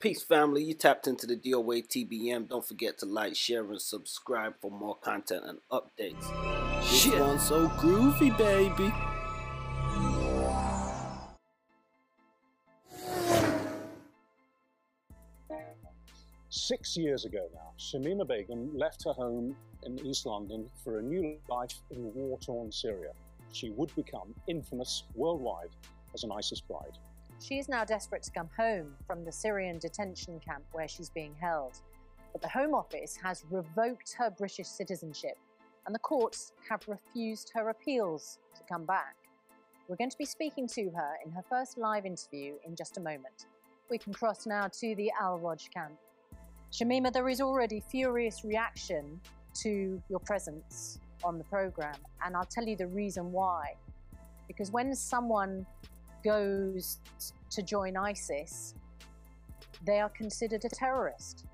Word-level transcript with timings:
Peace, 0.00 0.22
family. 0.22 0.62
You 0.62 0.74
tapped 0.74 1.06
into 1.06 1.26
the 1.26 1.36
DOA 1.36 1.86
TBM. 1.86 2.48
Don't 2.48 2.66
forget 2.66 2.98
to 2.98 3.06
like, 3.06 3.34
share, 3.34 3.64
and 3.70 3.80
subscribe 3.80 4.54
for 4.60 4.70
more 4.70 4.96
content 4.96 5.44
and 5.46 5.58
updates. 5.70 6.28
This 6.82 7.06
one's 7.06 7.42
so 7.42 7.68
groovy, 7.68 8.36
baby. 8.36 8.92
Six 16.50 16.96
years 16.96 17.24
ago 17.24 17.48
now, 17.54 17.72
Shamima 17.78 18.28
Begum 18.28 18.76
left 18.76 19.04
her 19.04 19.12
home 19.12 19.56
in 19.84 19.98
East 20.06 20.26
London 20.26 20.68
for 20.82 20.98
a 20.98 21.02
new 21.02 21.38
life 21.48 21.80
in 21.90 22.12
war 22.14 22.38
torn 22.38 22.70
Syria. 22.70 23.12
She 23.52 23.70
would 23.70 23.94
become 23.94 24.34
infamous 24.48 25.04
worldwide 25.14 25.70
as 26.14 26.24
an 26.24 26.32
ISIS 26.32 26.60
bride. 26.60 26.98
She 27.40 27.58
is 27.58 27.68
now 27.68 27.84
desperate 27.84 28.22
to 28.24 28.30
come 28.30 28.48
home 28.56 28.94
from 29.06 29.24
the 29.24 29.32
Syrian 29.32 29.78
detention 29.78 30.40
camp 30.40 30.64
where 30.72 30.88
she's 30.88 31.10
being 31.10 31.34
held. 31.40 31.78
But 32.32 32.42
the 32.42 32.48
Home 32.48 32.74
Office 32.74 33.16
has 33.22 33.44
revoked 33.50 34.14
her 34.14 34.30
British 34.30 34.66
citizenship, 34.66 35.36
and 35.86 35.94
the 35.94 36.00
courts 36.00 36.52
have 36.68 36.86
refused 36.88 37.52
her 37.54 37.68
appeals 37.68 38.38
to 38.56 38.62
come 38.64 38.84
back. 38.84 39.16
We're 39.88 39.96
going 39.96 40.10
to 40.10 40.18
be 40.18 40.24
speaking 40.24 40.66
to 40.68 40.90
her 40.90 41.14
in 41.24 41.30
her 41.32 41.44
first 41.48 41.76
live 41.76 42.06
interview 42.06 42.54
in 42.66 42.74
just 42.74 42.96
a 42.96 43.00
moment. 43.00 43.46
We 43.90 43.98
can 43.98 44.14
cross 44.14 44.46
now 44.46 44.68
to 44.68 44.94
the 44.94 45.12
Al 45.20 45.38
Roj 45.38 45.70
camp. 45.70 45.92
Shamima, 46.72 47.12
there 47.12 47.28
is 47.28 47.40
already 47.40 47.80
furious 47.90 48.44
reaction 48.44 49.20
to 49.62 50.02
your 50.08 50.20
presence 50.20 50.98
on 51.22 51.38
the 51.38 51.44
program, 51.44 51.96
and 52.24 52.34
I'll 52.34 52.46
tell 52.46 52.64
you 52.64 52.76
the 52.76 52.86
reason 52.86 53.30
why. 53.30 53.74
Because 54.48 54.72
when 54.72 54.94
someone 54.94 55.66
goes 56.24 57.00
to 57.50 57.62
join 57.62 57.96
ISIS, 57.96 58.74
they 59.86 60.00
are 60.00 60.08
considered 60.08 60.64
a 60.64 60.68
terrorist. 60.68 61.46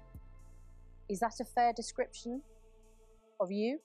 Is 1.09 1.21
that 1.21 1.41
a 1.41 1.45
fair 1.45 1.73
description 1.73 2.43
of 3.41 3.51
you? 3.51 3.81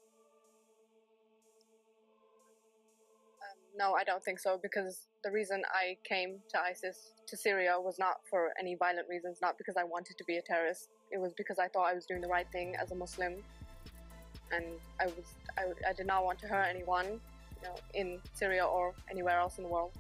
Um, 3.42 3.58
no, 3.78 3.94
I 3.94 4.04
don't 4.04 4.24
think 4.24 4.40
so 4.40 4.60
because 4.62 5.08
the 5.24 5.32
reason 5.32 5.64
I 5.74 5.98
came 6.08 6.38
to 6.50 6.62
ISIS, 6.62 7.14
to 7.28 7.36
Syria, 7.36 7.78
was 7.80 7.98
not 7.98 8.18
for 8.30 8.52
any 8.60 8.76
violent 8.76 9.08
reasons, 9.10 9.40
not 9.42 9.58
because 9.58 9.76
I 9.76 9.84
wanted 9.84 10.18
to 10.20 10.24
be 10.26 10.38
a 10.38 10.42
terrorist. 10.42 10.90
It 11.12 11.20
was 11.20 11.34
because 11.36 11.58
I 11.58 11.68
thought 11.68 11.90
I 11.90 11.96
was 11.96 12.06
doing 12.06 12.22
the 12.22 12.28
right 12.28 12.48
thing 12.52 12.76
as 12.80 12.92
a 12.92 12.96
Muslim 12.96 13.44
and 14.52 14.66
I 15.00 15.06
was 15.06 15.36
I, 15.58 15.90
I 15.90 15.94
did 15.94 16.06
not 16.06 16.24
want 16.24 16.40
to 16.40 16.48
hurt 16.48 16.68
anyone, 16.70 17.06
you 17.06 17.64
know, 17.64 17.76
in 17.94 18.20
Syria 18.34 18.66
or 18.66 18.94
anywhere 19.10 19.40
else 19.40 19.58
in 19.58 19.64
the 19.64 19.70
world. 19.70 19.92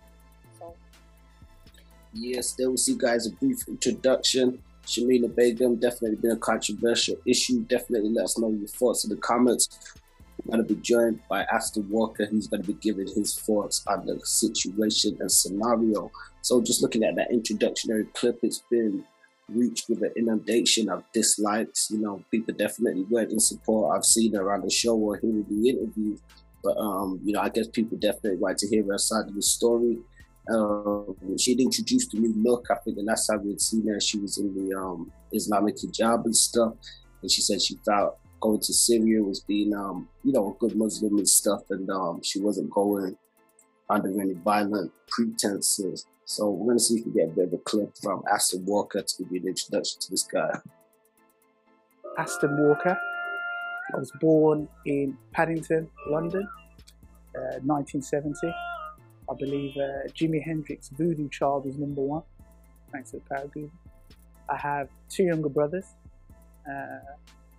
Yes, 2.17 2.53
there 2.53 2.71
we 2.71 2.77
see, 2.77 2.95
guys, 2.97 3.27
a 3.27 3.31
brief 3.31 3.67
introduction. 3.67 4.63
Shamima 4.85 5.35
Begum, 5.35 5.75
definitely 5.75 6.16
been 6.16 6.31
a 6.31 6.38
controversial 6.38 7.17
issue. 7.25 7.63
Definitely 7.63 8.11
let 8.11 8.23
us 8.23 8.38
know 8.38 8.52
your 8.52 8.69
thoughts 8.69 9.03
in 9.03 9.09
the 9.09 9.17
comments. 9.17 9.97
We're 10.45 10.55
going 10.55 10.66
to 10.66 10.73
be 10.75 10.81
joined 10.81 11.19
by 11.27 11.43
Aston 11.52 11.89
Walker, 11.89 12.25
who's 12.25 12.47
going 12.47 12.61
to 12.61 12.67
be 12.67 12.80
giving 12.80 13.08
his 13.08 13.38
thoughts 13.38 13.83
on 13.88 14.05
the 14.05 14.17
situation 14.23 15.17
and 15.19 15.30
scenario. 15.30 16.09
So, 16.41 16.61
just 16.61 16.81
looking 16.81 17.03
at 17.03 17.17
that 17.17 17.31
introductory 17.31 18.05
clip, 18.13 18.39
it's 18.43 18.63
been 18.71 19.03
reached 19.49 19.89
with 19.89 20.02
an 20.02 20.13
inundation 20.16 20.88
of 20.88 21.03
dislikes. 21.13 21.91
You 21.91 21.99
know, 21.99 22.23
people 22.31 22.53
definitely 22.53 23.03
weren't 23.03 23.33
in 23.33 23.41
support. 23.41 23.93
I've 23.93 24.05
seen 24.05 24.38
around 24.38 24.63
the 24.63 24.71
show 24.71 24.95
or 24.95 25.17
hearing 25.17 25.45
the 25.49 25.69
interview, 25.69 26.17
but 26.63 26.77
um, 26.77 27.19
you 27.25 27.33
know, 27.33 27.41
I 27.41 27.49
guess 27.49 27.67
people 27.67 27.97
definitely 27.97 28.38
want 28.38 28.59
to 28.59 28.69
hear 28.69 28.86
her 28.86 28.97
side 28.97 29.27
of 29.27 29.36
the 29.36 29.41
story. 29.41 29.97
Um, 30.54 31.16
she'd 31.38 31.60
introduced 31.60 32.14
new 32.14 32.34
look. 32.38 32.68
I 32.70 32.76
think 32.84 32.98
the 32.98 33.04
last 33.04 33.28
time 33.28 33.46
we'd 33.46 33.62
seen 33.62 33.88
her, 33.88 34.00
she 34.00 34.20
was 34.20 34.38
in 34.38 34.54
the 34.54 34.78
um, 34.78 35.12
Islamic 35.32 35.76
hijab 35.78 36.26
and 36.26 36.36
stuff. 36.36 36.74
And 37.22 37.32
she 37.32 37.42
said 37.42 37.62
she 37.62 37.76
thought 37.86 38.18
going 38.40 38.60
to 38.60 38.73
Syria 38.73 39.23
was 39.23 39.40
being, 39.40 39.73
um, 39.73 40.08
you 40.23 40.32
know, 40.32 40.52
a 40.52 40.60
good 40.60 40.76
Muslim 40.76 41.18
and 41.18 41.28
stuff, 41.28 41.62
and 41.70 41.90
um, 41.90 42.22
she 42.23 42.39
wasn't 42.39 42.70
going 42.70 43.17
under 43.89 44.10
any 44.22 44.34
violent 44.34 44.92
pretenses. 45.08 46.05
So 46.26 46.50
we're 46.50 46.67
gonna 46.67 46.80
see 46.80 47.00
if 47.00 47.05
we 47.05 47.11
get 47.11 47.30
a 47.30 47.32
bit 47.32 47.48
of 47.48 47.54
a 47.54 47.58
clip 47.60 47.92
from 48.02 48.23
Aston 48.32 48.66
Walker 48.66 49.02
to 49.02 49.23
give 49.23 49.32
you 49.32 49.42
an 49.42 49.48
introduction 49.50 50.00
to 50.02 50.11
this 50.11 50.23
guy. 50.23 50.60
Aston 52.17 52.58
Walker. 52.58 52.98
I 53.94 53.98
was 53.98 54.11
born 54.20 54.67
in 54.86 55.16
Paddington, 55.32 55.88
London, 56.10 56.48
uh, 57.36 57.60
1970. 57.61 58.52
I 59.30 59.33
believe 59.33 59.75
uh, 59.77 60.08
Jimi 60.09 60.43
Hendrix 60.43 60.89
Voodoo 60.89 61.30
Child 61.30 61.65
was 61.65 61.77
number 61.77 62.02
one, 62.02 62.23
thanks 62.91 63.11
to 63.11 63.17
the 63.17 63.23
power 63.23 63.47
Google. 63.47 63.71
I 64.49 64.58
have 64.58 64.89
two 65.09 65.23
younger 65.23 65.49
brothers, 65.49 65.86
uh, 66.69 66.99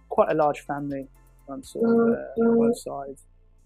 quite 0.08 0.30
a 0.30 0.34
large 0.34 0.60
family 0.60 1.08
on 1.48 1.62
sort 1.62 1.90
of 1.90 2.18
uh, 2.18 2.22
both 2.36 2.78
sides. 2.78 3.24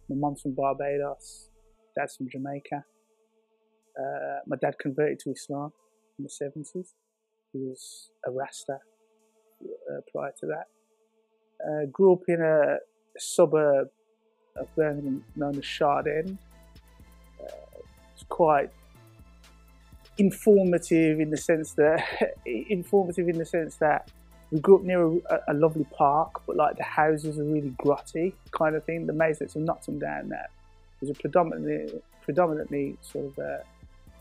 My 0.08 0.16
mum's 0.16 0.40
from 0.40 0.54
Barbados, 0.54 1.50
dad's 1.96 2.16
from 2.16 2.28
Jamaica. 2.30 2.84
Uh, 3.98 4.38
my 4.46 4.56
dad 4.56 4.78
converted 4.78 5.18
to 5.20 5.30
Islam 5.32 5.72
in 6.18 6.24
the 6.24 6.30
70s. 6.30 6.94
He 7.52 7.58
was 7.58 8.10
a 8.26 8.30
Rasta 8.30 8.78
uh, 9.62 10.00
prior 10.10 10.32
to 10.40 10.46
that. 10.46 10.66
Uh, 11.62 11.86
grew 11.86 12.14
up 12.14 12.22
in 12.28 12.40
a 12.40 12.78
suburb 13.18 13.88
of 14.56 14.74
Birmingham 14.74 15.24
known 15.36 15.58
as 15.58 15.64
Shard 15.64 16.06
End. 16.06 16.38
Quite 18.30 18.70
informative 20.18 21.20
in 21.20 21.30
the 21.30 21.36
sense 21.36 21.72
that 21.74 22.04
informative 22.46 23.28
in 23.28 23.38
the 23.38 23.44
sense 23.44 23.76
that 23.76 24.10
we 24.50 24.58
grew 24.58 24.76
up 24.76 24.82
near 24.82 25.06
a, 25.06 25.38
a, 25.48 25.54
lovely 25.54 25.86
park, 25.96 26.42
but 26.46 26.56
like 26.56 26.76
the 26.76 26.82
houses 26.82 27.38
are 27.38 27.44
really 27.44 27.72
grotty 27.82 28.32
kind 28.50 28.74
of 28.74 28.84
thing. 28.84 29.06
The 29.06 29.36
have 29.41 29.56
knocked 29.56 29.86
them 29.86 29.98
down 29.98 30.28
there 30.28 30.48
was 31.00 31.10
a 31.10 31.14
predominantly 31.14 32.00
predominantly 32.22 32.96
sort 33.00 33.26
of 33.26 33.38
a 33.38 33.62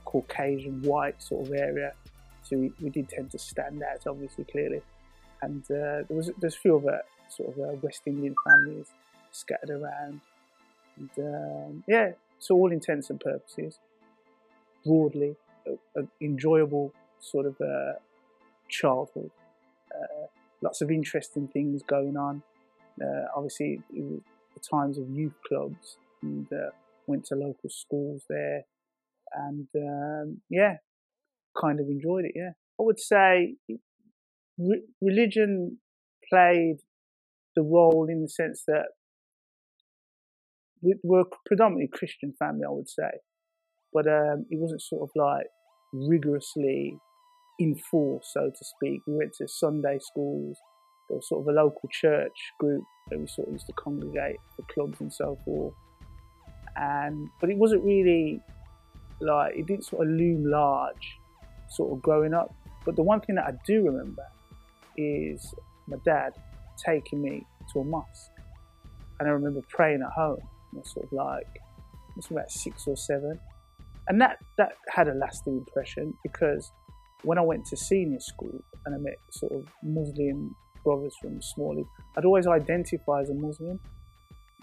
Caucasian 0.06 0.82
white 0.84 1.22
sort 1.22 1.48
of 1.48 1.54
area, 1.54 1.94
so 2.44 2.58
we, 2.58 2.72
we 2.82 2.90
did 2.90 3.10
tend 3.10 3.32
to 3.32 3.40
stand 3.40 3.84
out 3.84 4.08
obviously 4.08 4.46
clearly. 4.46 4.82
And 5.42 5.64
uh, 5.66 6.04
there 6.08 6.18
was 6.18 6.32
there's 6.40 6.56
a 6.56 6.60
few 6.60 6.78
other 6.78 7.02
sort 7.30 7.50
of 7.50 7.60
uh, 7.60 7.74
West 7.82 8.02
Indian 8.06 8.36
families 8.48 8.88
scattered 9.32 9.70
around, 9.70 10.22
and 10.98 11.10
um, 11.18 11.84
yeah, 11.88 12.12
so 12.40 12.56
all 12.56 12.72
intents 12.72 13.10
and 13.10 13.20
purposes, 13.20 13.80
broadly, 14.86 15.36
an 15.96 16.10
enjoyable 16.22 16.94
sort 17.20 17.46
of 17.46 17.56
uh, 17.62 17.94
childhood. 18.70 19.32
Uh, 19.94 20.28
lots 20.62 20.82
of 20.82 20.92
interesting 20.92 21.48
things 21.48 21.82
going 21.84 22.18
on. 22.18 22.42
Uh, 23.02 23.26
obviously, 23.36 23.82
the 23.92 24.22
times 24.70 24.98
of 24.98 25.10
youth 25.10 25.36
clubs 25.48 25.98
and 26.22 26.48
uh, 26.52 26.70
went 27.08 27.26
to 27.26 27.36
local 27.36 27.70
schools 27.70 28.24
there, 28.30 28.64
and 29.34 29.68
um, 29.76 30.42
yeah, 30.50 30.78
kind 31.60 31.80
of 31.80 31.88
enjoyed 31.88 32.26
it. 32.26 32.34
Yeah, 32.36 32.52
I 32.80 32.84
would 32.84 33.00
say 33.00 33.56
re- 34.58 34.84
religion 35.02 35.80
played 36.30 36.78
the 37.56 37.64
role 37.64 38.08
in 38.10 38.22
the 38.22 38.30
sense 38.30 38.64
that 38.68 38.88
we 40.82 40.96
were 41.04 41.26
predominantly 41.46 41.90
Christian 41.92 42.34
family, 42.38 42.64
I 42.66 42.72
would 42.72 42.90
say, 42.90 43.20
but 43.94 44.08
um, 44.08 44.46
it 44.50 44.60
wasn't 44.60 44.82
sort 44.82 45.04
of 45.04 45.10
like 45.16 45.48
rigorously 45.94 46.98
enforced, 47.60 48.34
so 48.34 48.50
to 48.50 48.66
speak. 48.66 49.02
We 49.06 49.16
went 49.16 49.34
to 49.36 49.48
Sunday 49.48 50.00
schools. 50.00 50.58
There 51.10 51.18
was 51.18 51.28
sort 51.28 51.42
of 51.42 51.48
a 51.48 51.60
local 51.60 51.90
church 51.92 52.38
group 52.60 52.84
that 53.10 53.20
we 53.20 53.28
sort 53.28 53.48
of 53.48 53.54
used 53.54 53.68
to 53.68 53.74
congregate 53.74 54.38
for 54.56 54.64
clubs 54.74 55.00
and 55.02 55.12
so 55.12 55.38
forth. 55.44 55.74
And 56.76 57.30
but 57.42 57.50
it 57.50 57.58
wasn't 57.58 57.84
really 57.84 58.42
like 59.20 59.56
it 59.56 59.66
didn't 59.66 59.86
sort 59.86 60.08
of 60.08 60.14
loom 60.14 60.46
large, 60.46 61.18
sort 61.70 61.92
of 61.92 62.02
growing 62.02 62.34
up. 62.34 62.54
But 62.86 62.96
the 62.96 63.04
one 63.04 63.22
thing 63.22 63.36
that 63.36 63.46
I 63.46 63.54
do 63.66 63.84
remember 63.84 64.26
is 64.98 65.54
my 65.88 65.98
dad 66.06 66.34
taking 66.78 67.22
me 67.22 67.46
to 67.74 67.80
a 67.80 67.84
mosque, 67.84 68.32
and 69.20 69.28
I 69.28 69.32
remember 69.32 69.62
praying 69.70 70.02
at 70.02 70.12
home. 70.12 70.42
I 70.74 70.78
was 70.78 70.92
sort 70.92 71.06
of 71.08 71.12
like, 71.12 71.48
I 71.48 72.14
was 72.16 72.30
about 72.30 72.52
six 72.52 72.88
or 72.88 72.96
seven, 72.96 73.40
and 74.10 74.20
that 74.20 74.38
that 74.58 74.74
had 74.90 75.08
a 75.08 75.14
lasting 75.14 75.58
impression 75.58 76.14
because 76.24 76.72
when 77.24 77.38
I 77.38 77.42
went 77.42 77.66
to 77.68 77.78
senior 77.78 78.20
school 78.20 78.64
and 78.86 78.96
I 78.96 78.98
met 78.98 79.18
sort 79.32 79.52
of 79.54 79.68
Muslim 79.84 80.56
brothers 80.84 81.14
from 81.22 81.42
Smalley, 81.42 81.84
I'd 82.18 82.26
always 82.26 82.48
identify 82.48 83.22
as 83.22 83.30
a 83.30 83.34
Muslim, 83.34 83.80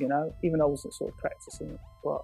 you 0.01 0.09
know, 0.09 0.35
even 0.43 0.59
though 0.59 0.67
I 0.67 0.71
wasn't 0.71 0.95
sort 0.95 1.13
of 1.13 1.19
practicing 1.19 1.71
it, 1.71 1.81
but 2.03 2.23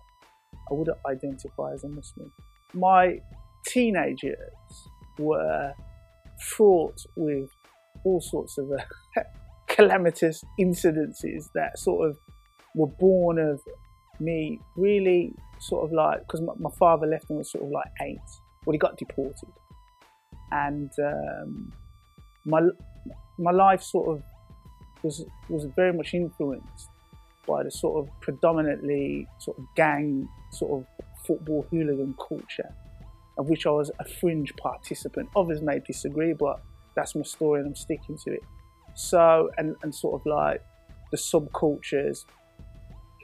I 0.70 0.74
would 0.74 0.88
identify 1.06 1.72
as 1.72 1.84
a 1.84 1.88
Muslim. 1.88 2.32
My 2.74 3.18
teenage 3.66 4.22
years 4.22 4.88
were 5.18 5.72
fraught 6.40 6.98
with 7.16 7.50
all 8.04 8.20
sorts 8.20 8.58
of 8.58 8.70
uh, 8.72 9.22
calamitous 9.68 10.42
incidences 10.58 11.44
that 11.54 11.78
sort 11.78 12.08
of 12.08 12.16
were 12.74 12.88
born 12.98 13.38
of 13.38 13.60
me 14.20 14.60
really 14.76 15.34
sort 15.58 15.84
of 15.84 15.92
like 15.92 16.20
because 16.20 16.40
my, 16.40 16.52
my, 16.58 16.70
father 16.70 17.06
left 17.06 17.28
when 17.28 17.36
I 17.36 17.40
was 17.40 17.50
sort 17.50 17.64
of 17.64 17.70
like 17.70 17.90
eight. 18.02 18.18
Well, 18.64 18.72
he 18.72 18.78
got 18.78 18.96
deported, 18.96 19.52
and 20.50 20.90
um, 20.98 21.72
my 22.44 22.60
my 23.38 23.50
life 23.50 23.82
sort 23.82 24.08
of 24.08 24.22
was 25.02 25.24
was 25.48 25.64
very 25.76 25.92
much 25.92 26.14
influenced 26.14 26.88
by 27.46 27.62
the 27.62 27.70
sort 27.70 28.00
of 28.00 28.20
predominantly 28.20 29.26
sort 29.38 29.58
of 29.58 29.64
gang 29.74 30.28
sort 30.52 30.80
of 30.80 31.04
football 31.26 31.66
hooligan 31.70 32.14
culture, 32.28 32.72
of 33.38 33.48
which 33.48 33.66
I 33.66 33.70
was 33.70 33.90
a 33.98 34.04
fringe 34.04 34.54
participant. 34.56 35.28
Others 35.36 35.60
may 35.62 35.80
disagree, 35.80 36.32
but 36.32 36.60
that's 36.94 37.14
my 37.14 37.22
story 37.22 37.60
and 37.60 37.68
I'm 37.68 37.74
sticking 37.74 38.18
to 38.18 38.32
it. 38.34 38.42
So, 38.94 39.50
and, 39.56 39.74
and 39.82 39.94
sort 39.94 40.20
of 40.20 40.26
like 40.26 40.62
the 41.10 41.16
subcultures 41.16 42.24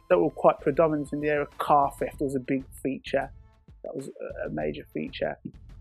that 0.08 0.18
were 0.18 0.30
quite 0.30 0.60
predominant 0.60 1.12
in 1.12 1.20
the 1.20 1.28
era. 1.28 1.46
Car 1.58 1.92
theft 1.98 2.20
was 2.20 2.34
a 2.34 2.40
big 2.40 2.64
feature. 2.82 3.30
That 3.84 3.94
was 3.94 4.10
a 4.46 4.50
major 4.50 4.84
feature. 4.92 5.36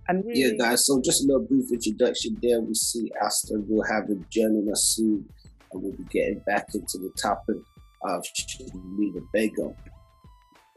And 0.07 0.23
really, 0.25 0.41
yeah, 0.41 0.51
guys. 0.57 0.85
So 0.85 1.01
just 1.01 1.23
a 1.23 1.27
little 1.27 1.45
brief 1.45 1.71
introduction. 1.71 2.37
There 2.41 2.61
we 2.61 2.73
see 2.73 3.11
Asta 3.21 3.55
will 3.67 3.83
have 3.83 4.09
him 4.09 4.25
joining 4.29 4.69
us 4.71 4.93
soon, 4.95 5.27
and 5.71 5.81
we'll 5.81 5.93
be 5.93 6.03
getting 6.05 6.39
back 6.45 6.67
into 6.73 6.97
the 6.97 7.11
topic 7.21 7.57
of 8.03 8.23
Shamima 8.23 9.21
Begum. 9.33 9.73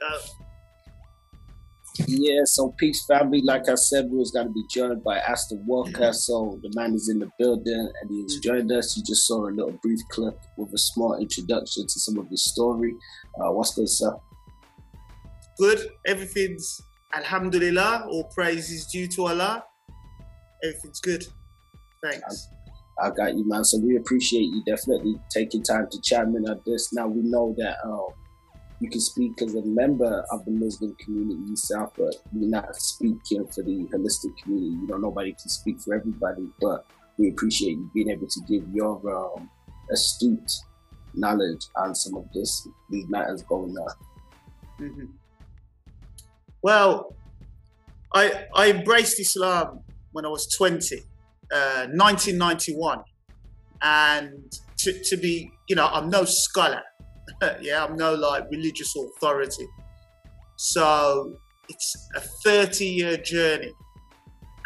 Uh, 0.05 0.19
yeah, 2.07 2.43
so 2.45 2.75
Peace 2.79 3.05
Family, 3.07 3.41
like 3.43 3.69
I 3.69 3.75
said, 3.75 4.11
we 4.11 4.19
was 4.19 4.31
going 4.31 4.47
to 4.47 4.53
be 4.53 4.65
joined 4.69 5.03
by 5.03 5.19
Aston 5.19 5.65
Walker. 5.67 6.13
So 6.13 6.59
the 6.63 6.71
man 6.75 6.95
is 6.95 7.09
in 7.09 7.19
the 7.19 7.31
building 7.39 7.91
and 8.01 8.11
he 8.11 8.23
has 8.23 8.39
joined 8.39 8.71
us. 8.73 8.97
You 8.97 9.03
just 9.05 9.27
saw 9.27 9.49
a 9.49 9.51
little 9.51 9.79
brief 9.83 10.01
clip 10.11 10.39
with 10.57 10.73
a 10.75 10.79
small 10.79 11.17
introduction 11.19 11.85
to 11.87 12.01
some 12.01 12.19
of 12.19 12.29
his 12.29 12.45
story. 12.45 12.95
Uh, 13.41 13.53
what's 13.53 13.75
good, 13.75 13.89
sir? 13.89 14.15
Good. 15.59 15.91
Everything's 16.07 16.81
Alhamdulillah. 17.15 18.07
All 18.09 18.25
praise 18.25 18.71
is 18.71 18.87
due 18.87 19.09
to 19.09 19.27
Allah. 19.27 19.65
Everything's 20.63 21.01
good. 21.01 21.27
Thanks. 22.03 22.49
I, 23.01 23.09
I 23.09 23.11
got 23.11 23.37
you, 23.37 23.49
man. 23.49 23.65
So 23.65 23.79
we 23.79 23.97
appreciate 23.97 24.45
you 24.45 24.63
definitely 24.65 25.17
taking 25.31 25.63
time 25.63 25.89
to 25.91 26.01
chime 26.01 26.37
in 26.37 26.49
on 26.49 26.61
this. 26.65 26.93
Now 26.93 27.09
we 27.09 27.23
know 27.23 27.55
that 27.59 27.77
um, 27.85 28.09
you 28.81 28.89
can 28.89 29.01
speak 29.01 29.41
as 29.43 29.55
a 29.55 29.63
member 29.65 30.25
of 30.31 30.45
the 30.47 30.51
Muslim 30.51 30.95
community 30.97 31.51
yourself, 31.51 31.93
but 31.97 32.15
you're 32.33 32.49
not 32.49 32.75
speaking 32.77 33.47
for 33.47 33.63
the 33.63 33.87
holistic 33.93 34.37
community. 34.43 34.77
You 34.81 34.87
know, 34.89 34.97
nobody 34.97 35.33
can 35.33 35.49
speak 35.51 35.81
for 35.81 35.95
everybody, 35.95 36.49
but 36.61 36.87
we 37.19 37.29
appreciate 37.29 37.73
you 37.73 37.91
being 37.95 38.11
able 38.11 38.27
to 38.27 38.41
give 38.49 38.65
your 38.73 38.99
um, 39.15 39.51
astute 39.93 40.51
knowledge 41.13 41.67
on 41.77 41.95
some 41.95 42.15
of 42.17 42.25
this 42.33 42.67
these 42.89 43.07
matters 43.09 43.43
going 43.43 43.77
on. 43.77 43.95
Mm-hmm. 44.81 45.07
Well, 46.63 47.15
I 48.15 48.47
I 48.55 48.71
embraced 48.71 49.21
Islam 49.21 49.81
when 50.13 50.25
I 50.25 50.29
was 50.29 50.47
20, 50.57 50.97
uh, 51.53 51.87
1991, 51.93 53.03
and 53.83 54.59
to, 54.79 55.05
to 55.05 55.17
be, 55.17 55.53
you 55.69 55.77
know, 55.77 55.87
I'm 55.87 56.09
no 56.09 56.25
scholar, 56.25 56.83
yeah, 57.61 57.85
I'm 57.85 57.97
no 57.97 58.15
like 58.15 58.45
religious 58.51 58.95
authority. 58.97 59.67
So 60.57 61.35
it's 61.69 62.09
a 62.17 62.21
30 62.21 62.85
year 62.85 63.17
journey 63.17 63.73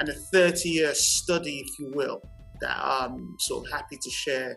and 0.01 0.09
a 0.09 0.15
30 0.15 0.69
year 0.69 0.95
study, 0.95 1.65
if 1.67 1.79
you 1.79 1.91
will, 1.95 2.21
that 2.61 2.77
I'm 2.83 3.37
sort 3.39 3.67
of 3.67 3.73
happy 3.73 3.97
to 3.97 4.11
share 4.11 4.57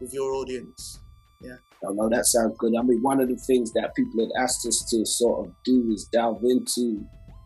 with 0.00 0.12
your 0.12 0.32
audience. 0.32 1.00
Yeah. 1.40 1.56
I 1.88 1.92
know 1.92 2.08
that 2.08 2.26
sounds 2.26 2.56
good. 2.58 2.72
I 2.78 2.82
mean, 2.82 3.00
one 3.02 3.20
of 3.20 3.28
the 3.28 3.36
things 3.36 3.72
that 3.72 3.94
people 3.94 4.20
had 4.20 4.42
asked 4.42 4.66
us 4.66 4.84
to 4.90 5.06
sort 5.06 5.46
of 5.46 5.54
do 5.64 5.90
is 5.92 6.08
delve 6.12 6.42
into 6.42 7.04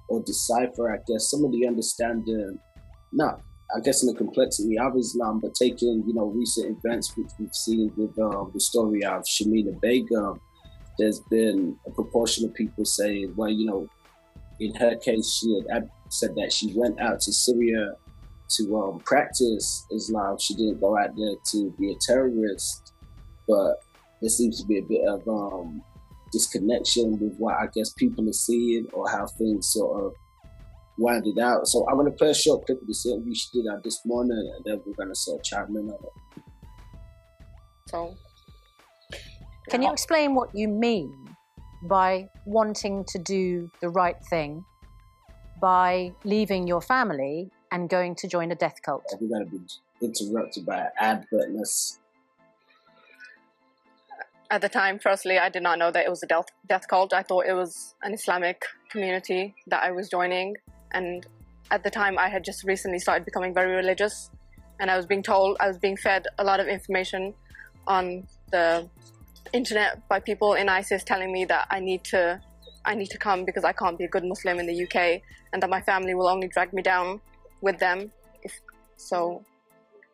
or 0.09 0.23
decipher, 0.25 0.93
I 0.93 0.97
guess, 1.09 1.31
some 1.31 1.45
of 1.45 1.53
the 1.53 1.67
understanding, 1.67 2.59
not 3.13 3.41
I 3.75 3.81
guess 3.81 4.03
in 4.03 4.09
the 4.09 4.15
complexity 4.15 4.79
of 4.79 4.97
Islam, 4.97 5.41
but 5.41 5.55
taking 5.55 6.05
you 6.07 6.15
know 6.15 6.27
recent 6.27 6.79
events 6.79 7.17
which 7.17 7.31
we've 7.39 7.55
seen 7.55 7.93
with 7.97 8.19
um, 8.19 8.51
the 8.53 8.61
story 8.61 9.03
of 9.05 9.23
Shamima 9.23 9.81
Begum, 9.81 10.41
there's 10.99 11.21
been 11.21 11.77
a 11.87 11.91
proportion 11.91 12.45
of 12.45 12.55
people 12.55 12.85
saying, 12.85 13.33
well, 13.37 13.49
you 13.49 13.67
know, 13.67 13.89
in 14.61 14.75
her 14.75 14.97
case, 14.97 15.39
she 15.41 15.63
had 15.71 15.89
said 16.09 16.35
that 16.37 16.53
she 16.53 16.73
went 16.75 17.01
out 17.01 17.21
to 17.21 17.33
Syria 17.33 17.95
to 18.57 18.77
um, 18.77 18.99
practice 19.01 19.87
Islam. 19.91 20.39
She 20.39 20.55
didn't 20.55 20.81
go 20.81 20.99
out 20.99 21.17
there 21.17 21.35
to 21.53 21.71
be 21.79 21.93
a 21.93 21.97
terrorist, 22.01 22.93
but 23.49 23.83
there 24.21 24.31
seems 24.31 24.61
to 24.61 24.67
be 24.67 24.79
a 24.79 24.83
bit 24.83 25.07
of 25.07 25.27
um, 25.27 25.83
disconnection 26.31 27.19
with 27.19 27.37
what 27.39 27.57
I 27.57 27.67
guess 27.75 27.93
people 27.93 28.29
are 28.29 28.35
seeing 28.35 28.87
or 28.93 29.09
how 29.09 29.27
things 29.27 29.73
sort 29.73 30.05
of 30.05 30.15
wind 30.99 31.27
it 31.27 31.41
out. 31.41 31.67
So 31.67 31.87
I'm 31.89 31.97
gonna 31.97 32.11
play 32.11 32.31
a 32.31 32.35
short 32.35 32.67
clip 32.67 32.81
of 32.81 32.87
the 32.87 32.95
same 32.95 33.25
we 33.25 33.33
did 33.53 33.67
that 33.67 33.83
this 33.85 34.01
morning, 34.05 34.53
and 34.57 34.65
then 34.65 34.81
we're 34.85 34.95
gonna 34.95 35.15
sort 35.15 35.41
of 35.41 35.45
chime 35.45 35.77
in 35.77 35.89
on 35.89 35.99
it. 36.03 36.43
So, 37.87 38.17
can 39.69 39.83
you 39.83 39.93
explain 39.93 40.35
what 40.35 40.55
you 40.55 40.69
mean 40.69 41.37
by 41.85 42.29
wanting 42.47 43.05
to 43.09 43.19
do 43.19 43.71
the 43.81 43.89
right 43.89 44.17
thing 44.31 44.65
by 45.61 46.13
leaving 46.25 46.67
your 46.67 46.81
family 46.81 47.51
and 47.71 47.89
going 47.89 48.15
to 48.17 48.29
join 48.29 48.51
a 48.53 48.55
death 48.55 48.81
cult? 48.83 49.05
We're 49.21 49.29
gonna 49.29 49.47
be 49.47 49.61
interrupted 50.01 50.67
by 50.67 50.79
an 50.79 50.91
ad. 50.99 51.27
At 54.51 54.61
the 54.61 54.69
time, 54.69 54.99
firstly, 54.99 55.39
I 55.39 55.49
did 55.49 55.63
not 55.63 55.79
know 55.79 55.91
that 55.91 56.05
it 56.05 56.11
was 56.11 56.23
a 56.23 56.27
death, 56.27 56.45
death 56.69 56.87
cult. 56.87 57.15
I 57.15 57.23
thought 57.23 57.47
it 57.47 57.55
was 57.55 57.95
an 58.03 58.13
Islamic 58.13 58.67
community 58.91 59.55
that 59.69 59.83
I 59.83 59.93
was 59.93 60.11
joining 60.11 60.57
and 60.93 61.27
at 61.71 61.83
the 61.83 61.91
time 61.91 62.19
I 62.19 62.29
had 62.29 62.45
just 62.45 62.65
recently 62.65 62.99
started 62.99 63.25
becoming 63.25 63.55
very 63.55 63.75
religious. 63.75 64.31
And 64.81 64.91
I 64.91 64.97
was 64.97 65.07
being 65.07 65.23
told 65.23 65.57
I 65.61 65.69
was 65.69 65.79
being 65.79 65.97
fed 65.97 66.27
a 66.39 66.45
lot 66.45 66.61
of 66.61 66.67
information 66.69 67.35
on 67.87 68.27
the 68.51 68.89
internet 69.53 70.07
by 70.09 70.21
people 70.21 70.55
in 70.55 70.69
ISIS 70.69 71.05
telling 71.05 71.33
me 71.33 71.45
that 71.47 71.67
I 71.71 71.81
need 71.81 72.05
to 72.05 72.41
I 72.85 72.95
need 72.95 73.11
to 73.11 73.19
come 73.19 73.45
because 73.45 73.65
I 73.65 73.73
can't 73.73 73.97
be 73.97 74.05
a 74.05 74.09
good 74.09 74.25
Muslim 74.25 74.59
in 74.59 74.67
the 74.67 74.85
UK 74.85 75.23
and 75.53 75.63
that 75.63 75.71
my 75.71 75.81
family 75.81 76.15
will 76.15 76.29
only 76.29 76.49
drag 76.49 76.73
me 76.73 76.83
down 76.83 77.21
with 77.61 77.79
them. 77.79 78.13
If 78.43 78.61
so 78.97 79.45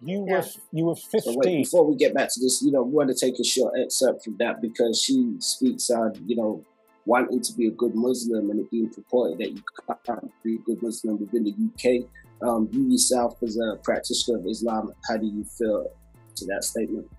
you 0.01 0.25
yeah. 0.29 0.37
were 0.37 0.45
you 0.73 0.85
were 0.85 0.95
15 0.95 1.21
so 1.21 1.35
wait, 1.39 1.57
before 1.65 1.85
we 1.85 1.97
get 1.97 2.15
back 2.15 2.29
to 2.33 2.41
this 2.41 2.63
you 2.63 2.71
know 2.71 2.83
we 2.83 2.93
want 2.93 3.09
to 3.09 3.15
take 3.15 3.39
a 3.41 3.45
short 3.45 3.75
excerpt 3.77 4.25
from 4.25 4.37
that 4.39 4.63
because 4.63 5.01
she 5.03 5.35
speaks 5.41 5.91
on 5.91 6.13
you 6.25 6.37
know 6.37 6.65
wanting 7.09 7.41
to 7.41 7.53
be 7.55 7.67
a 7.69 7.71
good 7.71 7.95
Muslim 7.95 8.51
and 8.51 8.61
it 8.61 8.71
being 8.71 8.91
purported 8.91 9.39
that 9.39 9.51
you 9.53 9.63
can't 10.05 10.31
be 10.45 10.57
a 10.57 10.59
good 10.59 10.83
Muslim 10.83 11.19
within 11.19 11.43
the 11.43 11.55
UK. 11.69 12.07
Um, 12.47 12.69
you 12.71 12.83
yourself, 12.91 13.43
as 13.43 13.57
a 13.57 13.77
practitioner 13.83 14.39
of 14.39 14.47
Islam, 14.47 14.93
how 15.09 15.17
do 15.17 15.27
you 15.27 15.43
feel 15.43 15.91
to 16.37 16.45
that 16.45 16.65
statement? 16.65 17.11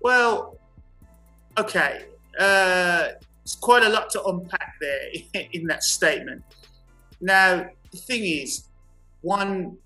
Well, 0.00 0.56
okay. 1.58 2.04
Uh, 2.38 3.08
it's 3.42 3.56
quite 3.56 3.82
a 3.82 3.88
lot 3.88 4.08
to 4.10 4.22
unpack 4.22 4.74
there 4.80 5.08
in 5.52 5.66
that 5.66 5.82
statement. 5.82 6.44
Now, 7.20 7.66
the 7.90 7.98
thing 7.98 8.22
is, 8.24 8.68
one, 9.22 9.78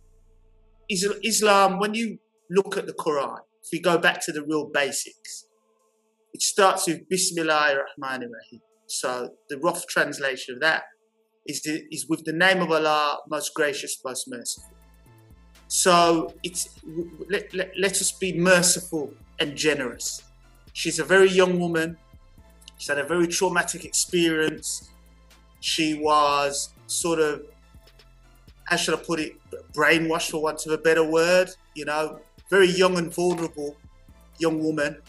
Islam, 0.91 1.79
when 1.79 1.95
you 1.95 2.19
look 2.51 2.77
at 2.77 2.87
the 2.87 2.93
Quran, 2.93 3.39
if 3.63 3.69
we 3.73 3.81
go 3.81 3.97
back 3.97 4.25
to 4.27 4.33
the 4.33 4.43
real 4.43 4.67
basics, 4.67 5.48
it 6.33 6.43
starts 6.43 6.87
with 6.87 7.09
Bismillah 7.09 7.75
ar-Rahman 7.75 8.31
rahim 8.31 8.61
So 8.87 9.31
the 9.49 9.59
rough 9.59 9.87
translation 9.87 10.55
of 10.55 10.61
that 10.61 10.85
is, 11.47 11.63
the, 11.63 11.83
is 11.91 12.07
with 12.09 12.25
the 12.25 12.33
name 12.33 12.61
of 12.61 12.71
Allah, 12.71 13.19
most 13.29 13.55
gracious, 13.55 13.99
most 14.05 14.29
merciful. 14.29 14.71
So 15.69 16.35
it's 16.43 16.81
let, 17.29 17.53
let, 17.53 17.73
let 17.79 17.93
us 17.93 18.13
be 18.13 18.39
merciful 18.39 19.13
and 19.39 19.55
generous. 19.57 20.23
She's 20.73 20.99
a 20.99 21.05
very 21.05 21.31
young 21.31 21.59
woman. 21.59 21.99
She's 22.79 22.89
had 22.89 22.99
a 22.99 23.07
very 23.07 23.27
traumatic 23.27 23.85
experience. 23.85 24.91
She 25.61 25.95
was 25.95 26.73
sort 26.87 27.19
of, 27.19 27.43
how 28.65 28.77
should 28.77 28.95
I 28.95 29.03
put 29.03 29.21
it, 29.21 29.33
brainwashed 29.75 30.31
for 30.31 30.43
want 30.43 30.65
of 30.65 30.73
a 30.73 30.79
better 30.79 31.05
word. 31.05 31.51
You 31.75 31.85
know, 31.87 32.21
very 32.49 32.69
young 32.69 32.97
and 32.97 33.13
vulnerable 33.15 33.77
young 34.39 34.63
woman 34.63 35.03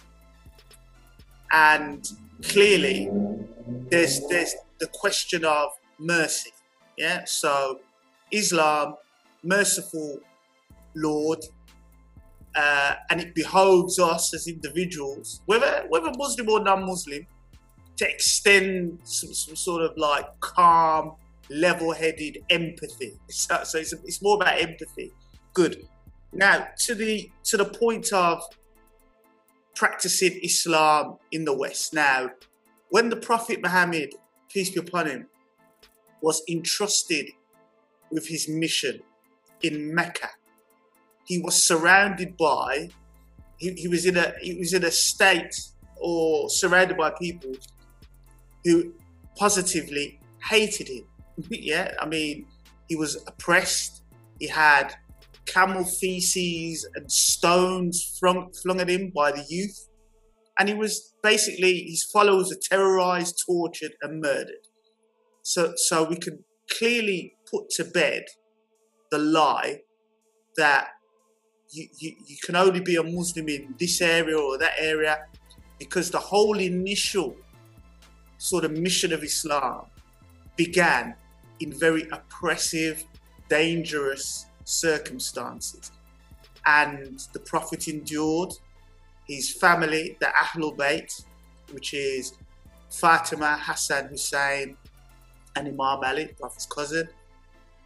and 1.51 2.07
clearly 2.43 3.09
there's 3.89 4.21
there's 4.27 4.55
the 4.79 4.87
question 4.87 5.45
of 5.45 5.71
mercy. 5.99 6.51
Yeah, 6.97 7.25
so 7.25 7.79
Islam, 8.31 8.95
merciful 9.43 10.19
Lord, 10.95 11.39
uh, 12.55 12.95
and 13.09 13.21
it 13.21 13.35
behoves 13.35 13.99
us 13.99 14.33
as 14.33 14.47
individuals, 14.47 15.41
whether 15.45 15.85
whether 15.89 16.11
Muslim 16.17 16.49
or 16.49 16.61
non-Muslim, 16.61 17.25
to 17.97 18.09
extend 18.09 18.99
some, 19.03 19.33
some 19.33 19.55
sort 19.55 19.81
of 19.83 19.97
like 19.97 20.25
calm, 20.39 21.13
level-headed 21.49 22.43
empathy. 22.49 23.17
So, 23.29 23.63
so 23.63 23.77
it's, 23.77 23.93
it's 23.93 24.21
more 24.21 24.35
about 24.35 24.59
empathy. 24.59 25.11
Good. 25.53 25.87
Now 26.31 26.67
to 26.85 26.95
the 26.95 27.29
to 27.45 27.57
the 27.57 27.65
point 27.65 28.11
of 28.13 28.43
practicing 29.75 30.39
Islam 30.43 31.17
in 31.31 31.45
the 31.45 31.55
West. 31.55 31.93
Now, 31.93 32.31
when 32.89 33.09
the 33.09 33.15
Prophet 33.15 33.61
Muhammad, 33.61 34.13
peace 34.49 34.69
be 34.69 34.79
upon 34.79 35.07
him, 35.07 35.27
was 36.21 36.41
entrusted 36.49 37.27
with 38.11 38.27
his 38.27 38.49
mission 38.49 38.99
in 39.61 39.93
Mecca, 39.93 40.29
he 41.25 41.39
was 41.39 41.63
surrounded 41.63 42.35
by 42.37 42.89
he, 43.57 43.73
he 43.73 43.87
was 43.87 44.05
in 44.05 44.17
a 44.17 44.33
he 44.41 44.55
was 44.55 44.73
in 44.73 44.83
a 44.83 44.91
state 44.91 45.55
or 46.01 46.49
surrounded 46.49 46.97
by 46.97 47.11
people 47.11 47.51
who 48.63 48.93
positively 49.37 50.19
hated 50.49 50.87
him. 50.87 51.03
yeah, 51.49 51.93
I 52.01 52.05
mean, 52.05 52.47
he 52.87 52.95
was 52.95 53.23
oppressed. 53.27 54.03
He 54.39 54.47
had 54.47 54.95
camel 55.53 55.83
feces 55.83 56.87
and 56.95 57.11
stones 57.11 58.17
flung, 58.19 58.51
flung 58.61 58.79
at 58.79 58.89
him 58.89 59.11
by 59.15 59.31
the 59.31 59.45
youth. 59.49 59.87
And 60.57 60.69
he 60.69 60.75
was 60.75 61.13
basically, 61.23 61.83
his 61.83 62.03
followers 62.03 62.49
were 62.49 62.61
terrorized, 62.61 63.43
tortured, 63.45 63.93
and 64.01 64.21
murdered. 64.21 64.67
So, 65.41 65.73
so 65.75 66.03
we 66.03 66.17
can 66.17 66.43
clearly 66.69 67.33
put 67.49 67.69
to 67.71 67.85
bed 67.85 68.25
the 69.09 69.17
lie 69.17 69.81
that 70.57 70.89
you, 71.71 71.87
you, 71.99 72.15
you 72.27 72.37
can 72.43 72.55
only 72.55 72.81
be 72.81 72.95
a 72.95 73.03
Muslim 73.03 73.47
in 73.47 73.75
this 73.79 74.01
area 74.01 74.37
or 74.37 74.57
that 74.57 74.73
area 74.79 75.25
because 75.77 76.11
the 76.11 76.19
whole 76.19 76.59
initial 76.59 77.35
sort 78.37 78.65
of 78.65 78.71
mission 78.71 79.13
of 79.13 79.23
Islam 79.23 79.85
began 80.55 81.15
in 81.59 81.71
very 81.71 82.07
oppressive, 82.11 83.05
dangerous 83.49 84.45
circumstances. 84.69 85.91
And 86.65 87.19
the 87.33 87.39
Prophet 87.39 87.87
endured, 87.87 88.53
his 89.27 89.51
family, 89.53 90.17
the 90.19 90.27
Ahlul 90.27 90.75
Bayt, 90.75 91.23
which 91.71 91.93
is 91.93 92.33
Fatima, 92.89 93.57
Hassan, 93.61 94.07
Hussein, 94.07 94.75
and 95.55 95.67
Imam 95.67 96.03
Ali, 96.03 96.25
the 96.25 96.33
Prophet's 96.33 96.65
cousin, 96.65 97.07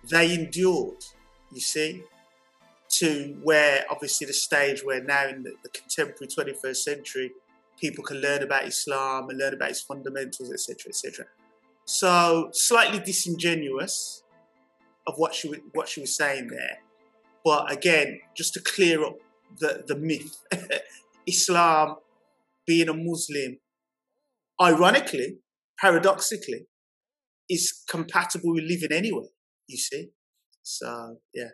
they 0.10 0.34
endured, 0.34 1.04
you 1.52 1.62
see, 1.62 2.04
to 2.90 3.38
where 3.42 3.86
obviously 3.90 4.28
the 4.28 4.34
stage 4.34 4.84
where 4.84 5.04
now 5.04 5.28
in 5.28 5.44
the, 5.44 5.54
the 5.64 5.70
contemporary 5.70 6.28
21st 6.28 6.76
century, 6.76 7.32
people 7.80 8.04
can 8.04 8.18
learn 8.22 8.44
about 8.44 8.66
Islam 8.68 9.30
and 9.30 9.40
learn 9.40 9.54
about 9.54 9.72
its 9.72 9.82
fundamentals, 9.82 10.52
etc., 10.52 10.90
etc. 10.90 11.26
So 11.86 12.50
slightly 12.54 13.00
disingenuous 13.00 14.23
of 15.08 15.16
what 15.18 15.34
she 15.34 15.50
what 15.74 15.88
she 15.90 16.02
was 16.02 16.16
saying 16.16 16.48
there, 16.48 16.80
but 17.44 17.72
again, 17.72 18.20
just 18.36 18.54
to 18.54 18.62
clear 18.62 19.04
up 19.04 19.16
the 19.60 19.84
the 19.88 19.96
myth, 19.96 20.38
Islam, 21.28 21.98
being 22.66 22.90
a 22.90 22.94
Muslim, 22.94 23.58
ironically, 24.62 25.38
paradoxically, 25.80 26.68
is 27.50 27.84
compatible 27.90 28.54
with 28.54 28.64
living 28.64 28.96
anywhere. 28.96 29.30
You 29.68 29.78
see, 29.78 30.10
so 30.62 31.18
yeah. 31.34 31.50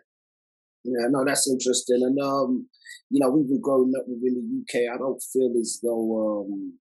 Yeah, 0.82 1.08
no, 1.10 1.26
that's 1.26 1.46
interesting. 1.46 2.00
And 2.02 2.18
um, 2.20 2.66
you 3.10 3.20
know, 3.20 3.30
we've 3.30 3.48
been 3.48 3.60
growing 3.60 3.92
up 3.98 4.06
within 4.08 4.34
the 4.34 4.62
UK. 4.62 4.94
I 4.94 4.96
don't 4.96 5.20
feel 5.20 5.52
as 5.60 5.78
though 5.82 6.46
um 6.48 6.78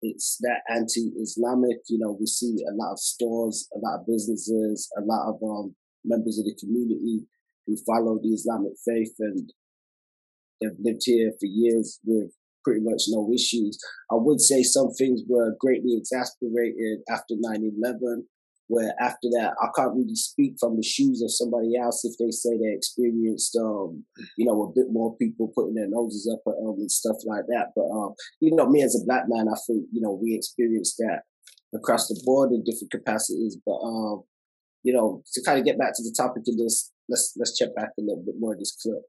it's 0.00 0.38
that 0.40 0.62
anti-Islamic. 0.68 1.78
You 1.88 2.00
know, 2.00 2.16
we 2.18 2.26
see 2.26 2.56
a 2.68 2.74
lot 2.74 2.92
of 2.92 2.98
stores, 2.98 3.68
a 3.74 3.78
lot 3.78 4.00
of 4.00 4.06
businesses, 4.06 4.90
a 4.98 5.02
lot 5.02 5.28
of 5.28 5.36
um 5.42 5.74
members 6.04 6.38
of 6.38 6.44
the 6.44 6.54
community 6.58 7.26
who 7.66 7.76
follow 7.86 8.18
the 8.22 8.30
Islamic 8.30 8.72
faith 8.84 9.14
and 9.20 9.52
they've 10.60 10.78
lived 10.78 11.02
here 11.04 11.32
for 11.38 11.46
years 11.46 12.00
with 12.04 12.32
pretty 12.64 12.80
much 12.82 13.04
no 13.08 13.30
issues. 13.32 13.78
I 14.10 14.14
would 14.16 14.40
say 14.40 14.62
some 14.62 14.90
things 14.92 15.22
were 15.28 15.56
greatly 15.58 15.96
exasperated 15.96 17.00
after 17.10 17.34
9-11 17.34 18.24
where 18.68 18.94
after 19.00 19.28
that 19.28 19.52
I 19.60 19.68
can't 19.76 19.94
really 19.94 20.14
speak 20.14 20.54
from 20.58 20.76
the 20.76 20.82
shoes 20.82 21.20
of 21.20 21.30
somebody 21.30 21.76
else 21.76 22.04
if 22.04 22.16
they 22.18 22.30
say 22.30 22.56
they 22.56 22.72
experienced 22.72 23.56
um 23.60 24.04
you 24.38 24.46
know 24.46 24.62
a 24.62 24.72
bit 24.72 24.86
more 24.90 25.16
people 25.16 25.52
putting 25.54 25.74
their 25.74 25.88
noses 25.88 26.30
up 26.32 26.40
at 26.46 26.56
them 26.56 26.76
and 26.78 26.90
stuff 26.90 27.16
like 27.26 27.44
that. 27.48 27.72
But 27.76 27.90
um 27.90 28.14
you 28.40 28.54
know 28.54 28.68
me 28.68 28.82
as 28.82 28.94
a 28.94 29.04
black 29.04 29.24
man 29.28 29.48
I 29.48 29.58
think 29.66 29.84
you 29.92 30.00
know 30.00 30.18
we 30.20 30.34
experienced 30.34 30.96
that 30.98 31.22
across 31.74 32.08
the 32.08 32.20
board 32.24 32.52
in 32.52 32.64
different 32.64 32.92
capacities. 32.92 33.58
But 33.66 33.76
um 33.76 34.22
you 34.82 34.92
know 34.92 35.22
to 35.32 35.42
kind 35.44 35.58
of 35.58 35.64
get 35.64 35.78
back 35.78 35.92
to 35.94 36.02
the 36.02 36.14
topic 36.16 36.42
of 36.48 36.56
this 36.56 36.92
let's 37.08 37.32
let's 37.36 37.56
check 37.56 37.74
back 37.74 37.90
a 37.98 38.02
little 38.02 38.22
bit 38.24 38.34
more 38.38 38.54
of 38.54 38.58
this 38.58 38.76
clip. 38.82 39.02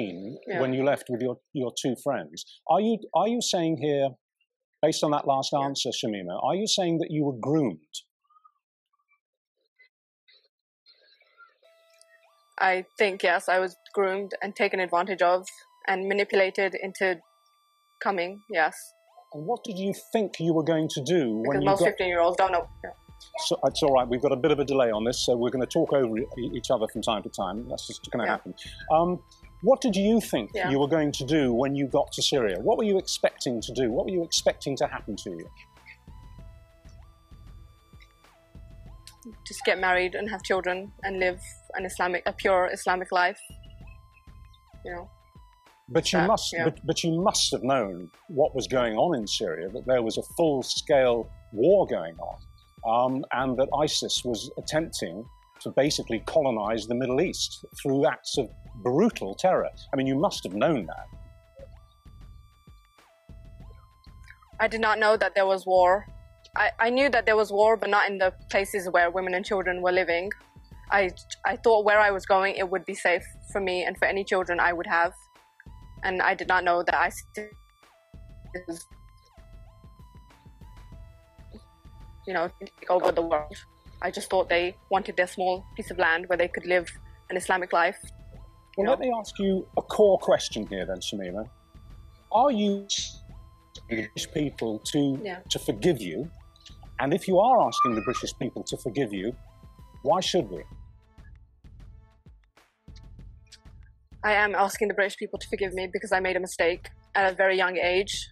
Mm-hmm. 0.00 0.34
Yeah. 0.46 0.60
When 0.60 0.72
you 0.72 0.84
left 0.84 1.06
with 1.08 1.20
your, 1.20 1.38
your 1.52 1.72
two 1.80 1.96
friends, 2.04 2.44
are 2.68 2.80
you 2.80 2.98
are 3.14 3.28
you 3.28 3.40
saying 3.40 3.78
here, 3.82 4.10
based 4.80 5.02
on 5.02 5.10
that 5.10 5.26
last 5.26 5.52
answer, 5.52 5.90
Shamima, 5.90 6.42
are 6.42 6.54
you 6.54 6.68
saying 6.68 6.98
that 6.98 7.08
you 7.10 7.24
were 7.24 7.36
groomed 7.40 7.78
I 12.60 12.84
think 12.98 13.22
yes, 13.22 13.48
I 13.48 13.58
was 13.60 13.76
groomed 13.94 14.32
and 14.42 14.54
taken 14.54 14.80
advantage 14.80 15.22
of 15.22 15.46
and 15.86 16.08
manipulated 16.08 16.74
into 16.74 17.20
coming. 18.02 18.40
Yes. 18.50 18.74
And 19.32 19.46
what 19.46 19.62
did 19.64 19.78
you 19.78 19.94
think 20.12 20.34
you 20.40 20.52
were 20.52 20.64
going 20.64 20.88
to 20.88 21.02
do 21.04 21.42
because 21.42 21.56
when 21.56 21.64
most 21.64 21.80
you 21.80 21.86
got... 21.86 21.90
fifteen-year-olds 21.90 22.36
don't 22.36 22.52
know. 22.52 22.68
Yeah. 22.84 22.90
So 23.46 23.58
it's 23.64 23.82
all 23.82 23.92
right. 23.92 24.06
We've 24.06 24.22
got 24.22 24.32
a 24.32 24.36
bit 24.36 24.50
of 24.50 24.58
a 24.58 24.64
delay 24.64 24.90
on 24.90 25.04
this, 25.04 25.24
so 25.24 25.36
we're 25.36 25.50
going 25.50 25.64
to 25.64 25.66
talk 25.66 25.92
over 25.92 26.16
each 26.38 26.70
other 26.70 26.86
from 26.92 27.02
time 27.02 27.22
to 27.22 27.28
time. 27.28 27.68
That's 27.68 27.86
just 27.86 28.10
going 28.10 28.20
to 28.20 28.26
yeah. 28.26 28.32
happen. 28.32 28.54
Um, 28.92 29.20
what 29.62 29.80
did 29.80 29.96
you 29.96 30.20
think 30.20 30.50
yeah. 30.54 30.70
you 30.70 30.78
were 30.78 30.88
going 30.88 31.10
to 31.12 31.24
do 31.24 31.52
when 31.52 31.74
you 31.74 31.86
got 31.86 32.12
to 32.12 32.22
Syria? 32.22 32.58
What 32.60 32.78
were 32.78 32.84
you 32.84 32.98
expecting 32.98 33.60
to 33.62 33.72
do? 33.72 33.90
What 33.90 34.06
were 34.06 34.12
you 34.12 34.22
expecting 34.22 34.76
to 34.76 34.86
happen 34.86 35.16
to 35.16 35.30
you? 35.30 35.48
Just 39.46 39.64
get 39.64 39.78
married 39.78 40.14
and 40.14 40.30
have 40.30 40.42
children 40.42 40.92
and 41.02 41.18
live 41.18 41.40
an 41.74 41.84
Islamic, 41.84 42.22
a 42.26 42.32
pure 42.32 42.70
Islamic 42.72 43.10
life. 43.12 43.40
You 44.84 44.94
know. 44.94 45.10
But 45.90 46.12
you 46.12 46.18
that, 46.18 46.28
must, 46.28 46.52
yeah. 46.52 46.64
but, 46.64 46.86
but 46.86 47.02
you 47.02 47.20
must 47.20 47.50
have 47.52 47.62
known 47.62 48.10
what 48.28 48.54
was 48.54 48.66
going 48.66 48.94
on 48.96 49.16
in 49.18 49.26
Syria. 49.26 49.68
That 49.70 49.86
there 49.86 50.02
was 50.02 50.18
a 50.18 50.22
full-scale 50.36 51.30
war 51.52 51.86
going 51.86 52.14
on, 52.18 52.38
um, 52.86 53.24
and 53.32 53.56
that 53.58 53.68
ISIS 53.82 54.22
was 54.24 54.50
attempting 54.58 55.24
to 55.60 55.70
basically 55.70 56.20
colonize 56.26 56.86
the 56.86 56.94
Middle 56.94 57.20
East 57.20 57.64
through 57.80 58.06
acts 58.06 58.38
of 58.38 58.48
brutal 58.82 59.34
terror. 59.34 59.68
I 59.92 59.96
mean, 59.96 60.06
you 60.06 60.16
must 60.16 60.44
have 60.44 60.54
known 60.54 60.86
that. 60.86 61.06
I 64.60 64.68
did 64.68 64.80
not 64.80 64.98
know 64.98 65.16
that 65.16 65.34
there 65.34 65.46
was 65.46 65.66
war. 65.66 66.06
I, 66.56 66.70
I 66.78 66.90
knew 66.90 67.08
that 67.10 67.26
there 67.26 67.36
was 67.36 67.52
war, 67.52 67.76
but 67.76 67.90
not 67.90 68.08
in 68.08 68.18
the 68.18 68.32
places 68.50 68.88
where 68.90 69.10
women 69.10 69.34
and 69.34 69.44
children 69.44 69.82
were 69.82 69.92
living. 69.92 70.30
I, 70.90 71.10
I 71.46 71.56
thought 71.56 71.84
where 71.84 72.00
I 72.00 72.10
was 72.10 72.26
going, 72.26 72.56
it 72.56 72.68
would 72.68 72.84
be 72.84 72.94
safe 72.94 73.22
for 73.52 73.60
me 73.60 73.84
and 73.84 73.96
for 73.98 74.06
any 74.06 74.24
children 74.24 74.58
I 74.58 74.72
would 74.72 74.86
have. 74.86 75.12
And 76.02 76.22
I 76.22 76.34
did 76.34 76.48
not 76.48 76.64
know 76.64 76.82
that 76.82 76.94
I 76.94 77.10
you 82.28 82.34
know, 82.34 82.50
take 82.60 82.90
over 82.90 83.10
the 83.10 83.22
world. 83.22 83.56
I 84.02 84.10
just 84.10 84.28
thought 84.28 84.50
they 84.50 84.76
wanted 84.90 85.16
their 85.16 85.26
small 85.26 85.64
piece 85.74 85.90
of 85.90 85.98
land 85.98 86.28
where 86.28 86.36
they 86.36 86.46
could 86.46 86.66
live 86.66 86.86
an 87.30 87.38
Islamic 87.38 87.72
life. 87.72 87.98
Well, 88.76 88.84
know? 88.84 88.90
let 88.90 89.00
me 89.00 89.10
ask 89.18 89.38
you 89.38 89.66
a 89.78 89.82
core 89.82 90.18
question 90.18 90.66
here 90.66 90.84
then, 90.84 90.98
Shamima. 90.98 91.48
Are 92.30 92.52
you 92.52 92.86
British 93.88 94.30
people 94.32 94.78
to, 94.92 95.18
yeah. 95.24 95.38
to 95.48 95.58
forgive 95.58 96.02
you? 96.02 96.30
And 97.00 97.14
if 97.14 97.26
you 97.26 97.38
are 97.38 97.66
asking 97.66 97.94
the 97.94 98.02
British 98.02 98.32
people 98.38 98.62
to 98.64 98.76
forgive 98.76 99.10
you, 99.10 99.34
why 100.02 100.20
should 100.20 100.50
we? 100.50 100.62
I 104.22 104.32
am 104.34 104.54
asking 104.54 104.88
the 104.88 104.94
British 104.94 105.16
people 105.16 105.38
to 105.38 105.48
forgive 105.48 105.72
me 105.72 105.88
because 105.90 106.12
I 106.12 106.20
made 106.20 106.36
a 106.36 106.40
mistake 106.40 106.90
at 107.14 107.32
a 107.32 107.34
very 107.34 107.56
young 107.56 107.78
age. 107.78 108.28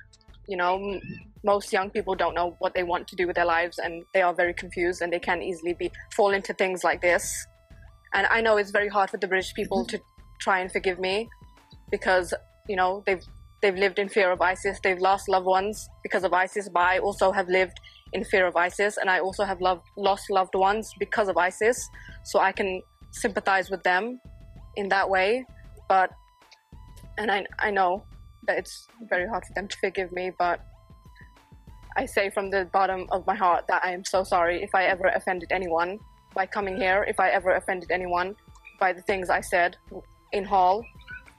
You 0.46 0.58
know, 0.58 1.00
most 1.46 1.72
young 1.72 1.88
people 1.90 2.14
don't 2.14 2.34
know 2.34 2.56
what 2.58 2.74
they 2.74 2.82
want 2.82 3.06
to 3.08 3.16
do 3.16 3.26
with 3.26 3.36
their 3.36 3.50
lives 3.56 3.78
and 3.78 4.04
they 4.12 4.20
are 4.20 4.34
very 4.34 4.52
confused 4.52 5.00
and 5.00 5.12
they 5.12 5.18
can 5.18 5.40
easily 5.42 5.74
be 5.74 5.90
fall 6.14 6.32
into 6.32 6.52
things 6.52 6.84
like 6.84 7.00
this. 7.00 7.24
And 8.12 8.26
I 8.26 8.40
know 8.40 8.56
it's 8.56 8.72
very 8.72 8.88
hard 8.88 9.10
for 9.10 9.16
the 9.16 9.28
British 9.28 9.54
people 9.54 9.84
mm-hmm. 9.84 9.96
to 9.96 10.02
try 10.40 10.60
and 10.60 10.70
forgive 10.70 10.98
me 10.98 11.28
because, 11.90 12.34
you 12.68 12.76
know, 12.76 13.02
they've 13.06 13.24
they've 13.62 13.76
lived 13.76 13.98
in 13.98 14.08
fear 14.08 14.30
of 14.30 14.40
ISIS. 14.40 14.78
They've 14.82 14.98
lost 14.98 15.28
loved 15.28 15.46
ones 15.46 15.88
because 16.02 16.24
of 16.24 16.32
ISIS, 16.32 16.68
but 16.68 16.82
I 16.82 16.98
also 16.98 17.32
have 17.32 17.48
lived 17.48 17.78
in 18.12 18.22
fear 18.24 18.46
of 18.46 18.54
ISIS 18.56 18.98
and 18.98 19.08
I 19.08 19.20
also 19.20 19.44
have 19.44 19.60
loved, 19.60 19.86
lost 19.96 20.30
loved 20.30 20.54
ones 20.54 20.92
because 20.98 21.28
of 21.28 21.36
ISIS. 21.36 21.78
So 22.24 22.40
I 22.40 22.52
can 22.52 22.82
sympathize 23.12 23.70
with 23.70 23.82
them 23.82 24.20
in 24.76 24.88
that 24.90 25.08
way 25.08 25.46
but 25.88 26.10
and 27.18 27.30
I 27.30 27.46
I 27.58 27.70
know 27.70 28.04
that 28.46 28.58
it's 28.58 28.86
very 29.08 29.28
hard 29.28 29.44
for 29.44 29.54
them 29.54 29.68
to 29.68 29.76
forgive 29.78 30.12
me, 30.12 30.30
but 30.38 30.60
I 31.96 32.04
say 32.06 32.30
from 32.30 32.50
the 32.50 32.66
bottom 32.72 33.06
of 33.10 33.26
my 33.26 33.34
heart 33.34 33.66
that 33.68 33.82
I 33.84 33.92
am 33.92 34.04
so 34.04 34.22
sorry 34.22 34.62
if 34.62 34.74
I 34.74 34.84
ever 34.84 35.08
offended 35.08 35.50
anyone 35.50 35.98
by 36.34 36.44
coming 36.44 36.76
here, 36.76 37.04
if 37.08 37.18
I 37.18 37.30
ever 37.30 37.52
offended 37.52 37.90
anyone 37.90 38.36
by 38.78 38.92
the 38.92 39.00
things 39.02 39.30
I 39.30 39.40
said 39.40 39.76
in 40.32 40.44
hall. 40.44 40.84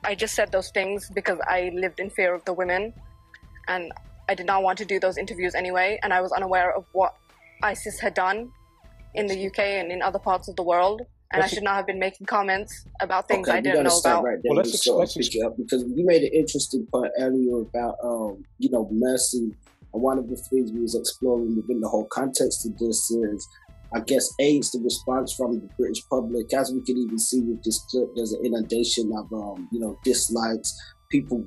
I 0.03 0.15
just 0.15 0.33
said 0.35 0.51
those 0.51 0.71
things 0.71 1.09
because 1.13 1.39
I 1.47 1.71
lived 1.73 1.99
in 1.99 2.09
fear 2.09 2.33
of 2.33 2.43
the 2.45 2.53
women 2.53 2.93
and 3.67 3.91
I 4.29 4.35
did 4.35 4.45
not 4.45 4.63
want 4.63 4.77
to 4.79 4.85
do 4.85 4.99
those 4.99 5.17
interviews 5.17 5.53
anyway 5.53 5.99
and 6.01 6.11
I 6.13 6.21
was 6.21 6.31
unaware 6.31 6.75
of 6.75 6.85
what 6.93 7.15
ISIS 7.61 7.99
had 7.99 8.13
done 8.13 8.51
in 9.13 9.27
the 9.27 9.47
UK 9.47 9.59
and 9.59 9.91
in 9.91 10.01
other 10.01 10.19
parts 10.19 10.47
of 10.47 10.55
the 10.55 10.63
world. 10.63 11.01
and 11.31 11.43
I 11.43 11.47
should 11.47 11.63
not 11.63 11.75
have 11.75 11.85
been 11.85 11.99
making 11.99 12.25
comments 12.25 12.85
about 13.01 13.27
things 13.27 13.47
okay, 13.47 13.57
I 13.57 13.61
didn't 13.61 13.83
know 13.83 13.97
about. 13.97 14.23
Right 14.23 14.37
there 14.41 14.51
well, 14.51 14.57
let's, 14.57 14.87
let's 14.87 15.13
pick 15.15 15.33
you 15.33 15.45
up 15.45 15.57
because 15.57 15.83
you 15.83 16.05
made 16.05 16.23
an 16.23 16.31
interesting 16.33 16.87
point 16.87 17.11
earlier 17.19 17.61
about 17.61 17.97
um, 18.01 18.45
you 18.59 18.69
know 18.69 18.87
mercy, 18.91 19.53
and 19.97 20.03
one 20.03 20.19
of 20.19 20.29
the 20.29 20.35
things 20.35 20.71
we 20.71 20.81
was 20.81 20.95
exploring 20.95 21.55
within 21.55 21.81
the 21.81 21.89
whole 21.89 22.07
context 22.07 22.65
of 22.65 22.77
this 22.77 23.11
is. 23.11 23.47
I 23.95 24.01
guess 24.01 24.33
aids 24.41 24.71
the 24.71 24.81
response 24.83 25.33
from 25.33 25.61
the 25.61 25.69
British 25.79 26.05
public, 26.09 26.53
as 26.53 26.73
we 26.73 26.81
can 26.81 26.97
even 26.97 27.17
see 27.17 27.39
with 27.39 27.63
this 27.63 27.79
clip. 27.89 28.09
There's 28.17 28.33
an 28.33 28.45
inundation 28.45 29.13
of, 29.17 29.31
um, 29.31 29.69
you 29.71 29.79
know, 29.79 29.97
dislikes. 30.03 30.77
People 31.09 31.41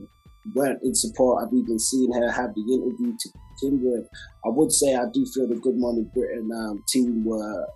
weren't 0.54 0.82
in 0.82 0.94
support. 0.94 1.44
I've 1.44 1.52
even 1.52 1.78
seen 1.78 2.10
her 2.14 2.30
have 2.30 2.54
the 2.54 2.62
interview 2.62 3.14
to 3.14 3.28
begin 3.60 3.84
with. 3.84 4.08
I 4.46 4.48
would 4.48 4.72
say 4.72 4.94
I 4.94 5.04
do 5.12 5.26
feel 5.26 5.48
the 5.48 5.56
Good 5.56 5.76
Morning 5.76 6.10
Britain 6.14 6.48
um, 6.50 6.82
team 6.88 7.26
were 7.26 7.66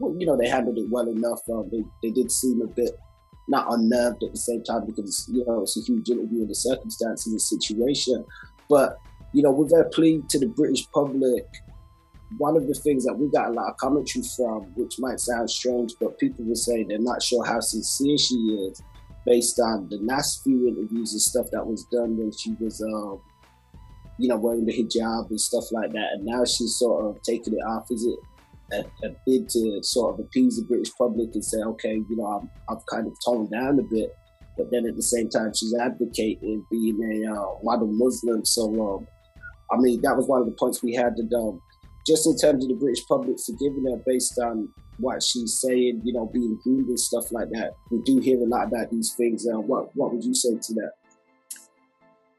well, 0.00 0.14
you 0.18 0.26
know, 0.26 0.36
they 0.36 0.48
handled 0.48 0.78
it 0.78 0.88
well 0.88 1.08
enough. 1.08 1.40
Um, 1.52 1.68
they, 1.70 1.82
they 2.02 2.10
did 2.12 2.30
seem 2.30 2.62
a 2.62 2.66
bit 2.66 2.92
not 3.48 3.66
unnerved 3.70 4.22
at 4.22 4.32
the 4.32 4.38
same 4.38 4.62
time 4.64 4.86
because, 4.86 5.28
you 5.30 5.44
know, 5.44 5.62
it's 5.62 5.76
a 5.76 5.80
huge 5.80 6.08
interview 6.08 6.42
in 6.42 6.48
the 6.48 6.54
circumstances, 6.54 7.32
the 7.32 7.40
situation. 7.40 8.24
But, 8.68 8.98
you 9.32 9.42
know, 9.42 9.52
with 9.52 9.70
their 9.70 9.84
plea 9.84 10.22
to 10.28 10.38
the 10.38 10.46
British 10.46 10.90
public, 10.90 11.46
one 12.38 12.56
of 12.56 12.66
the 12.66 12.74
things 12.74 13.04
that 13.04 13.14
we 13.14 13.28
got 13.30 13.48
a 13.48 13.52
lot 13.52 13.70
of 13.70 13.76
commentary 13.76 14.24
from, 14.36 14.62
which 14.74 14.96
might 14.98 15.20
sound 15.20 15.50
strange, 15.50 15.94
but 16.00 16.18
people 16.18 16.44
were 16.44 16.54
saying 16.54 16.88
they're 16.88 16.98
not 16.98 17.22
sure 17.22 17.44
how 17.44 17.60
sincere 17.60 18.18
she 18.18 18.34
is 18.34 18.82
based 19.26 19.58
on 19.60 19.88
the 19.88 19.98
last 19.98 20.42
few 20.42 20.68
interviews 20.68 21.12
and 21.12 21.20
stuff 21.20 21.46
that 21.52 21.66
was 21.66 21.84
done 21.84 22.16
when 22.16 22.32
she 22.32 22.54
was, 22.60 22.80
um, 22.82 23.20
you 24.18 24.28
know, 24.28 24.36
wearing 24.36 24.64
the 24.64 24.72
hijab 24.72 25.28
and 25.28 25.40
stuff 25.40 25.64
like 25.72 25.92
that. 25.92 26.12
And 26.14 26.24
now 26.24 26.44
she's 26.44 26.76
sort 26.76 27.04
of 27.04 27.22
taking 27.22 27.54
it 27.54 27.62
off. 27.66 27.90
Is 27.90 28.06
it 28.06 28.18
a, 28.72 29.06
a, 29.06 29.10
bid 29.26 29.48
to 29.50 29.80
sort 29.82 30.14
of 30.14 30.20
appease 30.20 30.56
the 30.56 30.64
British 30.64 30.92
public 30.96 31.30
and 31.34 31.44
say, 31.44 31.58
okay, 31.58 31.94
you 31.94 32.16
know, 32.16 32.26
I'm, 32.26 32.50
I've 32.68 32.84
kind 32.86 33.06
of 33.06 33.14
toned 33.24 33.50
down 33.50 33.78
a 33.78 33.82
bit, 33.82 34.16
but 34.56 34.70
then 34.70 34.86
at 34.86 34.96
the 34.96 35.02
same 35.02 35.28
time, 35.28 35.52
she's 35.54 35.74
advocating 35.74 36.64
being 36.70 37.24
a 37.24 37.32
uh, 37.32 37.58
model 37.62 37.88
Muslim. 37.88 38.44
So, 38.44 38.96
um, 38.96 39.06
I 39.72 39.76
mean, 39.78 40.00
that 40.02 40.16
was 40.16 40.26
one 40.26 40.40
of 40.40 40.46
the 40.46 40.52
points 40.52 40.82
we 40.82 40.94
had 40.94 41.16
to 41.16 41.36
um, 41.36 41.60
just 42.06 42.26
in 42.26 42.36
terms 42.36 42.64
of 42.64 42.70
the 42.70 42.76
British 42.76 43.06
public 43.06 43.36
forgiving 43.44 43.84
her 43.90 44.02
based 44.06 44.38
on 44.38 44.68
what 44.98 45.22
she's 45.22 45.60
saying, 45.60 46.02
you 46.04 46.12
know, 46.12 46.26
being 46.26 46.58
groomed 46.62 46.88
and 46.88 47.00
stuff 47.00 47.32
like 47.32 47.48
that. 47.50 47.72
We 47.90 48.00
do 48.02 48.18
hear 48.18 48.38
a 48.38 48.44
lot 48.44 48.68
about 48.68 48.90
these 48.90 49.14
things. 49.14 49.46
Uh, 49.46 49.60
what 49.60 49.94
what 49.94 50.12
would 50.12 50.24
you 50.24 50.34
say 50.34 50.50
to 50.50 50.74
that? 50.74 50.92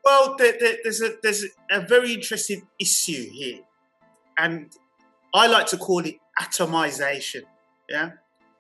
Well, 0.04 0.36
there, 0.38 0.54
there, 0.60 0.76
there's 0.84 1.02
a 1.02 1.14
there's 1.22 1.46
a 1.70 1.82
very 1.82 2.14
interesting 2.14 2.68
issue 2.80 3.30
here, 3.32 3.60
and 4.38 4.72
I 5.34 5.48
like 5.48 5.68
to 5.68 5.78
call 5.78 6.06
it 6.06 6.16
atomization, 6.40 7.44
yeah, 7.90 8.12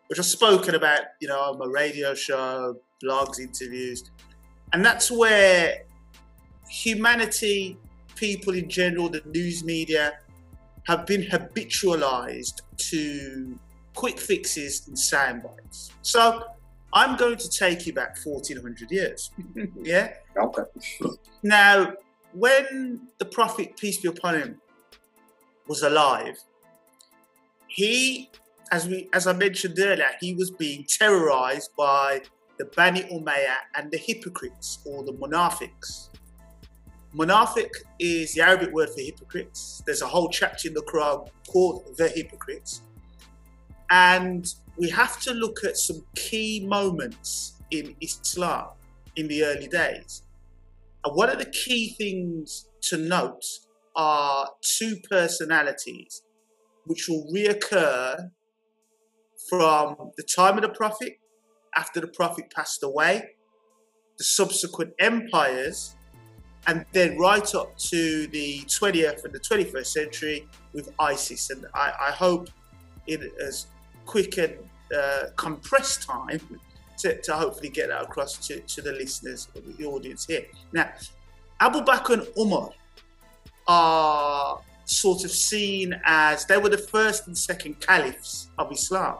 which 0.07 0.19
I've 0.19 0.25
spoken 0.25 0.75
about, 0.75 1.01
you 1.19 1.27
know, 1.27 1.39
on 1.39 1.57
my 1.57 1.65
radio 1.65 2.13
show, 2.13 2.75
blogs, 3.03 3.39
interviews, 3.39 4.11
and 4.73 4.85
that's 4.85 5.09
where 5.09 5.83
humanity, 6.69 7.77
people 8.21 8.53
in 8.53 8.69
general, 8.69 9.09
the 9.09 9.23
news 9.25 9.63
media, 9.63 10.19
have 10.85 11.07
been 11.07 11.23
habitualized 11.23 12.61
to 12.77 13.57
quick 13.95 14.19
fixes 14.19 14.87
and 14.87 14.97
sound 14.97 15.41
bites. 15.41 15.91
So 16.03 16.43
I'm 16.93 17.17
going 17.17 17.37
to 17.37 17.49
take 17.49 17.87
you 17.87 17.93
back 17.93 18.15
1400 18.23 18.91
years. 18.91 19.31
yeah? 19.81 20.13
Okay. 20.37 20.61
Now, 21.41 21.93
when 22.33 23.07
the 23.17 23.25
Prophet, 23.25 23.75
peace 23.75 23.97
be 23.97 24.09
upon 24.09 24.35
him, 24.35 24.61
was 25.67 25.81
alive, 25.81 26.37
he, 27.67 28.29
as 28.71 28.87
we 28.87 29.09
as 29.13 29.25
I 29.25 29.33
mentioned 29.33 29.79
earlier, 29.79 30.11
he 30.19 30.35
was 30.35 30.51
being 30.51 30.85
terrorized 30.87 31.71
by 31.75 32.21
the 32.59 32.65
Bani 32.65 33.01
Umayyah 33.03 33.61
and 33.75 33.89
the 33.91 33.97
hypocrites 33.97 34.79
or 34.85 35.03
the 35.03 35.13
munafiqs. 35.13 36.10
Munafiq 37.15 37.69
is 37.99 38.33
the 38.33 38.41
Arabic 38.41 38.71
word 38.71 38.89
for 38.89 39.01
hypocrites. 39.01 39.83
There's 39.85 40.01
a 40.01 40.07
whole 40.07 40.29
chapter 40.29 40.69
in 40.69 40.73
the 40.73 40.81
Quran 40.81 41.27
called 41.47 41.95
the 41.97 42.07
hypocrites. 42.07 42.83
And 43.89 44.45
we 44.77 44.89
have 44.89 45.19
to 45.21 45.33
look 45.33 45.65
at 45.65 45.75
some 45.75 46.05
key 46.15 46.65
moments 46.65 47.61
in 47.69 47.95
Islam 47.99 48.69
in 49.17 49.27
the 49.27 49.43
early 49.43 49.67
days. 49.67 50.23
And 51.03 51.15
one 51.15 51.29
of 51.29 51.39
the 51.39 51.49
key 51.49 51.95
things 51.97 52.69
to 52.83 52.97
note 52.97 53.43
are 53.95 54.49
two 54.61 54.95
personalities 55.09 56.21
which 56.85 57.09
will 57.09 57.27
reoccur 57.33 58.31
from 59.49 60.11
the 60.15 60.23
time 60.23 60.55
of 60.55 60.61
the 60.61 60.69
Prophet, 60.69 61.19
after 61.75 61.99
the 61.99 62.07
Prophet 62.07 62.51
passed 62.55 62.83
away, 62.83 63.35
the 64.17 64.23
subsequent 64.23 64.93
empires, 64.99 65.95
and 66.67 66.85
then 66.91 67.17
right 67.17 67.55
up 67.55 67.75
to 67.77 68.27
the 68.27 68.61
20th 68.61 69.25
and 69.25 69.33
the 69.33 69.39
21st 69.39 69.85
century 69.85 70.47
with 70.73 70.93
ISIS. 70.99 71.49
And 71.49 71.65
I, 71.73 71.93
I 72.07 72.11
hope 72.11 72.49
in 73.07 73.31
as 73.43 73.67
quick 74.05 74.37
and 74.37 74.57
uh, 74.95 75.23
compressed 75.35 76.03
time 76.03 76.39
to, 76.97 77.19
to, 77.21 77.33
hopefully 77.33 77.69
get 77.69 77.89
that 77.89 78.03
across 78.03 78.37
to, 78.47 78.59
to 78.59 78.81
the 78.81 78.91
listeners, 78.91 79.47
the 79.55 79.85
audience 79.85 80.25
here. 80.25 80.45
Now, 80.71 80.91
Abu 81.59 81.81
Bakr 81.81 82.13
and 82.13 82.27
Umar 82.37 82.69
are 83.67 84.59
sort 84.85 85.23
of 85.23 85.31
seen 85.31 85.99
as 86.05 86.45
they 86.45 86.57
were 86.57 86.69
the 86.69 86.77
first 86.77 87.27
and 87.27 87.37
second 87.37 87.79
caliphs 87.79 88.49
of 88.57 88.71
Islam. 88.71 89.17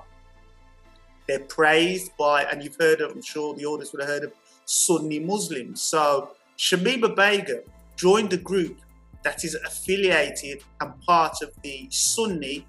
They're 1.28 1.40
praised 1.40 2.12
by, 2.18 2.44
and 2.44 2.64
you've 2.64 2.78
heard 2.80 3.02
of, 3.02 3.12
I'm 3.12 3.22
sure 3.22 3.54
the 3.56 3.66
audience 3.66 3.94
would 3.94 4.02
have 4.02 4.10
heard 4.10 4.24
of 4.26 4.34
Sunni 4.66 5.20
Muslims. 5.20 5.82
So 5.82 6.32
Shamima 6.62 7.16
Begum 7.16 7.62
joined 7.96 8.32
a 8.34 8.38
group 8.38 8.82
that 9.24 9.44
is 9.44 9.56
affiliated 9.56 10.64
and 10.80 10.94
part 11.02 11.42
of 11.42 11.50
the 11.64 11.88
Sunni 11.90 12.68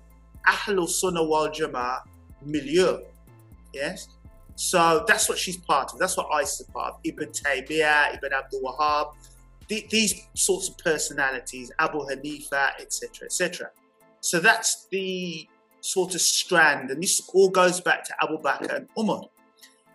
Ahlul 0.49 0.89
Sunnah 0.89 1.23
wal 1.23 1.51
Jama'ah 1.51 2.01
milieu. 2.43 3.03
Yes? 3.75 4.09
So 4.55 5.05
that's 5.07 5.29
what 5.29 5.37
she's 5.37 5.59
part 5.59 5.93
of. 5.93 5.99
That's 5.99 6.17
what 6.17 6.27
ISIS 6.33 6.61
is 6.61 6.67
part 6.69 6.95
of. 6.95 7.01
Ibn 7.05 7.29
Taymiyyah, 7.29 8.17
Ibn 8.17 8.33
Abdul 8.33 8.63
Wahhab, 8.63 9.13
these 9.69 10.27
sorts 10.35 10.71
of 10.71 10.79
personalities, 10.79 11.71
Abu 11.79 11.99
Hanifa, 11.99 12.71
etc., 12.81 13.27
etc. 13.27 13.71
So 14.21 14.41
that's 14.41 14.87
the 14.91 15.47
sort 15.83 16.15
of 16.15 16.23
strand, 16.23 16.91
and 16.91 17.03
this 17.03 17.21
all 17.35 17.51
goes 17.51 17.83
back 17.83 18.05
to 18.05 18.15
Abu 18.23 18.39
Bakr 18.39 18.75
and 18.75 18.89
Umar, 18.99 19.25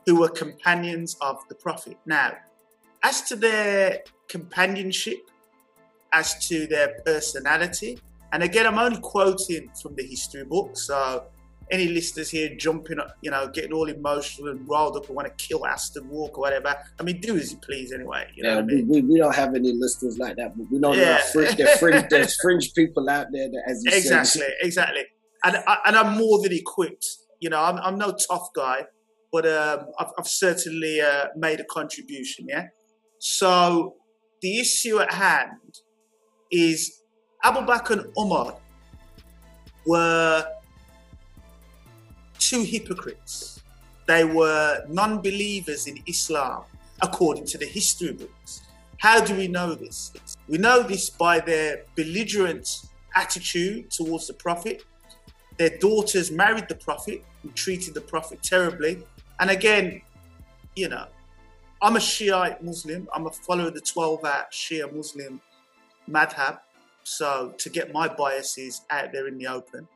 who 0.05 0.19
were 0.19 0.29
companions 0.29 1.17
of 1.19 1.39
the 1.49 1.55
Prophet. 1.55 1.97
Now, 2.05 2.33
as 3.07 3.21
to 3.21 3.37
their 3.37 4.01
companionship, 4.27 5.29
as 6.11 6.45
to 6.47 6.67
their 6.67 6.89
personality, 7.05 7.97
and 8.33 8.43
again, 8.43 8.67
I'm 8.67 8.77
only 8.77 8.99
quoting 8.99 9.69
from 9.81 9.95
the 9.95 10.03
history 10.03 10.43
book, 10.43 10.77
so 10.77 11.27
any 11.71 11.87
listeners 11.87 12.29
here 12.29 12.49
jumping 12.55 12.99
up, 12.99 13.15
you 13.21 13.31
know, 13.31 13.47
getting 13.47 13.71
all 13.71 13.87
emotional 13.87 14.49
and 14.49 14.67
riled 14.67 14.97
up 14.97 15.07
and 15.07 15.15
want 15.15 15.27
to 15.27 15.47
kill 15.47 15.65
Aston 15.65 16.09
Walk 16.09 16.37
or 16.37 16.41
whatever. 16.41 16.75
I 16.99 17.03
mean, 17.03 17.21
do 17.21 17.37
as 17.37 17.51
you 17.51 17.59
please 17.59 17.93
anyway. 17.93 18.27
You 18.35 18.43
yeah, 18.45 18.55
we, 18.55 18.59
I 18.59 18.61
mean? 18.63 18.87
we, 18.87 19.01
we, 19.01 19.17
don't 19.17 19.35
have 19.35 19.55
any 19.55 19.71
listeners 19.73 20.17
like 20.17 20.35
that, 20.35 20.57
but 20.57 20.65
we 20.69 20.77
know 20.77 20.93
yeah. 20.93 21.03
there 21.03 21.15
are 21.15 21.55
fringe, 21.55 21.69
fringe, 21.79 22.05
there's 22.09 22.39
fringe 22.41 22.73
people 22.73 23.09
out 23.09 23.27
there 23.31 23.49
that, 23.49 23.63
as 23.67 23.83
you 23.85 23.91
exactly, 23.93 24.41
said, 24.41 24.53
exactly. 24.61 25.05
And 25.45 25.57
I, 25.65 25.77
and 25.85 25.95
I'm 25.95 26.17
more 26.17 26.41
than 26.41 26.51
equipped. 26.51 27.07
You 27.39 27.49
know, 27.49 27.61
I'm, 27.61 27.77
I'm 27.77 27.97
no 27.97 28.15
tough 28.29 28.49
guy, 28.53 28.85
but 29.31 29.45
um, 29.45 29.87
I've, 29.97 30.11
I've, 30.17 30.27
certainly 30.27 30.99
uh, 30.99 31.27
made 31.35 31.59
a 31.59 31.65
contribution. 31.65 32.47
Yeah. 32.49 32.67
So 33.19 33.95
the 34.41 34.59
issue 34.59 34.99
at 34.99 35.11
hand 35.11 35.79
is 36.51 37.01
Abu 37.43 37.59
Bakr 37.61 37.91
and 37.91 38.13
Umar 38.17 38.55
were 39.85 40.45
two 42.39 42.61
hypocrites. 42.63 43.61
They 44.07 44.23
were 44.23 44.83
non 44.87 45.21
believers 45.21 45.87
in 45.87 46.01
Islam, 46.07 46.63
according 47.01 47.45
to 47.47 47.57
the 47.57 47.65
history 47.65 48.13
books. 48.13 48.61
How 48.97 49.23
do 49.23 49.35
we 49.35 49.47
know 49.47 49.75
this? 49.75 50.13
We 50.47 50.57
know 50.57 50.81
this 50.81 51.09
by 51.09 51.39
their 51.39 51.83
belligerent 51.95 52.67
attitude 53.15 53.91
towards 53.91 54.27
the 54.27 54.33
Prophet. 54.33 54.83
Their 55.57 55.77
daughters 55.77 56.31
married 56.31 56.67
the 56.67 56.75
Prophet 56.75 57.23
and 57.43 57.55
treated 57.55 57.93
the 57.93 58.01
Prophet 58.01 58.41
terribly. 58.43 59.03
And 59.39 59.49
again, 59.49 60.01
you 60.75 60.89
know, 60.89 61.07
I'm 61.79 61.95
a 61.95 61.99
Shiite 61.99 62.63
Muslim. 62.63 63.07
I'm 63.13 63.27
a 63.27 63.31
follower 63.31 63.67
of 63.67 63.75
the 63.75 63.81
Twelver 63.81 64.45
Shia 64.51 64.91
Muslim 64.91 65.39
madhab. 66.09 66.59
So 67.03 67.53
to 67.59 67.69
get 67.69 67.93
my 67.93 68.07
biases 68.07 68.81
out 68.89 69.11
there 69.13 69.27
in 69.27 69.37
the 69.37 69.45
open. 69.47 69.87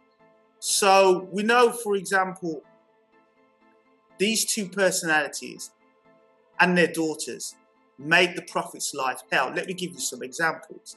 So 0.59 1.27
we 1.31 1.41
know, 1.41 1.71
for 1.71 1.95
example, 1.95 2.61
these 4.19 4.45
two 4.45 4.69
personalities 4.69 5.71
and 6.59 6.77
their 6.77 6.85
daughters 6.85 7.55
made 7.97 8.35
the 8.35 8.43
prophet's 8.43 8.93
life 8.93 9.23
hell. 9.31 9.51
Let 9.53 9.65
me 9.65 9.73
give 9.73 9.91
you 9.91 9.99
some 9.99 10.21
examples. 10.21 10.95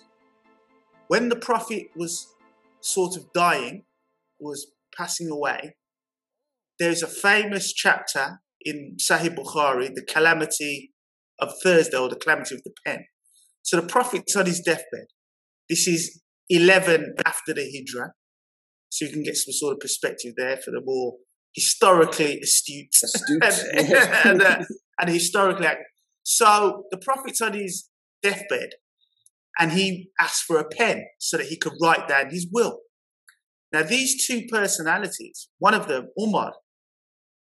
When 1.08 1.30
the 1.30 1.36
prophet 1.36 1.92
was 1.96 2.34
sort 2.82 3.16
of 3.16 3.32
dying, 3.32 3.84
was 4.38 4.66
passing 4.94 5.30
away, 5.30 5.76
there's 6.78 7.02
a 7.02 7.08
famous 7.08 7.72
chapter 7.72 8.42
in 8.64 8.96
Sahih 8.98 9.34
Bukhari, 9.34 9.88
the 9.94 10.04
calamity 10.08 10.92
of 11.38 11.52
Thursday 11.62 11.96
or 11.96 12.08
the 12.08 12.16
calamity 12.16 12.54
of 12.54 12.62
the 12.64 12.72
pen. 12.86 13.04
So 13.62 13.80
the 13.80 13.86
Prophet's 13.86 14.36
on 14.36 14.46
his 14.46 14.60
deathbed. 14.60 15.06
This 15.68 15.86
is 15.86 16.20
11 16.48 17.14
after 17.24 17.54
the 17.54 17.62
Hijrah. 17.62 18.12
So 18.90 19.06
you 19.06 19.12
can 19.12 19.22
get 19.22 19.36
some 19.36 19.52
sort 19.52 19.72
of 19.74 19.80
perspective 19.80 20.34
there 20.36 20.56
for 20.58 20.70
the 20.70 20.80
more 20.84 21.14
historically 21.54 22.40
astute, 22.40 22.94
astute. 23.02 23.42
and, 24.24 24.42
and, 24.42 24.42
uh, 24.42 24.64
and 25.00 25.10
historically. 25.10 25.66
So 26.22 26.84
the 26.90 26.98
Prophet's 26.98 27.40
on 27.40 27.54
his 27.54 27.88
deathbed 28.22 28.70
and 29.58 29.72
he 29.72 30.10
asked 30.20 30.44
for 30.44 30.58
a 30.58 30.68
pen 30.68 31.04
so 31.18 31.36
that 31.36 31.46
he 31.46 31.56
could 31.56 31.74
write 31.80 32.08
down 32.08 32.30
his 32.30 32.46
will. 32.50 32.80
Now, 33.72 33.82
these 33.82 34.26
two 34.26 34.44
personalities, 34.50 35.48
one 35.58 35.74
of 35.74 35.88
them, 35.88 36.08
Umar, 36.20 36.54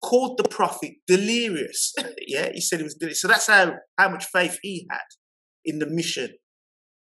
called 0.02 0.38
the 0.38 0.48
Prophet 0.48 0.94
delirious. 1.08 1.94
yeah, 2.28 2.50
he 2.54 2.62
said 2.62 2.80
he 2.80 2.84
was 2.84 2.96
delirious. 2.96 3.22
So 3.22 3.28
that's 3.28 3.48
how, 3.48 3.74
how 3.98 4.10
much 4.10 4.26
faith 4.26 4.60
he 4.62 4.88
had 4.90 5.00
in 5.64 5.80
the 5.80 5.88
mission 5.88 6.32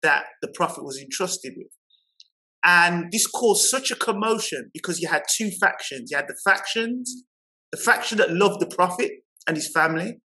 that 0.02 0.26
the 0.42 0.52
Prophet 0.54 0.84
was 0.84 1.00
entrusted 1.00 1.54
with. 1.58 1.68
And 2.64 3.12
this 3.12 3.28
caused 3.28 3.70
such 3.70 3.92
a 3.92 3.96
commotion 3.96 4.72
because 4.74 5.00
you 5.00 5.08
had 5.08 5.24
two 5.32 5.52
factions. 5.52 6.10
You 6.10 6.18
had 6.18 6.28
the 6.28 6.38
factions, 6.44 7.24
the 7.72 7.78
faction 7.78 8.18
that 8.18 8.32
loved 8.32 8.60
the 8.60 8.76
Prophet 8.76 9.12
and 9.48 9.56
his 9.56 9.72
family, 9.72 10.20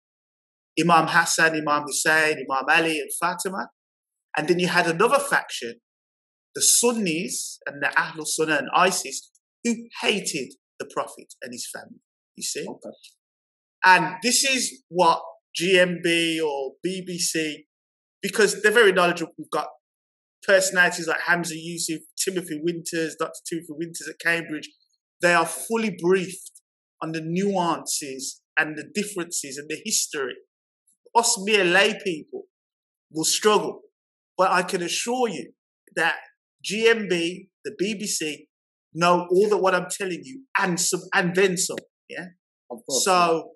Imam 0.79 1.07
Hassan, 1.09 1.57
Imam 1.57 1.85
Hussein, 1.85 2.37
Imam 2.37 2.65
Ali, 2.69 3.01
and 3.01 3.11
Fatima. 3.19 3.69
And 4.37 4.49
then 4.49 4.59
you 4.59 4.69
had 4.69 4.87
another 4.87 5.19
faction, 5.19 5.77
the 6.55 6.61
Sunnis 6.61 7.59
and 7.67 7.83
the 7.83 7.89
Ahlul 7.97 8.27
Sunnah 8.27 8.59
and 8.59 8.69
ISIS, 8.75 9.31
who 9.65 9.75
hated 10.03 10.53
the 10.79 10.89
Prophet 10.93 11.33
and 11.43 11.53
his 11.53 11.67
family. 11.73 12.01
You 12.37 12.43
see? 12.43 12.67
Okay. 12.69 12.97
And 13.85 14.17
this 14.23 14.45
is 14.45 14.83
what 14.89 15.23
GMB 15.61 16.43
or 16.43 16.73
BBC, 16.87 17.65
because 18.23 18.63
they're 18.63 18.73
very 18.73 18.93
knowledgeable. 18.93 19.33
We've 19.39 19.51
got 19.51 19.69
personalities 20.47 21.09
like 21.09 21.21
Hamza 21.21 21.55
Yusuf, 21.57 22.01
Timothy 22.23 22.61
Winters, 22.63 23.17
Dr. 23.19 23.41
Timothy 23.49 23.69
Winters 23.71 24.09
at 24.09 24.21
Cambridge. 24.21 24.69
They 25.23 25.35
are 25.35 25.47
fully 25.47 25.97
briefed 26.01 26.63
on 27.03 27.13
the 27.13 27.23
nuances 27.23 28.43
and 28.59 28.77
the 28.77 28.85
differences 28.95 29.57
and 29.57 29.69
the 29.69 29.81
history. 29.85 30.35
Us 31.15 31.37
mere 31.45 31.65
lay 31.65 31.99
people 32.05 32.45
will 33.11 33.25
struggle 33.25 33.83
but 34.37 34.51
I 34.51 34.63
can 34.63 34.83
assure 34.83 35.29
you 35.29 35.53
that 35.97 36.17
GMB, 36.65 37.49
the 37.65 37.73
BBC, 37.83 38.47
know 38.95 39.27
all 39.31 39.49
that 39.49 39.59
what 39.59 39.75
I'm 39.75 39.87
telling 39.91 40.21
you 40.23 40.43
and 40.59 40.79
some 40.81 41.01
and 41.15 41.35
then 41.35 41.57
some. 41.57 41.79
Yeah. 42.09 42.27
Of 42.71 42.79
course. 42.87 43.05
So 43.05 43.51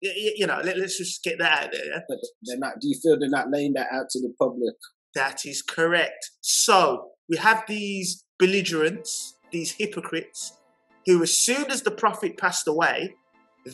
yeah. 0.00 0.12
you 0.36 0.46
know, 0.46 0.60
let, 0.64 0.76
us 0.76 0.98
just 0.98 1.22
get 1.22 1.38
that 1.38 1.64
out 1.64 1.72
there. 1.72 1.84
Yeah? 1.84 2.00
But 2.08 2.18
they're 2.42 2.58
not. 2.58 2.80
Do 2.80 2.88
you 2.88 2.98
feel 3.02 3.18
they're 3.18 3.28
not 3.28 3.50
laying 3.50 3.72
that 3.74 3.88
out 3.92 4.08
to 4.10 4.20
the 4.20 4.32
public? 4.38 4.74
That 5.14 5.46
is 5.46 5.62
correct. 5.62 6.30
So 6.40 7.10
we 7.28 7.36
have 7.36 7.64
these 7.68 8.24
belligerents, 8.38 9.36
these 9.52 9.72
hypocrites, 9.72 10.58
who, 11.06 11.22
as 11.22 11.36
soon 11.36 11.70
as 11.70 11.82
the 11.82 11.90
prophet 11.90 12.36
passed 12.36 12.66
away, 12.66 13.14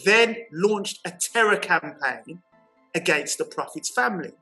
then 0.04 0.36
launched 0.52 1.00
a 1.06 1.12
terror 1.32 1.56
campaign 1.56 2.42
against 2.94 3.38
the 3.38 3.44
prophet's 3.44 3.90
family. 3.90 4.32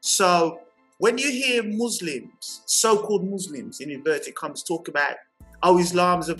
So 0.00 0.60
when 0.98 1.18
you 1.18 1.30
hear 1.30 1.62
Muslims, 1.64 2.62
so-called 2.66 3.28
Muslims 3.28 3.80
in 3.80 3.90
inverted 3.90 4.34
commas, 4.34 4.62
talk 4.62 4.88
about, 4.88 5.16
oh, 5.62 5.78
Islam's 5.78 6.28
a 6.28 6.36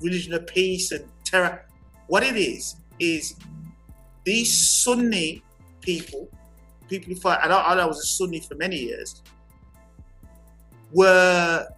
religion 0.00 0.34
of 0.34 0.46
peace 0.46 0.92
and 0.92 1.04
terror, 1.24 1.66
what 2.10 2.24
it 2.24 2.36
is 2.36 2.74
is 2.98 3.36
these 4.24 4.52
Sunni 4.52 5.44
people, 5.80 6.28
people 6.88 7.14
who 7.14 7.20
fight, 7.20 7.38
I, 7.40 7.46
I 7.46 7.84
was 7.86 8.00
a 8.00 8.06
Sunni 8.06 8.40
for 8.40 8.56
many 8.56 8.78
years, 8.78 9.22
were 10.92 11.68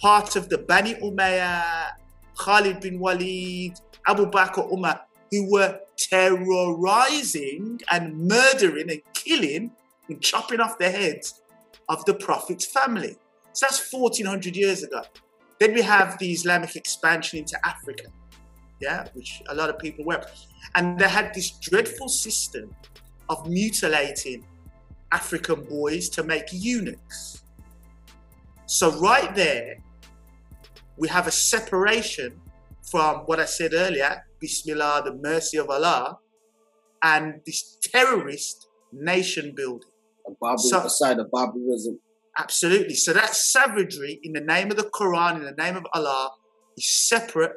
part 0.00 0.34
of 0.34 0.48
the 0.48 0.58
Bani 0.58 0.94
Umayyah, 0.94 1.92
Khalid 2.36 2.80
bin 2.80 2.98
Walid, 2.98 3.78
Abu 4.08 4.26
Bakr 4.26 4.72
Umar, 4.72 5.02
who 5.30 5.48
were 5.52 5.78
terrorizing 5.96 7.80
and 7.92 8.26
murdering 8.26 8.90
and 8.90 9.00
killing 9.14 9.70
and 10.08 10.20
chopping 10.20 10.58
off 10.58 10.78
the 10.78 10.90
heads 10.90 11.42
of 11.88 12.04
the 12.06 12.14
Prophet's 12.14 12.66
family. 12.66 13.16
So 13.52 13.66
that's 13.66 13.92
1400 13.92 14.56
years 14.56 14.82
ago. 14.82 15.02
Then 15.60 15.74
we 15.74 15.82
have 15.82 16.18
the 16.18 16.32
Islamic 16.32 16.74
expansion 16.74 17.38
into 17.38 17.56
Africa, 17.64 18.10
yeah, 18.80 19.06
which 19.14 19.42
a 19.48 19.54
lot 19.54 19.70
of 19.70 19.78
people 19.78 20.04
were. 20.04 20.22
And 20.74 20.98
they 20.98 21.08
had 21.08 21.32
this 21.34 21.50
dreadful 21.50 22.08
system 22.08 22.74
of 23.28 23.48
mutilating 23.48 24.44
African 25.12 25.64
boys 25.64 26.08
to 26.10 26.22
make 26.22 26.44
eunuchs. 26.52 27.42
So, 28.66 28.92
right 28.98 29.34
there, 29.34 29.78
we 30.96 31.08
have 31.08 31.26
a 31.26 31.32
separation 31.32 32.40
from 32.90 33.18
what 33.26 33.40
I 33.40 33.46
said 33.46 33.72
earlier 33.74 34.24
Bismillah, 34.40 35.02
the 35.04 35.14
mercy 35.14 35.58
of 35.58 35.68
Allah, 35.68 36.18
and 37.02 37.40
this 37.44 37.78
terrorist 37.82 38.68
nation 38.92 39.52
building 39.54 39.88
a 40.26 40.58
so, 40.58 40.88
side 40.88 41.18
of 41.18 41.30
barbarism. 41.30 41.98
Absolutely. 42.38 42.94
So 42.94 43.12
that 43.12 43.34
savagery 43.34 44.20
in 44.22 44.32
the 44.32 44.40
name 44.40 44.70
of 44.70 44.76
the 44.76 44.84
Quran, 44.84 45.36
in 45.36 45.44
the 45.44 45.62
name 45.62 45.76
of 45.76 45.84
Allah, 45.92 46.30
is 46.76 46.88
separate 47.08 47.52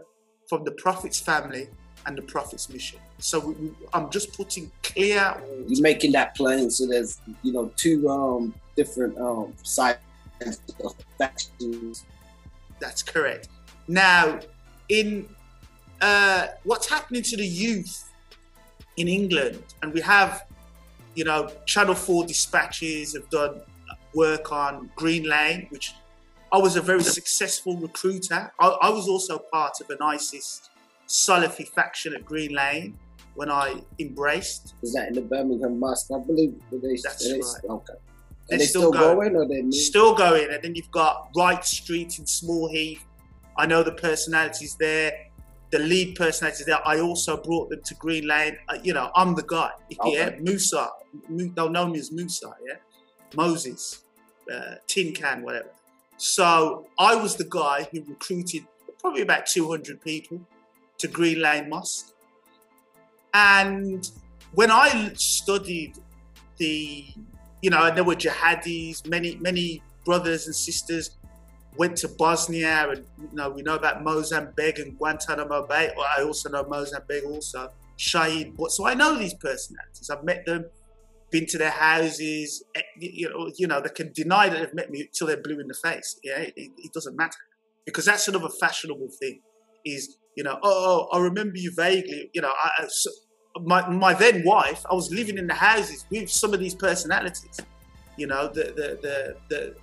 from 0.53 0.63
the 0.63 0.71
Prophet's 0.71 1.19
family 1.19 1.67
and 2.05 2.15
the 2.15 2.21
Prophet's 2.21 2.69
mission. 2.69 2.99
So 3.17 3.39
we, 3.39 3.53
we, 3.55 3.71
I'm 3.91 4.11
just 4.11 4.37
putting 4.37 4.71
clear. 4.83 5.35
You're 5.67 5.81
making 5.81 6.11
that 6.11 6.35
plain. 6.35 6.69
So 6.69 6.85
there's 6.85 7.19
you 7.41 7.53
know 7.53 7.71
two 7.75 8.07
um, 8.07 8.53
different 8.75 9.17
um, 9.17 9.53
sides 9.63 9.99
of 10.83 10.93
factions. 11.17 12.05
That's 12.79 13.01
correct. 13.01 13.47
Now, 13.87 14.41
in 14.89 15.27
uh, 16.01 16.47
what's 16.65 16.87
happening 16.87 17.23
to 17.23 17.37
the 17.37 17.47
youth 17.47 18.11
in 18.97 19.07
England, 19.07 19.63
and 19.81 19.91
we 19.91 20.01
have 20.01 20.45
you 21.15 21.23
know, 21.23 21.47
Channel 21.67 21.93
4 21.93 22.25
dispatches 22.25 23.13
have 23.13 23.29
done 23.29 23.61
work 24.15 24.51
on 24.51 24.89
Green 24.95 25.23
Lane, 25.29 25.67
which 25.69 25.93
I 26.53 26.57
was 26.59 26.75
a 26.75 26.81
very 26.81 27.03
successful 27.03 27.77
recruiter. 27.77 28.53
I, 28.59 28.67
I 28.67 28.89
was 28.89 29.09
also 29.09 29.39
part 29.51 29.73
of 29.81 29.89
an 29.89 29.97
ISIS 30.01 30.69
Salafi 31.07 31.67
faction 31.67 32.13
at 32.13 32.23
Green 32.23 32.53
Lane 32.53 32.97
when 33.33 33.49
I 33.49 33.81
embraced. 33.97 34.75
Is 34.83 34.93
that 34.93 35.07
in 35.07 35.15
the 35.15 35.21
Birmingham 35.21 35.79
Mosque? 35.79 36.11
I 36.13 36.19
believe 36.19 36.53
they, 36.71 36.95
That's 37.03 37.27
they, 37.27 37.39
right. 37.39 37.43
Okay. 37.67 37.93
They're 38.49 38.59
they 38.59 38.65
still, 38.65 38.93
still 38.93 39.15
going, 39.15 39.35
or 39.35 39.47
they 39.47 39.71
still 39.71 40.13
going, 40.13 40.49
and 40.51 40.63
then 40.63 40.75
you've 40.75 40.91
got 40.91 41.29
Wright 41.35 41.65
Street 41.65 42.19
in 42.19 42.27
Small 42.27 42.69
Heath. 42.69 43.03
I 43.57 43.65
know 43.65 43.81
the 43.81 43.93
personalities 43.93 44.75
there 44.75 45.11
the 45.73 45.79
lead 45.79 46.13
personalities 46.15 46.67
there. 46.67 46.87
I 46.87 46.99
also 46.99 47.35
brought 47.35 47.71
them 47.71 47.81
to 47.83 47.95
Green 47.95 48.27
Lane. 48.27 48.55
Uh, 48.69 48.77
you 48.83 48.93
know, 48.93 49.09
I'm 49.15 49.33
the 49.33 49.41
guy. 49.41 49.71
Okay. 49.99 50.13
Yeah, 50.13 50.29
Musa. 50.39 50.87
They'll 51.27 51.71
know 51.71 51.87
me 51.87 51.97
as 51.97 52.11
Musa. 52.11 52.53
Yeah, 52.63 52.75
Moses, 53.35 54.03
uh, 54.53 54.75
Tin 54.85 55.13
Can, 55.13 55.41
whatever. 55.41 55.71
So 56.17 56.87
I 56.97 57.15
was 57.15 57.35
the 57.35 57.47
guy 57.49 57.87
who 57.91 58.03
recruited 58.03 58.65
probably 58.99 59.21
about 59.21 59.45
200 59.45 60.01
people 60.01 60.41
to 60.99 61.07
Green 61.07 61.41
Lane 61.41 61.69
Mosque. 61.69 62.13
And 63.33 64.09
when 64.53 64.71
I 64.71 65.11
studied 65.15 65.97
the, 66.57 67.05
you 67.61 67.69
know, 67.69 67.83
and 67.83 67.97
there 67.97 68.03
were 68.03 68.15
jihadis, 68.15 69.07
many, 69.07 69.35
many 69.37 69.81
brothers 70.05 70.45
and 70.45 70.55
sisters 70.55 71.17
went 71.77 71.97
to 71.97 72.07
Bosnia, 72.07 72.87
and 72.89 73.05
you 73.19 73.29
know 73.33 73.49
we 73.49 73.61
know 73.61 73.75
about 73.75 74.03
Moazzam 74.03 74.55
Begg 74.55 74.79
and 74.79 74.97
Guantanamo 74.97 75.65
Bay. 75.65 75.91
I 76.17 76.21
also 76.23 76.49
know 76.49 76.63
Moazzam 76.63 77.07
Begg, 77.07 77.23
also 77.23 77.71
Shahid. 77.97 78.53
So 78.69 78.85
I 78.85 78.93
know 78.93 79.17
these 79.17 79.33
personalities. 79.33 80.09
I've 80.09 80.23
met 80.23 80.45
them, 80.45 80.65
been 81.33 81.47
to 81.47 81.57
their 81.57 81.71
houses. 81.71 82.63
Eh, 82.75 82.81
you 82.99 83.27
know, 83.27 83.51
you 83.57 83.67
know 83.67 83.81
they 83.81 83.89
can 83.89 84.13
deny 84.13 84.47
that 84.47 84.59
they've 84.59 84.73
met 84.73 84.89
me 84.89 85.09
till 85.11 85.27
they're 85.27 85.41
blue 85.41 85.59
in 85.59 85.67
the 85.67 85.73
face. 85.73 86.17
Yeah, 86.23 86.37
it, 86.37 86.53
it 86.55 86.93
doesn't 86.93 87.17
matter 87.17 87.39
because 87.85 88.05
that's 88.05 88.27
another 88.29 88.49
fashionable 88.59 89.09
thing. 89.19 89.41
Is 89.83 90.17
you 90.37 90.43
know, 90.43 90.57
oh, 90.63 91.07
oh 91.11 91.17
I 91.17 91.19
remember 91.19 91.57
you 91.57 91.71
vaguely. 91.75 92.29
You 92.33 92.43
know, 92.43 92.51
I, 92.51 92.85
so 92.87 93.09
my 93.61 93.89
my 93.89 94.13
then 94.13 94.43
wife, 94.45 94.85
I 94.89 94.93
was 94.93 95.11
living 95.11 95.37
in 95.37 95.47
the 95.47 95.55
houses 95.55 96.05
with 96.09 96.29
some 96.29 96.53
of 96.53 96.59
these 96.59 96.75
personalities. 96.75 97.59
You 98.15 98.27
know, 98.27 98.47
the 98.47 98.65
the 98.79 98.99
the, 99.01 99.35
the 99.49 99.75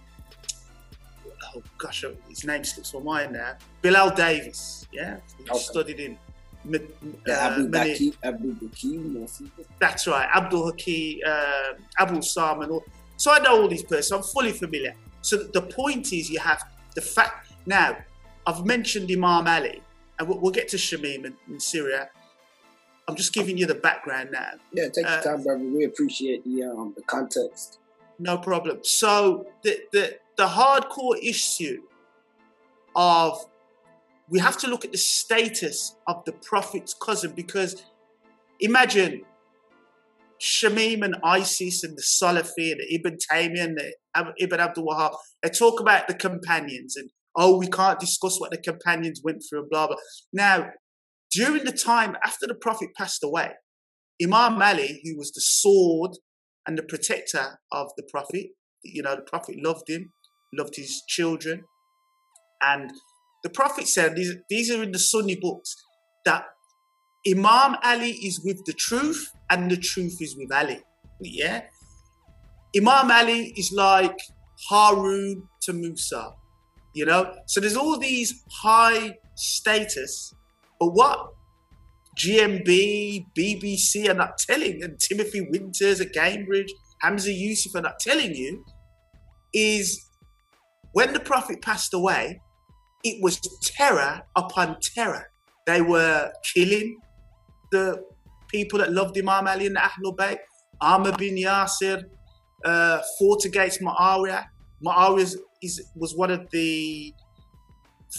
oh 1.54 1.62
gosh, 1.76 2.04
oh, 2.04 2.14
his 2.28 2.44
name 2.44 2.64
slips 2.64 2.94
my 2.94 3.00
mind 3.00 3.32
now. 3.32 3.56
Bilal 3.82 4.14
Davis, 4.14 4.86
yeah, 4.92 5.18
okay. 5.40 5.58
studied 5.58 6.00
in. 6.64 6.92
Uh, 7.29 7.33
Abdul 7.33 8.55
Hakim, 8.61 9.27
That's 9.79 10.07
right, 10.07 10.29
Abdul 10.35 10.66
Hakim, 10.66 11.20
uh, 11.27 11.73
Abu 11.99 12.20
all. 12.37 12.85
So 13.16 13.33
I 13.33 13.38
know 13.40 13.62
all 13.62 13.68
these 13.68 13.83
persons. 13.83 14.12
I'm 14.12 14.23
fully 14.23 14.53
familiar. 14.53 14.94
So 15.23 15.37
the 15.37 15.62
point 15.62 16.12
is, 16.12 16.31
you 16.31 16.38
have 16.38 16.62
the 16.94 17.01
fact. 17.01 17.53
Now, 17.66 17.96
I've 18.46 18.64
mentioned 18.64 19.11
Imam 19.11 19.46
Ali, 19.46 19.83
and 20.18 20.29
we'll, 20.29 20.38
we'll 20.38 20.53
get 20.53 20.68
to 20.68 20.77
Shamim 20.77 21.27
in, 21.27 21.37
in 21.49 21.61
Syria. 21.61 22.09
I'm 23.07 23.16
just 23.16 23.33
giving 23.33 23.59
you 23.59 23.66
the 23.66 23.75
background 23.75 24.31
now. 24.33 24.53
Yeah, 24.73 24.88
take 24.88 25.05
your 25.05 25.18
uh, 25.18 25.23
time, 25.23 25.42
brother. 25.42 25.64
We 25.64 25.85
appreciate 25.85 26.44
the 26.44 26.62
um 26.64 26.94
the 26.96 27.03
context. 27.03 27.79
No 28.18 28.38
problem. 28.38 28.79
So 28.83 29.46
the 29.62 29.81
the 29.92 30.18
the 30.37 30.46
hardcore 30.46 31.18
issue 31.23 31.83
of 32.94 33.44
we 34.31 34.38
have 34.38 34.57
to 34.59 34.69
look 34.69 34.85
at 34.85 34.93
the 34.93 34.99
status 34.99 35.97
of 36.07 36.25
the 36.25 36.33
prophet's 36.33 36.95
cousin 36.95 37.33
because 37.35 37.85
imagine 38.61 39.23
Shamim 40.40 41.05
and 41.05 41.16
ISIS 41.23 41.85
and 41.85 41.99
the 41.99 42.03
Salafi 42.03 42.73
and 42.73 42.81
the 42.81 42.95
Ibn 42.95 43.19
Taymiyyah 43.31 43.64
and 43.64 43.77
the 43.77 44.33
Ibn 44.38 44.61
Abdul 44.61 44.87
Wahab, 44.87 45.14
they 45.43 45.51
talk 45.51 45.81
about 45.81 46.09
the 46.09 46.14
companions 46.14 46.97
and 46.97 47.11
oh, 47.37 47.59
we 47.59 47.69
can't 47.69 48.01
discuss 48.01 48.40
what 48.40 48.51
the 48.51 48.59
companions 48.59 49.21
went 49.23 49.43
through 49.49 49.61
and 49.61 49.71
blah 49.71 49.88
blah. 49.88 49.97
Now, 50.33 50.71
during 51.33 51.64
the 51.64 51.73
time 51.73 52.16
after 52.25 52.47
the 52.47 52.55
Prophet 52.55 52.88
passed 52.97 53.23
away, 53.23 53.51
Imam 54.23 54.61
Ali, 54.61 55.01
who 55.05 55.16
was 55.19 55.31
the 55.33 55.43
sword 55.43 56.12
and 56.66 56.79
the 56.79 56.83
protector 56.83 57.59
of 57.71 57.90
the 57.97 58.03
Prophet, 58.11 58.47
you 58.83 59.03
know, 59.03 59.16
the 59.16 59.23
Prophet 59.23 59.57
loved 59.62 59.88
him, 59.88 60.12
loved 60.57 60.77
his 60.77 61.03
children, 61.07 61.64
and 62.62 62.90
the 63.42 63.50
Prophet 63.50 63.88
said, 63.88 64.16
these, 64.16 64.35
these 64.48 64.70
are 64.70 64.83
in 64.83 64.92
the 64.92 64.98
Sunni 64.98 65.37
books, 65.37 65.76
that 66.24 66.44
Imam 67.29 67.76
Ali 67.83 68.12
is 68.12 68.42
with 68.44 68.64
the 68.66 68.72
truth 68.72 69.31
and 69.50 69.70
the 69.70 69.76
truth 69.76 70.16
is 70.20 70.37
with 70.37 70.53
Ali. 70.53 70.81
Yeah? 71.20 71.62
Imam 72.76 73.11
Ali 73.11 73.53
is 73.57 73.72
like 73.72 74.18
Harun 74.68 75.48
to 75.62 75.72
Musa. 75.72 76.33
You 76.94 77.07
know? 77.07 77.35
So 77.46 77.61
there's 77.61 77.76
all 77.76 77.98
these 77.98 78.42
high 78.50 79.14
status, 79.37 80.35
but 80.79 80.88
what 80.88 81.33
GMB, 82.18 83.26
BBC 83.37 84.09
are 84.09 84.14
not 84.14 84.38
telling, 84.38 84.83
and 84.83 84.98
Timothy 84.98 85.46
Winters 85.50 86.00
at 86.00 86.12
Cambridge, 86.12 86.72
Hamza 87.00 87.33
Yusuf 87.33 87.74
are 87.74 87.83
not 87.83 87.98
telling 87.98 88.35
you, 88.35 88.64
is 89.55 90.11
when 90.92 91.12
the 91.12 91.20
Prophet 91.20 91.62
passed 91.62 91.94
away, 91.94 92.40
it 93.04 93.22
was 93.22 93.40
terror 93.62 94.22
upon 94.36 94.76
terror. 94.80 95.30
They 95.66 95.82
were 95.82 96.32
killing 96.54 96.98
the 97.72 98.02
people 98.48 98.78
that 98.80 98.92
loved 98.92 99.16
Imam 99.16 99.46
Ali 99.46 99.66
and 99.66 99.76
Ahlul 99.76 100.16
Bayt. 100.16 100.38
Ammar 100.82 101.16
bin 101.18 101.36
Yasir 101.36 102.04
uh, 102.64 103.00
fought 103.18 103.44
against 103.44 103.80
Muawiyah. 103.80 104.44
Muawiyah 104.84 105.36
is, 105.62 105.82
was 105.94 106.14
one 106.14 106.30
of 106.30 106.50
the 106.50 107.12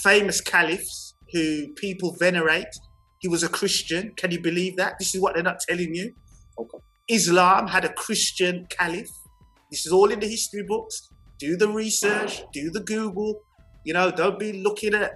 famous 0.02 0.40
caliphs 0.40 1.14
who 1.32 1.72
people 1.74 2.16
venerate. 2.18 2.74
He 3.18 3.28
was 3.28 3.42
a 3.42 3.48
Christian. 3.48 4.12
Can 4.16 4.30
you 4.30 4.40
believe 4.40 4.76
that? 4.76 4.94
This 4.98 5.14
is 5.14 5.20
what 5.20 5.34
they're 5.34 5.42
not 5.42 5.60
telling 5.60 5.94
you. 5.94 6.12
Okay. 6.58 6.78
Islam 7.08 7.68
had 7.68 7.84
a 7.84 7.92
Christian 7.92 8.66
caliph. 8.68 9.10
This 9.70 9.86
is 9.86 9.92
all 9.92 10.10
in 10.10 10.20
the 10.20 10.26
history 10.26 10.64
books. 10.66 11.08
Do 11.38 11.56
the 11.56 11.68
research, 11.68 12.44
do 12.52 12.70
the 12.70 12.80
Google, 12.80 13.42
you 13.84 13.92
know, 13.92 14.10
don't 14.10 14.38
be 14.38 14.62
looking 14.62 14.94
at, 14.94 15.12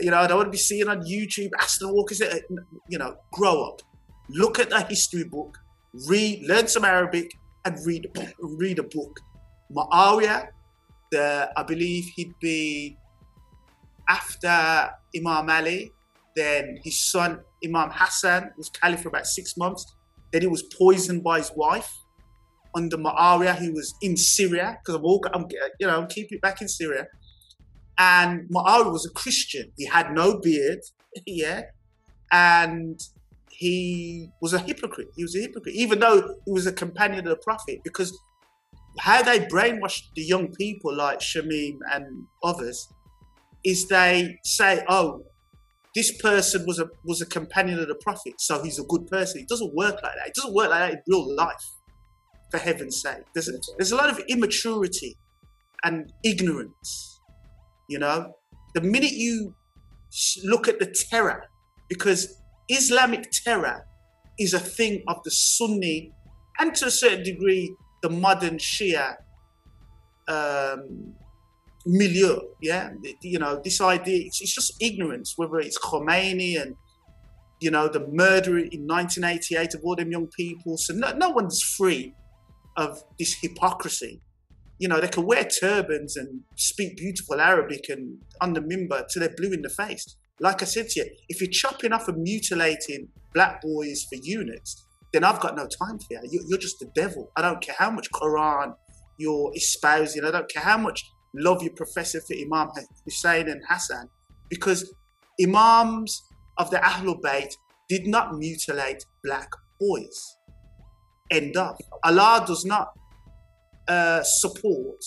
you 0.00 0.10
know, 0.10 0.18
I 0.18 0.26
don't 0.26 0.38
want 0.38 0.48
to 0.48 0.50
be 0.52 0.58
seeing 0.58 0.88
on 0.88 1.02
YouTube 1.02 1.50
Aston 1.60 1.92
Walker. 1.92 2.14
Uh, 2.24 2.56
you 2.88 2.98
know, 2.98 3.16
grow 3.32 3.62
up. 3.64 3.82
Look 4.28 4.58
at 4.58 4.70
the 4.70 4.80
history 4.82 5.24
book, 5.24 5.58
read, 6.08 6.44
learn 6.46 6.66
some 6.66 6.84
Arabic, 6.84 7.30
and 7.64 7.78
read 7.86 8.08
read 8.40 8.78
a 8.78 8.82
book. 8.82 9.20
Muawiyah, 9.72 10.48
the 11.10 11.50
I 11.56 11.62
believe 11.62 12.04
he'd 12.16 12.34
be 12.40 12.96
after 14.08 14.90
Imam 15.16 15.50
Ali. 15.50 15.92
Then 16.36 16.78
his 16.82 17.00
son 17.00 17.40
Imam 17.64 17.90
Hassan 17.92 18.52
was 18.56 18.68
caliph 18.68 19.02
for 19.02 19.08
about 19.08 19.26
six 19.26 19.56
months. 19.56 19.94
Then 20.32 20.42
he 20.42 20.48
was 20.48 20.62
poisoned 20.62 21.22
by 21.22 21.38
his 21.38 21.52
wife 21.54 21.92
under 22.74 22.96
Muawiyah, 22.96 23.56
who 23.56 23.72
was 23.72 23.94
in 24.02 24.16
Syria 24.16 24.78
because 24.80 24.96
I'm 24.96 25.04
all 25.04 25.24
I'm 25.32 25.46
you 25.78 25.86
know 25.86 26.00
I'm 26.00 26.08
keeping 26.08 26.36
it 26.36 26.42
back 26.42 26.60
in 26.60 26.68
Syria. 26.68 27.06
And 27.98 28.48
Muawiyah 28.50 28.90
was 28.90 29.06
a 29.06 29.10
Christian. 29.10 29.72
He 29.76 29.86
had 29.86 30.12
no 30.12 30.40
beard, 30.40 30.80
yeah, 31.26 31.62
and 32.32 33.00
he 33.50 34.30
was 34.42 34.52
a 34.52 34.58
hypocrite. 34.58 35.08
He 35.16 35.22
was 35.22 35.36
a 35.36 35.40
hypocrite, 35.40 35.74
even 35.74 36.00
though 36.00 36.36
he 36.44 36.52
was 36.52 36.66
a 36.66 36.72
companion 36.72 37.20
of 37.20 37.26
the 37.26 37.36
Prophet, 37.36 37.80
because 37.84 38.16
how 38.98 39.22
they 39.22 39.40
brainwashed 39.40 40.12
the 40.14 40.22
young 40.22 40.52
people 40.52 40.94
like 40.94 41.20
Shamim 41.20 41.78
and 41.92 42.26
others 42.42 42.88
is 43.64 43.88
they 43.88 44.38
say, 44.44 44.84
oh, 44.88 45.24
this 45.94 46.20
person 46.20 46.64
was 46.66 46.80
a 46.80 46.88
was 47.04 47.20
a 47.20 47.26
companion 47.26 47.78
of 47.78 47.86
the 47.86 47.94
Prophet, 47.94 48.34
so 48.38 48.62
he's 48.62 48.80
a 48.80 48.84
good 48.84 49.06
person. 49.06 49.40
It 49.40 49.48
doesn't 49.48 49.74
work 49.74 49.94
like 50.02 50.14
that. 50.16 50.26
It 50.26 50.34
doesn't 50.34 50.52
work 50.52 50.70
like 50.70 50.80
that 50.80 50.92
in 50.92 51.02
real 51.08 51.34
life, 51.36 51.64
for 52.50 52.58
heaven's 52.58 53.00
sake. 53.00 53.22
There's 53.32 53.48
a, 53.48 53.52
there's 53.78 53.92
a 53.92 53.96
lot 53.96 54.10
of 54.10 54.20
immaturity 54.28 55.16
and 55.84 56.12
ignorance 56.24 57.13
you 57.88 57.98
know, 57.98 58.34
the 58.74 58.80
minute 58.80 59.12
you 59.12 59.54
look 60.44 60.68
at 60.68 60.78
the 60.78 60.86
terror, 61.10 61.44
because 61.88 62.40
Islamic 62.68 63.30
terror 63.30 63.86
is 64.38 64.54
a 64.54 64.58
thing 64.58 65.02
of 65.08 65.22
the 65.24 65.30
Sunni 65.30 66.12
and 66.58 66.74
to 66.76 66.86
a 66.86 66.90
certain 66.90 67.22
degree 67.22 67.74
the 68.02 68.10
modern 68.10 68.58
Shia 68.58 69.16
um, 70.28 71.14
milieu. 71.86 72.38
Yeah, 72.60 72.90
you 73.22 73.38
know, 73.38 73.60
this 73.62 73.80
idea 73.80 74.26
it's, 74.26 74.40
it's, 74.40 74.54
just 74.54 74.82
ignorance, 74.82 75.34
whether 75.36 75.58
it's 75.58 75.78
Khomeini 75.78 76.60
and 76.60 76.74
you 77.60 77.70
know 77.70 77.88
the 77.88 78.06
murder 78.08 78.58
in 78.58 78.86
1988 78.86 79.74
of 79.74 79.80
all 79.84 79.96
them 79.96 80.10
young 80.10 80.28
people. 80.28 80.76
So 80.76 80.94
no, 80.94 81.12
no 81.12 81.30
one's 81.30 81.62
free 81.62 82.14
of 82.76 83.02
this 83.18 83.34
hypocrisy 83.40 84.20
you 84.78 84.88
know, 84.88 85.00
they 85.00 85.08
can 85.08 85.24
wear 85.24 85.44
turbans 85.44 86.16
and 86.16 86.40
speak 86.56 86.96
beautiful 86.96 87.40
Arabic 87.40 87.88
and 87.88 88.18
on 88.40 88.52
the 88.52 88.60
mimbar 88.60 89.06
till 89.08 89.20
they're 89.20 89.34
blue 89.36 89.52
in 89.52 89.62
the 89.62 89.68
face. 89.68 90.16
Like 90.40 90.62
I 90.62 90.64
said 90.64 90.88
to 90.90 91.00
you, 91.00 91.10
if 91.28 91.40
you're 91.40 91.50
chopping 91.50 91.92
off 91.92 92.08
and 92.08 92.20
mutilating 92.22 93.08
black 93.32 93.62
boys 93.62 94.04
for 94.08 94.16
eunuchs, 94.20 94.84
then 95.12 95.22
I've 95.22 95.40
got 95.40 95.56
no 95.56 95.68
time 95.68 95.98
for 95.98 96.06
you. 96.10 96.42
You're 96.48 96.58
just 96.58 96.80
the 96.80 96.90
devil. 96.94 97.30
I 97.36 97.42
don't 97.42 97.60
care 97.60 97.76
how 97.78 97.90
much 97.90 98.10
Quran 98.10 98.74
you're 99.16 99.52
espousing. 99.54 100.24
I 100.24 100.32
don't 100.32 100.50
care 100.50 100.62
how 100.62 100.76
much 100.76 101.04
love 101.34 101.62
you 101.62 101.70
profess 101.70 102.12
for 102.12 102.34
Imam 102.34 102.70
Hussein 103.04 103.48
and 103.48 103.62
Hassan, 103.68 104.08
because 104.48 104.92
Imams 105.40 106.20
of 106.58 106.70
the 106.70 106.78
Ahlul 106.78 107.20
Bayt 107.20 107.52
did 107.88 108.06
not 108.06 108.36
mutilate 108.36 109.04
black 109.22 109.50
boys. 109.80 110.36
End 111.30 111.56
of. 111.56 111.76
Allah 112.02 112.44
does 112.46 112.64
not 112.64 112.88
uh, 113.88 114.22
support 114.22 115.04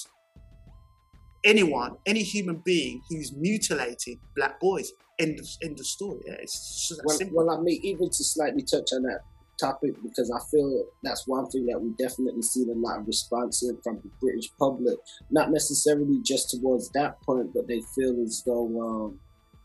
anyone, 1.43 1.97
any 2.05 2.23
human 2.23 2.61
being 2.65 3.01
who's 3.09 3.33
mutilating 3.35 4.19
black 4.35 4.59
boys. 4.59 4.91
End 5.19 5.39
of, 5.39 5.47
end 5.63 5.79
of 5.79 5.85
story. 5.85 6.21
Yeah, 6.27 6.35
it's 6.39 6.91
well, 7.03 7.17
well, 7.31 7.49
I 7.57 7.59
mean, 7.61 7.79
even 7.83 8.07
to 8.07 8.23
slightly 8.23 8.61
touch 8.61 8.89
on 8.93 9.01
that 9.03 9.21
topic, 9.59 9.95
because 10.03 10.29
I 10.29 10.37
feel 10.51 10.85
that's 11.01 11.27
one 11.27 11.49
thing 11.49 11.65
that 11.65 11.81
we 11.81 11.89
definitely 11.97 12.43
seen 12.43 12.69
a 12.69 12.73
lot 12.73 12.99
of 12.99 13.07
response 13.07 13.63
in 13.63 13.79
from 13.83 13.99
the 14.03 14.11
British 14.21 14.51
public. 14.59 14.97
Not 15.31 15.49
necessarily 15.49 16.19
just 16.21 16.51
towards 16.51 16.91
that 16.91 17.19
point, 17.23 17.51
but 17.55 17.67
they 17.67 17.81
feel 17.95 18.21
as 18.23 18.43
though 18.45 18.79
um, 18.79 19.19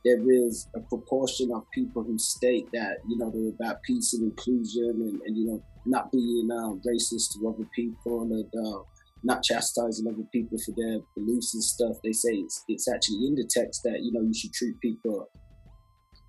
there 0.05 0.21
is 0.31 0.69
a 0.75 0.81
proportion 0.81 1.53
of 1.53 1.71
people 1.71 2.03
who 2.03 2.19
state 2.19 2.67
that 2.73 2.99
you 3.07 3.19
know 3.19 3.31
they're 3.31 3.51
about 3.51 3.83
peace 3.83 4.15
and 4.15 4.25
inclusion 4.25 4.91
and, 4.91 5.21
and 5.23 5.37
you 5.37 5.47
know 5.47 5.63
not 5.85 6.11
being 6.13 6.49
uh, 6.51 6.73
racist 6.89 7.33
to 7.33 7.49
other 7.49 7.69
people 7.75 8.23
and 8.23 8.67
uh, 8.67 8.81
not 9.25 9.43
chastising 9.43 10.07
other 10.07 10.27
people 10.33 10.59
for 10.59 10.73
their 10.77 11.01
beliefs 11.17 11.55
and 11.55 11.63
stuff. 11.63 11.97
They 12.03 12.13
say 12.13 12.31
it's, 12.33 12.65
it's 12.69 12.89
actually 12.93 13.27
in 13.27 13.35
the 13.35 13.49
text 13.49 13.83
that, 13.85 14.01
you 14.03 14.13
know, 14.13 14.23
you 14.23 14.35
should 14.35 14.53
treat 14.53 14.79
people 14.81 15.29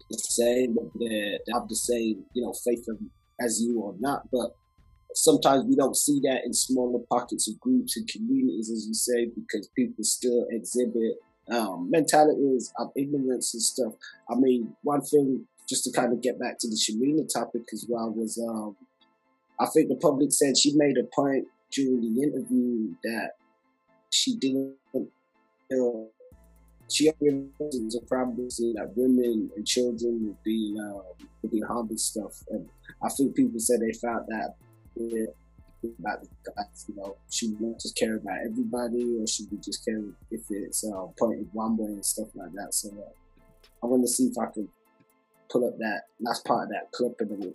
the 0.10 0.18
same, 0.18 0.76
they 1.00 1.40
have 1.54 1.68
the 1.68 1.76
same, 1.76 2.24
you 2.34 2.44
know, 2.44 2.54
faith 2.64 2.86
as 3.40 3.62
you 3.62 3.80
or 3.80 3.96
not. 4.00 4.30
But 4.32 4.56
sometimes 5.16 5.66
we 5.66 5.76
don't 5.76 5.98
see 5.98 6.20
that 6.24 6.46
in 6.46 6.54
smaller 6.54 7.00
pockets 7.10 7.50
of 7.50 7.60
groups 7.60 7.98
and 7.98 8.08
communities, 8.08 8.70
as 8.70 8.86
you 8.88 8.94
say, 8.94 9.32
because 9.36 9.68
people 9.76 10.04
still 10.04 10.46
exhibit 10.52 11.18
um, 11.52 11.90
mentalities 11.90 12.72
of 12.78 12.92
ignorance 12.96 13.54
and 13.54 13.64
stuff. 13.64 13.94
I 14.30 14.36
mean, 14.36 14.76
one 14.84 15.02
thing, 15.02 15.46
just 15.68 15.84
to 15.86 15.92
kind 15.92 16.14
of 16.14 16.22
get 16.22 16.40
back 16.40 16.60
to 16.60 16.68
the 16.68 16.76
Shamima 16.76 17.28
topic 17.34 17.64
as 17.74 17.86
well, 17.90 18.12
was 18.12 18.38
um, 18.38 18.76
I 19.60 19.66
think 19.68 19.90
the 19.90 19.96
public 19.96 20.32
said 20.32 20.58
she 20.58 20.76
made 20.76 20.98
a 20.98 21.04
point 21.16 21.48
during 21.74 22.02
the 22.02 22.22
interview 22.22 22.94
that 23.04 23.32
she 24.10 24.36
didn't 24.36 24.76
know, 25.72 26.10
she 26.90 27.12
was 27.20 27.96
a 27.96 28.06
problem 28.06 28.48
that 28.48 28.92
women 28.96 29.50
and 29.56 29.66
children 29.66 30.28
would 30.28 30.44
be 30.44 30.76
um, 30.80 31.02
were 31.42 31.50
being 31.50 31.64
harmed 31.64 32.00
stuff. 32.00 32.44
And 32.52 32.70
I 33.02 33.10
think 33.10 33.36
people 33.36 33.60
said 33.60 33.80
they 33.82 33.94
found 33.94 34.28
that 34.28 34.56
about 36.00 36.20
you 36.88 36.96
know, 36.96 37.16
should 37.32 37.60
not 37.60 37.80
just 37.80 37.98
care 37.98 38.16
about 38.16 38.38
everybody 38.46 39.18
or 39.20 39.28
should 39.28 39.52
we 39.52 39.58
just 39.58 39.84
care 39.84 40.02
if 40.32 40.42
it's 40.50 40.84
uh, 40.86 41.06
pointed 41.18 41.50
one 41.54 41.76
way 41.78 41.88
and 41.88 42.06
stuff 42.06 42.28
like 42.36 42.54
that. 42.54 42.74
So 42.74 42.90
uh, 42.90 43.44
I 43.84 43.88
want 43.88 44.04
to 44.04 44.08
see 44.08 44.26
if 44.26 44.38
I 44.38 44.46
can 44.52 44.70
pull 45.50 45.68
up 45.68 45.78
that 45.80 46.04
last 46.22 46.46
part 46.46 46.64
of 46.64 46.70
that 46.70 46.92
clip 46.92 47.20
and 47.20 47.42
then 47.42 47.54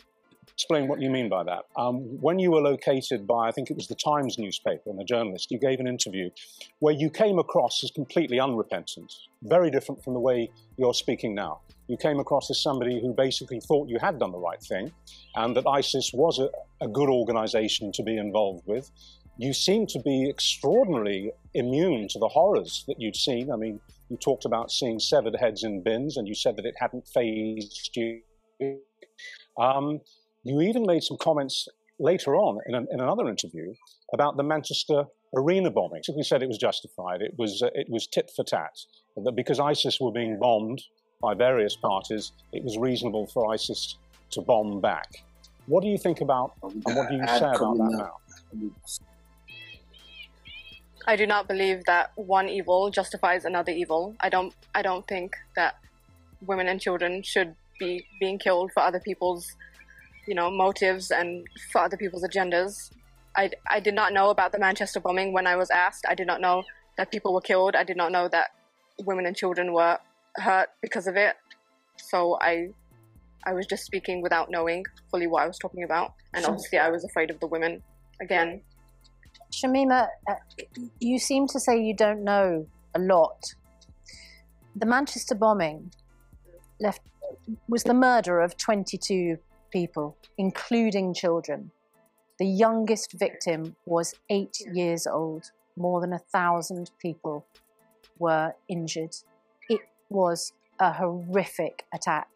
explain 0.53 0.89
what 0.89 1.01
you 1.01 1.11
mean 1.11 1.29
by 1.29 1.43
that. 1.45 1.65
Um, 1.77 2.21
when 2.21 2.39
you 2.39 2.51
were 2.51 2.61
located 2.61 3.27
by, 3.27 3.49
I 3.49 3.51
think 3.51 3.71
it 3.71 3.77
was 3.77 3.87
the 3.87 3.95
Times 3.95 4.39
newspaper 4.39 4.91
and 4.91 5.01
a 5.01 5.05
journalist, 5.05 5.51
you 5.51 5.59
gave 5.59 5.81
an 5.81 5.87
interview 5.87 6.31
where 6.81 6.95
you 6.95 7.11
came 7.11 7.39
across 7.39 7.83
as 7.85 7.91
completely 7.91 8.41
unrepentant, 8.41 9.13
very 9.43 9.71
different 9.71 10.03
from 10.03 10.15
the 10.15 10.21
way 10.21 10.51
you're 10.77 10.95
speaking 10.95 11.35
now. 11.35 11.61
You 11.89 11.97
came 11.97 12.21
across 12.21 12.51
as 12.51 12.63
somebody 12.63 13.01
who 13.01 13.15
basically 13.15 13.61
thought 13.61 13.89
you 13.89 13.99
had 13.99 14.19
done 14.19 14.33
the 14.33 14.39
right 14.39 14.63
thing 14.63 14.93
and 15.35 15.57
that 15.57 15.67
ISIS 15.67 16.13
was 16.13 16.39
a, 16.39 16.51
a 16.85 16.89
good 16.89 17.09
organization 17.09 17.93
to 17.93 18.03
be 18.03 18.17
involved 18.17 18.67
with. 18.67 18.91
You 19.39 19.53
seem 19.53 19.87
to 19.89 20.01
be 20.01 20.29
extraordinarily 20.29 21.31
immune 21.55 22.09
to 22.09 22.19
the 22.19 22.29
horrors 22.29 22.85
that 22.89 23.01
you'd 23.01 23.17
seen. 23.17 23.51
I 23.53 23.57
mean, 23.57 23.81
you 24.11 24.17
talked 24.17 24.45
about 24.45 24.71
seeing 24.71 24.99
severed 24.99 25.37
heads 25.37 25.65
in 25.65 25.83
bins, 25.83 26.17
and 26.17 26.27
you 26.27 26.35
said 26.35 26.57
that 26.57 26.65
it 26.65 26.75
hadn't 26.79 27.07
phased 27.07 27.91
you. 27.95 28.21
Um, 29.61 30.01
you 30.49 30.61
even 30.63 30.85
made 30.85 31.03
some 31.03 31.17
comments 31.19 31.69
later 31.99 32.37
on 32.37 32.59
in, 32.67 32.75
an, 32.75 32.87
in 32.91 33.01
another 33.01 33.29
interview 33.29 33.75
about 34.13 34.37
the 34.37 34.43
Manchester 34.43 35.05
arena 35.35 35.71
bombing. 35.71 36.03
You 36.09 36.23
said 36.23 36.43
it 36.43 36.49
was 36.49 36.59
justified. 36.59 37.23
It 37.23 37.35
was 37.37 37.63
uh, 37.63 37.69
it 37.75 37.89
was 37.89 38.07
tit 38.07 38.31
for 38.35 38.45
tat. 38.45 38.77
That 39.17 39.33
because 39.33 39.59
ISIS 39.61 40.01
were 40.01 40.13
being 40.13 40.39
bombed 40.39 40.83
by 41.21 41.35
various 41.35 41.77
parties, 41.77 42.33
it 42.53 42.63
was 42.63 42.79
reasonable 42.79 43.27
for 43.27 43.53
ISIS 43.53 43.97
to 44.31 44.41
bomb 44.41 44.81
back. 44.81 45.25
What 45.67 45.83
do 45.83 45.89
you 45.89 45.99
think 45.99 46.21
about 46.21 46.53
and 46.63 46.83
what 46.85 47.09
do 47.09 47.17
you 47.17 47.27
say 47.27 47.39
about 47.39 47.77
that 47.77 47.91
now? 47.91 48.71
I 51.07 51.17
do 51.17 51.27
not 51.27 51.49
believe 51.49 51.85
that 51.87 52.13
one 52.17 52.49
evil 52.49 52.91
justifies 52.91 53.45
another 53.45 53.73
evil. 53.73 54.15
I 54.21 54.29
don't 54.29 54.55
I 54.75 54.83
don't 54.83 55.07
think 55.07 55.37
that 55.57 55.77
women 56.47 56.69
and 56.69 56.81
children 56.81 57.23
should 57.23 57.55
be 57.79 58.05
being 58.21 58.39
killed 58.39 58.73
for 58.73 58.81
other 58.81 59.01
people's 59.01 59.57
you 60.29 60.35
know, 60.35 60.51
motives 60.51 61.11
and 61.11 61.47
for 61.73 61.81
other 61.81 61.97
people's 61.97 62.23
agendas. 62.23 62.91
I, 63.35 63.51
I 63.71 63.81
did 63.81 63.95
not 63.95 64.13
know 64.13 64.29
about 64.29 64.53
the 64.53 64.59
Manchester 64.59 65.01
bombing 65.01 65.33
when 65.33 65.47
I 65.47 65.57
was 65.57 65.71
asked. 65.71 66.05
I 66.09 66.15
did 66.15 66.27
not 66.27 66.41
know 66.41 66.65
that 66.99 67.11
people 67.11 67.33
were 67.33 67.41
killed. 67.41 67.75
I 67.75 67.85
did 67.85 67.97
not 67.97 68.13
know 68.13 68.29
that 68.29 68.51
women 69.05 69.25
and 69.25 69.35
children 69.35 69.73
were 69.73 69.99
hurt 70.37 70.69
because 70.83 71.07
of 71.07 71.17
it. 71.17 71.37
So 71.97 72.37
I 72.41 72.69
I 73.45 73.55
was 73.55 73.67
just 73.67 73.85
speaking 73.85 74.21
without 74.21 74.51
knowing 74.51 74.85
fully 75.11 75.27
what 75.27 75.43
I 75.43 75.47
was 75.47 75.59
talking 75.59 75.83
about. 75.83 76.13
And 76.35 76.45
obviously, 76.45 76.79
I 76.79 76.91
was 76.91 77.05
afraid 77.05 77.31
of 77.31 77.41
the 77.41 77.47
women 77.47 77.83
again. 78.21 78.61
Shamima, 79.51 80.09
uh, 80.29 80.35
you 81.01 81.19
seem 81.19 81.47
to 81.49 81.59
say 81.59 81.81
you 81.81 81.95
don't 81.95 82.23
know 82.23 82.67
a 82.95 82.99
lot. 82.99 83.55
The 84.77 84.85
Manchester 84.85 85.35
bombing 85.35 85.93
left 86.81 87.01
was 87.69 87.85
the 87.85 87.95
murder 87.95 88.41
of 88.41 88.57
22 88.57 89.39
people, 89.71 90.17
including 90.37 91.15
children. 91.15 91.71
The 92.39 92.47
youngest 92.47 93.13
victim 93.13 93.77
was 93.87 94.15
eight 94.31 94.57
years 94.73 95.07
old. 95.07 95.51
More 95.77 96.01
than 96.01 96.13
a 96.13 96.19
thousand 96.19 96.91
people 97.01 97.47
were 98.19 98.55
injured. 98.69 99.15
It 99.69 99.81
was 100.09 100.53
a 100.79 100.93
horrific 100.93 101.85
attack. 101.93 102.29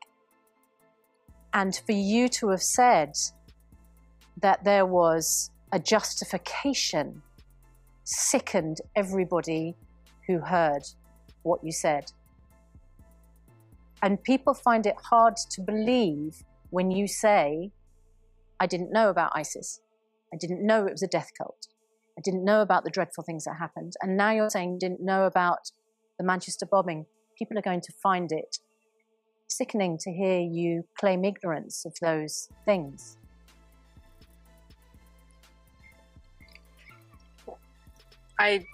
And 1.54 1.74
for 1.86 1.92
you 1.92 2.28
to 2.28 2.48
have 2.48 2.62
said 2.62 3.12
that 4.40 4.64
there 4.64 4.86
was 4.86 5.50
a 5.72 5.78
justification 5.78 7.22
sickened 8.04 8.80
everybody 8.96 9.76
who 10.26 10.38
heard 10.38 10.82
what 11.42 11.62
you 11.62 11.72
said. 11.72 12.10
And 14.02 14.22
people 14.22 14.54
find 14.54 14.86
it 14.86 14.96
hard 15.00 15.36
to 15.50 15.60
believe 15.60 16.42
when 16.72 16.90
you 16.90 17.06
say, 17.06 17.70
I 18.58 18.66
didn't 18.66 18.90
know 18.90 19.10
about 19.10 19.32
ISIS, 19.34 19.80
I 20.32 20.38
didn't 20.38 20.66
know 20.66 20.86
it 20.86 20.92
was 20.92 21.02
a 21.02 21.06
death 21.06 21.30
cult, 21.36 21.68
I 22.18 22.22
didn't 22.24 22.46
know 22.46 22.62
about 22.62 22.84
the 22.84 22.90
dreadful 22.90 23.24
things 23.24 23.44
that 23.44 23.56
happened, 23.58 23.92
and 24.00 24.16
now 24.16 24.30
you're 24.30 24.48
saying 24.48 24.72
you 24.72 24.78
didn't 24.78 25.04
know 25.04 25.26
about 25.26 25.70
the 26.18 26.24
Manchester 26.24 26.64
bombing, 26.64 27.04
people 27.38 27.58
are 27.58 27.62
going 27.62 27.82
to 27.82 27.92
find 28.02 28.32
it 28.32 28.56
sickening 29.48 29.98
to 29.98 30.10
hear 30.10 30.40
you 30.40 30.84
claim 30.98 31.26
ignorance 31.26 31.84
of 31.84 31.92
those 32.00 32.48
things. 32.64 33.18
I, 38.38 38.64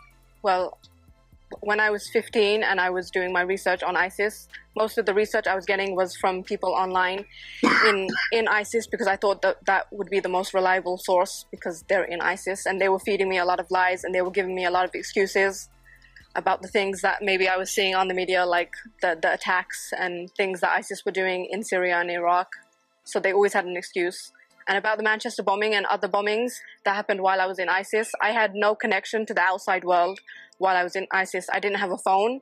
well, 0.42 0.78
when 1.60 1.80
I 1.80 1.90
was 1.90 2.08
15 2.12 2.62
and 2.62 2.80
I 2.80 2.90
was 2.90 3.10
doing 3.10 3.32
my 3.32 3.42
research 3.42 3.82
on 3.82 3.96
ISIS, 3.96 4.48
most 4.76 4.98
of 4.98 5.06
the 5.06 5.14
research 5.14 5.46
I 5.46 5.54
was 5.54 5.64
getting 5.64 5.96
was 5.96 6.16
from 6.16 6.42
people 6.42 6.70
online 6.70 7.24
in 7.86 8.08
in 8.32 8.48
ISIS 8.48 8.86
because 8.86 9.06
I 9.06 9.16
thought 9.16 9.42
that 9.42 9.56
that 9.66 9.86
would 9.90 10.10
be 10.10 10.20
the 10.20 10.28
most 10.28 10.54
reliable 10.54 10.98
source 10.98 11.46
because 11.50 11.84
they're 11.88 12.04
in 12.04 12.20
ISIS 12.20 12.66
and 12.66 12.80
they 12.80 12.88
were 12.88 12.98
feeding 12.98 13.28
me 13.28 13.38
a 13.38 13.44
lot 13.44 13.60
of 13.60 13.70
lies 13.70 14.04
and 14.04 14.14
they 14.14 14.22
were 14.22 14.30
giving 14.30 14.54
me 14.54 14.64
a 14.64 14.70
lot 14.70 14.84
of 14.84 14.94
excuses 14.94 15.68
about 16.34 16.62
the 16.62 16.68
things 16.68 17.00
that 17.00 17.22
maybe 17.22 17.48
I 17.48 17.56
was 17.56 17.70
seeing 17.70 17.94
on 17.94 18.08
the 18.08 18.14
media 18.14 18.44
like 18.44 18.72
the 19.02 19.18
the 19.20 19.32
attacks 19.32 19.90
and 19.98 20.30
things 20.36 20.60
that 20.60 20.70
ISIS 20.70 21.04
were 21.04 21.12
doing 21.12 21.48
in 21.50 21.62
Syria 21.62 21.96
and 21.98 22.10
Iraq. 22.10 22.48
So 23.04 23.20
they 23.20 23.32
always 23.32 23.54
had 23.54 23.64
an 23.64 23.76
excuse. 23.76 24.32
And 24.68 24.76
about 24.76 24.98
the 24.98 25.02
Manchester 25.02 25.42
bombing 25.42 25.74
and 25.74 25.86
other 25.86 26.08
bombings 26.08 26.52
that 26.84 26.94
happened 26.94 27.22
while 27.22 27.40
I 27.40 27.46
was 27.46 27.58
in 27.58 27.70
ISIS, 27.70 28.12
I 28.20 28.32
had 28.32 28.54
no 28.54 28.74
connection 28.74 29.24
to 29.24 29.32
the 29.32 29.40
outside 29.40 29.82
world 29.82 30.20
while 30.58 30.76
I 30.76 30.84
was 30.84 30.96
in 30.96 31.06
ISIS. 31.10 31.46
I 31.52 31.60
didn't 31.60 31.78
have 31.78 31.90
a 31.90 31.98
phone. 31.98 32.40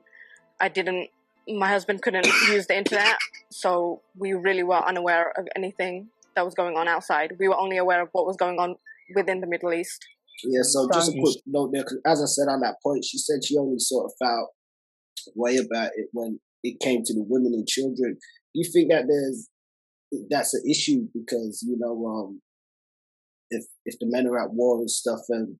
I 0.59 0.69
didn't, 0.69 1.09
my 1.47 1.69
husband 1.69 2.01
couldn't 2.01 2.25
use 2.49 2.67
the 2.67 2.77
internet. 2.77 3.17
So 3.49 4.01
we 4.17 4.33
really 4.33 4.63
were 4.63 4.85
unaware 4.85 5.31
of 5.37 5.47
anything 5.55 6.09
that 6.35 6.45
was 6.45 6.53
going 6.53 6.75
on 6.75 6.87
outside. 6.87 7.33
We 7.39 7.47
were 7.47 7.57
only 7.57 7.77
aware 7.77 8.01
of 8.01 8.09
what 8.11 8.25
was 8.25 8.37
going 8.37 8.59
on 8.59 8.75
within 9.15 9.41
the 9.41 9.47
Middle 9.47 9.73
East. 9.73 10.05
Yeah, 10.43 10.61
so 10.61 10.87
just 10.93 11.09
a 11.09 11.19
quick 11.19 11.37
note 11.47 11.71
there, 11.73 11.83
because 11.83 11.99
as 12.05 12.21
I 12.21 12.25
said 12.25 12.51
on 12.51 12.61
that 12.61 12.75
point, 12.83 13.03
she 13.03 13.17
said 13.17 13.43
she 13.43 13.57
only 13.57 13.79
sort 13.79 14.05
of 14.05 14.11
felt 14.19 14.51
way 15.35 15.57
about 15.57 15.91
it 15.95 16.09
when 16.13 16.39
it 16.63 16.79
came 16.79 17.01
to 17.03 17.13
the 17.13 17.23
women 17.27 17.53
and 17.53 17.67
children. 17.67 18.17
Do 18.53 18.61
you 18.61 18.71
think 18.71 18.91
that 18.91 19.05
there's 19.07 19.49
that's 20.29 20.53
an 20.53 20.63
issue 20.69 21.07
because 21.13 21.65
you 21.67 21.77
know 21.77 22.05
um, 22.07 22.41
if 23.49 23.65
if 23.85 23.97
the 23.99 24.05
men 24.07 24.27
are 24.27 24.39
at 24.39 24.53
war 24.53 24.79
and 24.79 24.89
stuff 24.89 25.21
and 25.29 25.57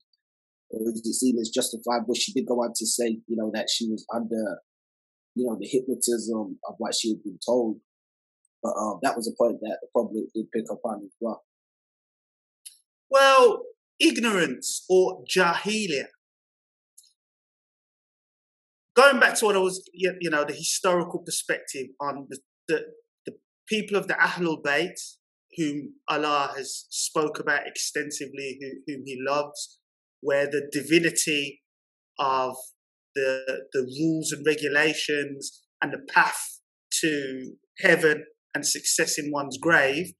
or 0.69 0.81
is 0.89 1.01
it 1.05 1.13
seen 1.13 1.37
as 1.39 1.49
justifiable? 1.49 2.13
She 2.13 2.33
did 2.33 2.47
go 2.47 2.55
on 2.55 2.73
to 2.75 2.85
say, 2.85 3.19
you 3.27 3.35
know, 3.35 3.51
that 3.53 3.69
she 3.69 3.87
was 3.89 4.05
under, 4.13 4.59
you 5.35 5.45
know, 5.45 5.57
the 5.59 5.67
hypnotism 5.67 6.59
of 6.67 6.75
what 6.77 6.93
she 6.95 7.09
had 7.09 7.23
been 7.23 7.39
told. 7.45 7.77
But 8.61 8.73
um, 8.77 8.99
that 9.03 9.15
was 9.15 9.27
a 9.27 9.37
point 9.41 9.59
that 9.61 9.77
the 9.81 9.87
public 9.95 10.25
did 10.33 10.51
pick 10.51 10.65
up 10.71 10.79
on 10.83 11.03
as 11.05 11.15
well. 11.21 11.43
Well, 13.09 13.63
ignorance 13.99 14.83
or 14.89 15.23
jahiliya. 15.25 16.05
Going 18.95 19.19
back 19.19 19.35
to 19.35 19.45
what 19.45 19.55
I 19.55 19.59
was, 19.59 19.87
you 19.93 20.29
know, 20.29 20.43
the 20.43 20.53
historical 20.53 21.19
perspective 21.19 21.87
on 22.01 22.27
the, 22.29 22.39
the, 22.67 22.81
the 23.27 23.33
people 23.69 23.95
of 23.95 24.07
the 24.07 24.15
Ahlul 24.15 24.63
Bayt, 24.63 24.99
whom 25.55 25.93
Allah 26.09 26.53
has 26.57 26.87
spoke 26.89 27.39
about 27.39 27.67
extensively, 27.67 28.57
who, 28.59 28.67
whom 28.87 29.03
He 29.05 29.17
loves, 29.19 29.77
where 30.21 30.45
the 30.45 30.69
divinity 30.71 31.61
of 32.19 32.55
the, 33.15 33.65
the 33.73 33.81
rules 33.81 34.31
and 34.31 34.45
regulations 34.45 35.61
and 35.81 35.91
the 35.91 36.11
path 36.11 36.59
to 37.01 37.53
heaven 37.79 38.25
and 38.53 38.65
success 38.65 39.17
in 39.17 39.31
one's 39.31 39.57
grave 39.57 40.13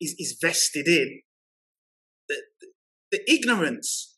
is, 0.00 0.14
is 0.18 0.38
vested 0.40 0.86
in. 0.86 1.20
The, 2.28 2.36
the 3.12 3.32
ignorance 3.32 4.16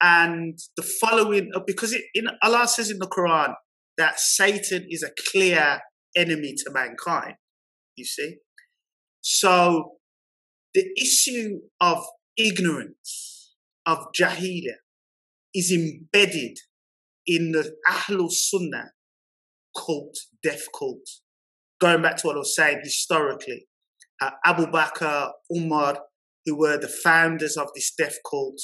and 0.00 0.58
the 0.76 0.82
following, 0.82 1.50
because 1.66 1.92
it, 1.92 2.02
in, 2.14 2.28
Allah 2.42 2.68
says 2.68 2.90
in 2.90 2.98
the 2.98 3.08
Quran 3.08 3.54
that 3.96 4.20
Satan 4.20 4.86
is 4.88 5.02
a 5.02 5.10
clear 5.30 5.80
enemy 6.16 6.54
to 6.58 6.70
mankind, 6.72 7.34
you 7.96 8.04
see. 8.04 8.36
So 9.20 9.92
the 10.74 10.88
issue 10.96 11.60
of 11.80 12.04
ignorance 12.36 13.27
of 13.88 14.12
Jahiliyyah 14.12 14.76
is 15.54 15.72
embedded 15.72 16.58
in 17.26 17.52
the 17.52 17.74
Ahlul 17.88 18.30
Sunnah 18.30 18.90
cult, 19.74 20.14
death 20.42 20.66
cult. 20.78 21.08
Going 21.80 22.02
back 22.02 22.16
to 22.18 22.26
what 22.26 22.36
I 22.36 22.40
was 22.40 22.54
saying 22.54 22.80
historically, 22.82 23.66
uh, 24.20 24.30
Abu 24.44 24.66
Bakr, 24.66 25.30
Umar, 25.56 26.00
who 26.44 26.58
were 26.58 26.76
the 26.76 26.88
founders 26.88 27.56
of 27.56 27.68
this 27.74 27.92
death 27.96 28.16
cult, 28.28 28.60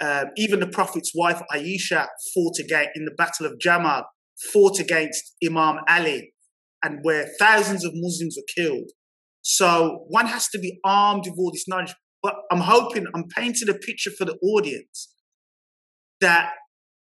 um, 0.00 0.26
even 0.36 0.60
the 0.60 0.66
Prophet's 0.66 1.12
wife 1.14 1.40
Aisha 1.54 2.06
fought 2.34 2.58
against 2.58 2.90
in 2.96 3.04
the 3.04 3.14
Battle 3.16 3.46
of 3.46 3.60
Jamal, 3.60 4.04
fought 4.52 4.80
against 4.80 5.36
Imam 5.44 5.78
Ali, 5.88 6.32
and 6.82 7.00
where 7.02 7.28
thousands 7.38 7.84
of 7.84 7.92
Muslims 7.94 8.36
were 8.36 8.62
killed. 8.64 8.90
So 9.42 10.06
one 10.08 10.26
has 10.26 10.48
to 10.48 10.58
be 10.58 10.80
armed 10.84 11.24
with 11.26 11.38
all 11.38 11.52
this 11.52 11.68
knowledge. 11.68 11.94
But 12.22 12.34
I'm 12.50 12.60
hoping 12.60 13.06
I'm 13.14 13.28
painting 13.28 13.68
a 13.68 13.74
picture 13.74 14.10
for 14.10 14.24
the 14.24 14.36
audience 14.42 15.12
that 16.20 16.52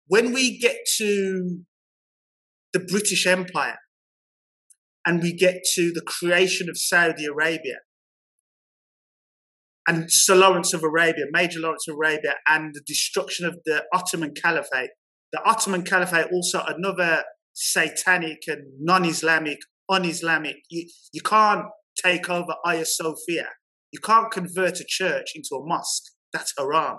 when 0.07 0.33
we 0.33 0.59
get 0.59 0.77
to 0.97 1.61
the 2.73 2.81
British 2.81 3.27
Empire 3.27 3.79
and 5.07 5.23
we 5.23 5.35
get 5.35 5.63
to 5.75 5.93
the 5.93 6.03
creation 6.03 6.69
of 6.69 6.79
Saudi 6.79 7.27
Arabia, 7.27 7.79
and 9.87 10.07
Sir 10.09 10.35
Lawrence 10.35 10.73
of 10.73 10.83
Arabia, 10.83 11.27
Major 11.31 11.61
Lawrence 11.61 11.87
of 11.89 11.97
Arabia, 11.97 12.37
and 12.49 12.75
the 12.75 12.81
destruction 12.87 13.47
of 13.47 13.59
the 13.65 13.85
Ottoman 13.93 14.33
Caliphate. 14.35 14.91
The 15.33 15.43
Ottoman 15.45 15.83
Caliphate 15.83 16.29
also 16.33 16.63
another 16.67 17.25
satanic 17.53 18.39
and 18.47 18.63
non-Islamic, 18.81 19.59
un-Islamic. 19.89 20.57
You, 20.71 20.89
you 21.13 21.21
can't 21.21 21.67
take 22.03 22.31
over 22.31 22.55
Hagia 22.65 22.87
Sophia. 22.87 23.49
You 23.95 24.01
can't 24.01 24.29
convert 24.29 24.81
a 24.81 24.85
church 24.85 25.37
into 25.37 25.55
a 25.55 25.65
mosque. 25.65 26.11
That's 26.33 26.53
haram. 26.59 26.99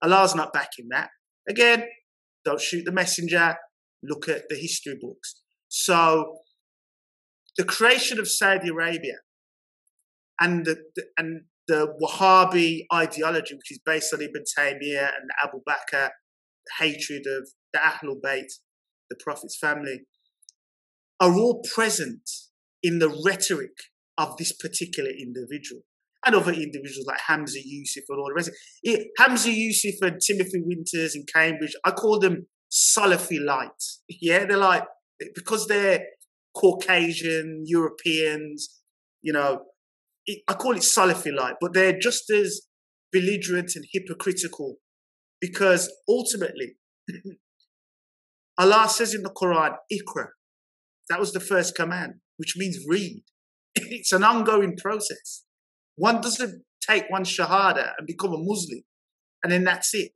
Allah's 0.00 0.36
not 0.36 0.52
backing 0.52 0.86
that. 0.90 1.08
Again, 1.48 1.82
don't 2.44 2.60
shoot 2.60 2.84
the 2.84 2.92
messenger. 2.92 3.56
Look 4.00 4.28
at 4.28 4.44
the 4.48 4.54
history 4.54 4.96
books. 5.00 5.42
So, 5.66 6.38
the 7.56 7.64
creation 7.64 8.20
of 8.20 8.30
Saudi 8.30 8.68
Arabia 8.68 9.16
and 10.40 10.64
the, 10.64 10.76
the 10.94 11.06
and 11.18 11.46
the 11.66 11.92
Wahhabi 12.00 12.82
ideology, 12.94 13.56
which 13.56 13.72
is 13.72 13.80
based 13.84 14.14
on 14.14 14.22
Ibn 14.22 14.44
Taymiyyah 14.56 15.10
and 15.16 15.28
Abu 15.42 15.58
Bakr, 15.68 16.10
hatred 16.78 17.24
of 17.26 17.48
the 17.72 17.80
Ahlul 17.80 18.20
Bayt, 18.24 18.52
the 19.10 19.16
Prophet's 19.18 19.58
family, 19.58 20.02
are 21.18 21.34
all 21.34 21.60
present 21.74 22.30
in 22.84 23.00
the 23.00 23.08
rhetoric 23.08 23.76
of 24.16 24.36
this 24.36 24.52
particular 24.52 25.10
individual 25.10 25.82
and 26.26 26.34
other 26.34 26.52
individuals 26.52 27.06
like 27.06 27.20
Hamza 27.26 27.60
Yusuf 27.64 28.04
and 28.08 28.18
all 28.18 28.28
the 28.28 28.34
rest. 28.34 28.50
It, 28.82 29.08
Hamza 29.18 29.52
Yusuf 29.52 29.94
and 30.02 30.20
Timothy 30.20 30.60
Winters 30.62 31.14
in 31.14 31.24
Cambridge, 31.32 31.74
I 31.84 31.92
call 31.92 32.18
them 32.18 32.46
Salafi 32.70 33.42
light. 33.42 33.70
Yeah, 34.20 34.44
they're 34.44 34.56
like, 34.56 34.84
because 35.34 35.66
they're 35.66 36.00
Caucasian, 36.56 37.62
Europeans, 37.66 38.80
you 39.22 39.32
know, 39.32 39.60
it, 40.26 40.42
I 40.48 40.54
call 40.54 40.72
it 40.72 40.82
Salafi 40.82 41.34
light, 41.34 41.54
but 41.60 41.74
they're 41.74 41.98
just 41.98 42.28
as 42.30 42.62
belligerent 43.12 43.72
and 43.76 43.84
hypocritical 43.92 44.76
because 45.40 45.92
ultimately, 46.08 46.76
Allah 48.58 48.88
says 48.88 49.14
in 49.14 49.22
the 49.22 49.30
Quran, 49.30 49.76
Iqra. 49.92 50.26
That 51.08 51.20
was 51.20 51.32
the 51.32 51.40
first 51.40 51.76
command, 51.76 52.14
which 52.36 52.54
means 52.56 52.78
read. 52.88 53.22
it's 53.74 54.12
an 54.12 54.24
ongoing 54.24 54.76
process. 54.76 55.44
One 55.96 56.20
doesn't 56.20 56.62
take 56.86 57.04
one 57.08 57.24
shahada 57.24 57.92
and 57.98 58.06
become 58.06 58.32
a 58.32 58.38
Muslim, 58.38 58.82
and 59.42 59.52
then 59.52 59.64
that's 59.64 59.94
it. 59.94 60.12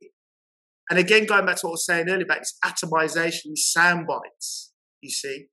And 0.89 0.99
again, 0.99 1.25
going 1.25 1.45
back 1.45 1.57
to 1.57 1.67
what 1.67 1.71
I 1.71 1.73
was 1.73 1.85
saying 1.85 2.09
earlier 2.09 2.25
about 2.25 2.39
this 2.39 2.57
atomization, 2.63 3.45
these 3.45 3.71
sound 3.71 4.07
bites, 4.07 4.71
you 5.01 5.09
see. 5.09 5.47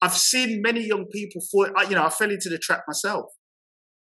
I've 0.00 0.16
seen 0.16 0.62
many 0.62 0.86
young 0.86 1.06
people 1.06 1.42
for 1.50 1.70
you 1.88 1.94
know, 1.94 2.04
I 2.04 2.10
fell 2.10 2.30
into 2.30 2.48
the 2.48 2.58
trap 2.58 2.82
myself. 2.88 3.26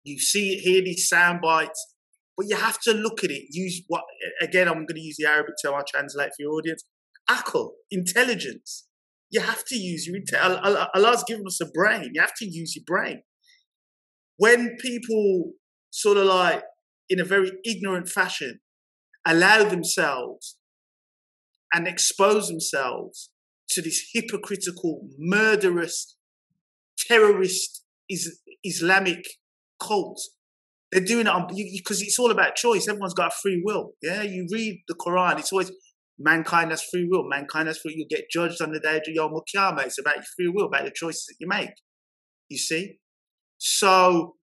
You 0.05 0.18
see 0.18 0.59
hear 0.59 0.83
these 0.83 1.09
sound 1.09 1.41
bites, 1.41 1.95
but 2.37 2.47
you 2.49 2.57
have 2.57 2.81
to 2.83 2.93
look 2.93 3.25
at 3.25 3.31
it. 3.31 3.47
Use 3.51 3.83
what 3.89 4.05
again? 4.41 4.68
I'm 4.68 4.87
going 4.87 4.97
to 4.97 5.01
use 5.01 5.16
the 5.18 5.27
Arabic 5.27 5.55
term. 5.64 5.75
I'll 5.75 5.85
translate 5.85 6.31
for 6.31 6.43
your 6.43 6.53
audience. 6.53 6.85
Akal, 7.31 7.70
intelligence. 7.91 8.87
You 9.31 9.41
have 9.41 9.64
to 9.66 9.77
use 9.77 10.07
your 10.07 10.16
intelligence. 10.16 10.87
Allah's 10.95 11.25
given 11.27 11.47
us 11.47 11.61
a 11.61 11.66
brain. 11.66 12.11
You 12.12 12.20
have 12.20 12.35
to 12.37 12.47
use 12.47 12.77
your 12.77 12.85
brain 12.87 13.23
when 14.37 14.76
people 14.80 15.53
sort 15.91 16.16
of 16.16 16.26
like 16.26 16.62
in 17.09 17.20
a 17.20 17.24
very 17.24 17.53
ignorant 17.64 18.09
fashion 18.09 18.61
allow 19.26 19.64
themselves 19.64 20.57
and 21.72 21.87
expose 21.87 22.49
themselves 22.49 23.30
to 23.70 23.83
this 23.83 24.11
hypocritical, 24.12 25.09
murderous, 25.18 26.16
terrorist 26.99 27.85
is, 28.09 28.41
Islamic 28.64 29.24
cult. 29.80 30.20
They're 30.91 31.01
doing 31.01 31.26
it 31.26 31.78
because 31.78 32.03
it's 32.03 32.18
all 32.18 32.30
about 32.30 32.55
choice. 32.55 32.87
Everyone's 32.87 33.14
got 33.14 33.33
free 33.33 33.62
will. 33.64 33.93
Yeah, 34.03 34.22
you 34.22 34.47
read 34.53 34.83
the 34.89 34.95
Quran. 34.95 35.39
It's 35.39 35.51
always 35.51 35.72
mankind 36.18 36.70
has 36.70 36.83
free 36.83 37.09
will. 37.11 37.26
Mankind 37.26 37.68
has 37.68 37.78
free. 37.78 37.95
You 37.97 38.07
get 38.09 38.30
judged 38.30 38.61
on 38.61 38.72
the 38.72 38.80
day 38.80 38.97
of 38.97 39.03
Yom 39.07 39.33
Kippur. 39.51 39.83
It's 39.87 39.99
about 39.99 40.16
your 40.16 40.24
free 40.37 40.53
will, 40.55 40.66
about 40.66 40.85
the 40.85 40.93
choices 40.95 41.24
that 41.26 41.37
you 41.41 41.49
make. 41.49 41.70
You 42.51 42.59
see, 42.59 42.99
so 43.64 44.34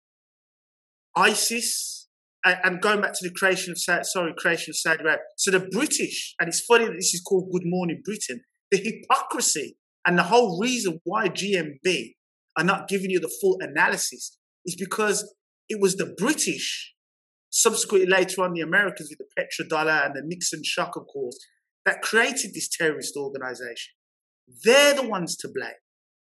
ISIS, 1.14 2.08
and, 2.46 2.82
going 2.82 3.02
back 3.02 3.12
to 3.12 3.28
the 3.28 3.36
creation 3.36 3.74
of 3.74 4.06
sorry, 4.06 4.34
creation 4.38 4.72
of 4.72 4.78
Saudi 4.78 5.04
Arabia. 5.04 5.20
So 5.36 5.52
the 5.52 5.68
British, 5.72 6.36
and 6.40 6.48
it's 6.48 6.62
funny 6.62 6.86
that 6.86 6.94
this 6.94 7.14
is 7.14 7.22
called 7.22 7.52
Good 7.52 7.64
Morning 7.66 8.02
Britain. 8.02 8.40
The 8.72 8.78
hypocrisy 8.78 9.78
and 10.08 10.18
the 10.18 10.24
whole 10.24 10.58
reason 10.58 11.02
why 11.04 11.28
GMB 11.28 12.14
are 12.58 12.64
not 12.64 12.88
giving 12.88 13.10
you 13.10 13.20
the 13.20 13.36
full 13.42 13.58
analysis 13.60 14.38
is 14.66 14.78
because 14.80 15.36
it 15.68 15.82
was 15.82 15.98
the 15.98 16.16
British, 16.18 16.94
subsequently 17.50 18.10
later 18.10 18.42
on 18.42 18.54
the 18.54 18.62
Americans 18.62 19.10
with 19.10 19.20
the 19.20 19.28
petrodollar 19.38 20.06
and 20.06 20.16
the 20.16 20.22
Nixon 20.24 20.64
shock, 20.64 20.96
of 20.96 21.08
course, 21.12 21.38
that 21.86 22.02
created 22.02 22.54
this 22.54 22.70
terrorist 22.70 23.18
organization. 23.18 23.92
They're 24.64 24.94
the 24.94 25.08
ones 25.08 25.36
to 25.38 25.50
blame. 25.54 25.74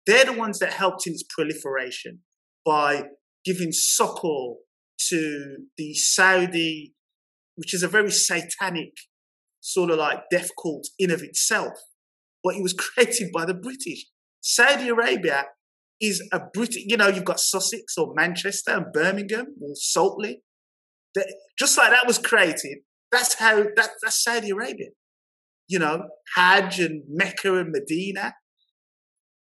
They're 0.05 0.25
the 0.25 0.33
ones 0.33 0.59
that 0.59 0.73
helped 0.73 1.07
in 1.07 1.13
its 1.13 1.23
proliferation 1.23 2.19
by 2.66 3.03
giving 3.45 3.72
succor 3.72 4.55
to 5.09 5.55
the 5.78 5.93
Saudi, 5.93 6.93
which 7.55 7.74
is 7.74 7.84
a 7.84 7.88
very 7.88 8.12
satanic 8.12 8.93
sort 9.59 9.91
of 9.91 9.97
like 9.97 10.24
death 10.32 10.49
cult 10.62 10.88
in 10.97 11.12
of 11.12 11.22
itself, 11.22 11.74
but 12.43 12.55
it 12.55 12.64
was 12.64 12.74
created 12.95 13.30
by 13.34 13.45
the 13.45 13.53
British. 13.53 14.05
Saudi 14.41 14.89
Arabia 14.89 15.45
is 15.99 16.28
a 16.34 16.39
British, 16.53 16.84
you 16.88 16.97
know, 16.97 17.07
you've 17.07 17.26
got 17.26 17.39
Sussex 17.39 17.97
or 17.97 18.14
Manchester 18.16 18.72
and 18.72 18.91
Birmingham 18.91 19.55
or 19.62 19.76
Saltley. 19.76 20.38
just 21.57 21.78
like 21.78 21.91
that 21.91 22.07
was 22.07 22.18
created, 22.18 22.80
that's 23.12 23.36
how, 23.36 23.57
that, 23.76 23.89
that's 24.01 24.24
Saudi 24.24 24.49
Arabia. 24.49 24.88
You 25.68 25.80
know, 25.80 26.03
Hajj 26.36 26.80
and 26.80 27.03
Mecca 27.07 27.55
and 27.57 27.72
Medina 27.72 28.34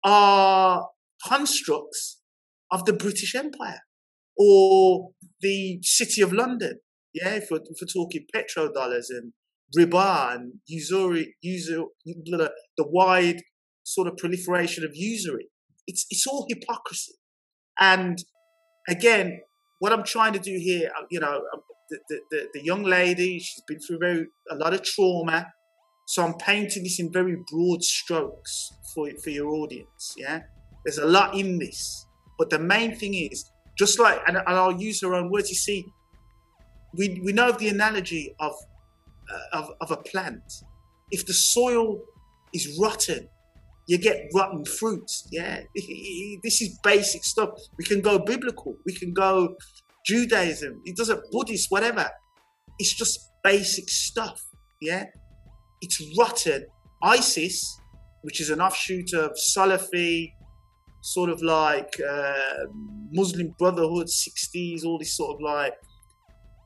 are 0.02 0.88
constructs 1.26 2.15
of 2.70 2.84
the 2.84 2.92
British 2.92 3.34
Empire 3.34 3.80
or 4.36 5.10
the 5.40 5.78
City 5.82 6.22
of 6.22 6.32
London. 6.32 6.80
Yeah, 7.14 7.34
if 7.34 7.48
we're, 7.50 7.58
if 7.58 7.78
we're 7.80 7.86
talking 7.92 8.26
petrodollars 8.34 9.06
and 9.08 9.32
riba 9.76 10.34
and 10.34 10.54
usury, 10.66 11.34
the 11.42 12.58
wide 12.78 13.40
sort 13.84 14.08
of 14.08 14.16
proliferation 14.16 14.84
of 14.84 14.90
usury, 14.94 15.48
it's 15.86 16.04
it's 16.10 16.26
all 16.26 16.46
hypocrisy. 16.48 17.14
And 17.78 18.18
again, 18.88 19.40
what 19.78 19.92
I'm 19.92 20.04
trying 20.04 20.32
to 20.34 20.38
do 20.38 20.58
here, 20.58 20.90
uh, 20.96 21.04
you 21.10 21.20
know, 21.20 21.42
um, 21.52 21.60
the, 21.90 21.98
the, 22.08 22.20
the, 22.30 22.48
the 22.54 22.64
young 22.64 22.82
lady, 22.82 23.38
she's 23.38 23.62
been 23.66 23.78
through 23.78 23.98
very 23.98 24.26
a 24.50 24.56
lot 24.56 24.74
of 24.74 24.82
trauma. 24.82 25.46
So 26.08 26.24
I'm 26.24 26.34
painting 26.34 26.84
this 26.84 27.00
in 27.00 27.12
very 27.12 27.36
broad 27.50 27.82
strokes 27.82 28.70
for 28.94 29.10
for 29.22 29.30
your 29.30 29.48
audience. 29.48 30.14
Yeah, 30.16 30.40
there's 30.84 30.98
a 30.98 31.06
lot 31.06 31.34
in 31.34 31.58
this, 31.58 32.05
but 32.38 32.50
the 32.50 32.58
main 32.58 32.94
thing 32.96 33.14
is 33.14 33.50
just 33.76 33.98
like, 33.98 34.20
and, 34.26 34.36
and 34.36 34.48
I'll 34.48 34.80
use 34.80 35.00
her 35.02 35.14
own 35.14 35.30
words. 35.30 35.50
You 35.50 35.56
see, 35.56 35.86
we 36.94 37.20
we 37.24 37.32
know 37.32 37.48
of 37.48 37.58
the 37.58 37.68
analogy 37.68 38.34
of 38.40 38.54
uh, 39.32 39.58
of, 39.58 39.70
of 39.80 39.90
a 39.90 39.96
plant. 39.96 40.42
If 41.10 41.26
the 41.26 41.32
soil 41.32 42.02
is 42.52 42.78
rotten, 42.80 43.28
you 43.86 43.98
get 43.98 44.28
rotten 44.34 44.64
fruits. 44.64 45.28
Yeah, 45.30 45.60
this 46.42 46.60
is 46.62 46.78
basic 46.82 47.24
stuff. 47.24 47.50
We 47.78 47.84
can 47.84 48.00
go 48.00 48.18
biblical. 48.18 48.76
We 48.84 48.94
can 48.94 49.12
go 49.12 49.56
Judaism. 50.04 50.80
It 50.84 50.96
doesn't 50.96 51.20
Buddhist, 51.30 51.70
whatever. 51.70 52.08
It's 52.78 52.94
just 52.94 53.30
basic 53.42 53.88
stuff. 53.88 54.40
Yeah, 54.80 55.04
it's 55.80 56.02
rotten. 56.18 56.66
ISIS, 57.02 57.78
which 58.22 58.40
is 58.40 58.50
an 58.50 58.60
offshoot 58.60 59.12
of 59.12 59.32
Salafi, 59.32 60.32
sort 61.06 61.30
of 61.30 61.40
like 61.40 62.00
uh, 62.00 62.64
Muslim 63.12 63.54
Brotherhood, 63.60 64.08
60s, 64.08 64.84
all 64.84 64.98
this 64.98 65.16
sort 65.16 65.36
of 65.36 65.40
like 65.40 65.74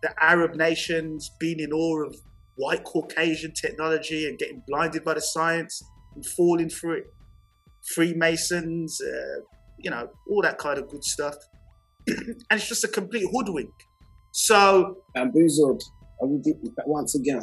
the 0.02 0.10
Arab 0.18 0.54
nations 0.54 1.30
being 1.38 1.60
in 1.60 1.72
awe 1.72 2.06
of 2.06 2.16
white 2.56 2.82
Caucasian 2.84 3.52
technology 3.52 4.26
and 4.26 4.38
getting 4.38 4.62
blinded 4.66 5.04
by 5.04 5.12
the 5.12 5.20
science 5.20 5.82
and 6.14 6.24
falling 6.24 6.70
for 6.70 6.96
it. 6.96 7.04
Freemasons, 7.94 8.98
uh, 9.02 9.40
you 9.78 9.90
know, 9.90 10.08
all 10.30 10.40
that 10.40 10.56
kind 10.56 10.78
of 10.78 10.88
good 10.88 11.04
stuff. 11.04 11.34
and 12.06 12.34
it's 12.50 12.66
just 12.68 12.82
a 12.82 12.88
complete 12.88 13.26
hoodwink. 13.30 13.74
So. 14.32 15.02
Bamboozled. 15.14 15.82
Once 16.86 17.14
again. 17.14 17.42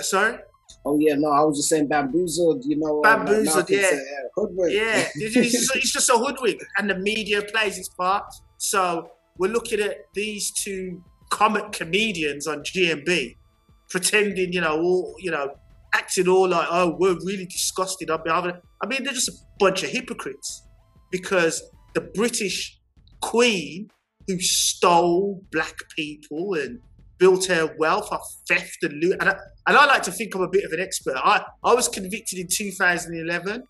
Sorry? 0.00 0.38
Oh 0.84 0.98
yeah, 1.00 1.14
no, 1.14 1.30
I 1.30 1.42
was 1.42 1.58
just 1.58 1.68
saying 1.68 1.88
bamboozled. 1.88 2.64
You 2.64 2.78
know, 2.78 3.00
uh, 3.00 3.02
bamboozled. 3.02 3.68
yeah, 3.70 3.90
hoodwink. 4.34 4.74
Yeah, 4.74 5.08
it's, 5.14 5.34
just, 5.34 5.76
it's 5.76 5.92
just 5.92 6.08
a 6.10 6.14
hoodwink, 6.14 6.62
and 6.78 6.88
the 6.88 6.96
media 6.96 7.42
plays 7.42 7.78
its 7.78 7.88
part. 7.88 8.24
So 8.58 9.10
we're 9.38 9.52
looking 9.52 9.80
at 9.80 10.06
these 10.14 10.50
two 10.52 11.02
comic 11.30 11.72
comedians 11.72 12.46
on 12.46 12.60
GMB, 12.60 13.36
pretending, 13.90 14.52
you 14.52 14.60
know, 14.60 14.80
all 14.80 15.14
you 15.18 15.30
know, 15.30 15.50
acting 15.94 16.28
all 16.28 16.48
like, 16.48 16.68
oh, 16.70 16.96
we're 16.98 17.18
really 17.24 17.46
disgusted. 17.46 18.10
I 18.10 18.16
mean, 18.86 19.04
they're 19.04 19.12
just 19.12 19.28
a 19.28 19.34
bunch 19.58 19.82
of 19.82 19.90
hypocrites 19.90 20.66
because 21.10 21.62
the 21.94 22.00
British 22.00 22.78
Queen 23.20 23.88
who 24.26 24.38
stole 24.40 25.42
black 25.50 25.74
people 25.96 26.54
and 26.54 26.80
built 27.18 27.46
her 27.46 27.74
wealth 27.78 28.08
off 28.10 28.22
theft 28.48 28.78
and 28.82 29.02
loot. 29.02 29.16
And 29.20 29.30
I, 29.30 29.36
and 29.66 29.76
I 29.76 29.86
like 29.86 30.02
to 30.04 30.12
think 30.12 30.34
I'm 30.34 30.42
a 30.42 30.48
bit 30.48 30.64
of 30.64 30.72
an 30.72 30.80
expert. 30.80 31.16
I, 31.16 31.44
I 31.64 31.74
was 31.74 31.88
convicted 31.88 32.38
in 32.38 32.46
2011 32.50 33.64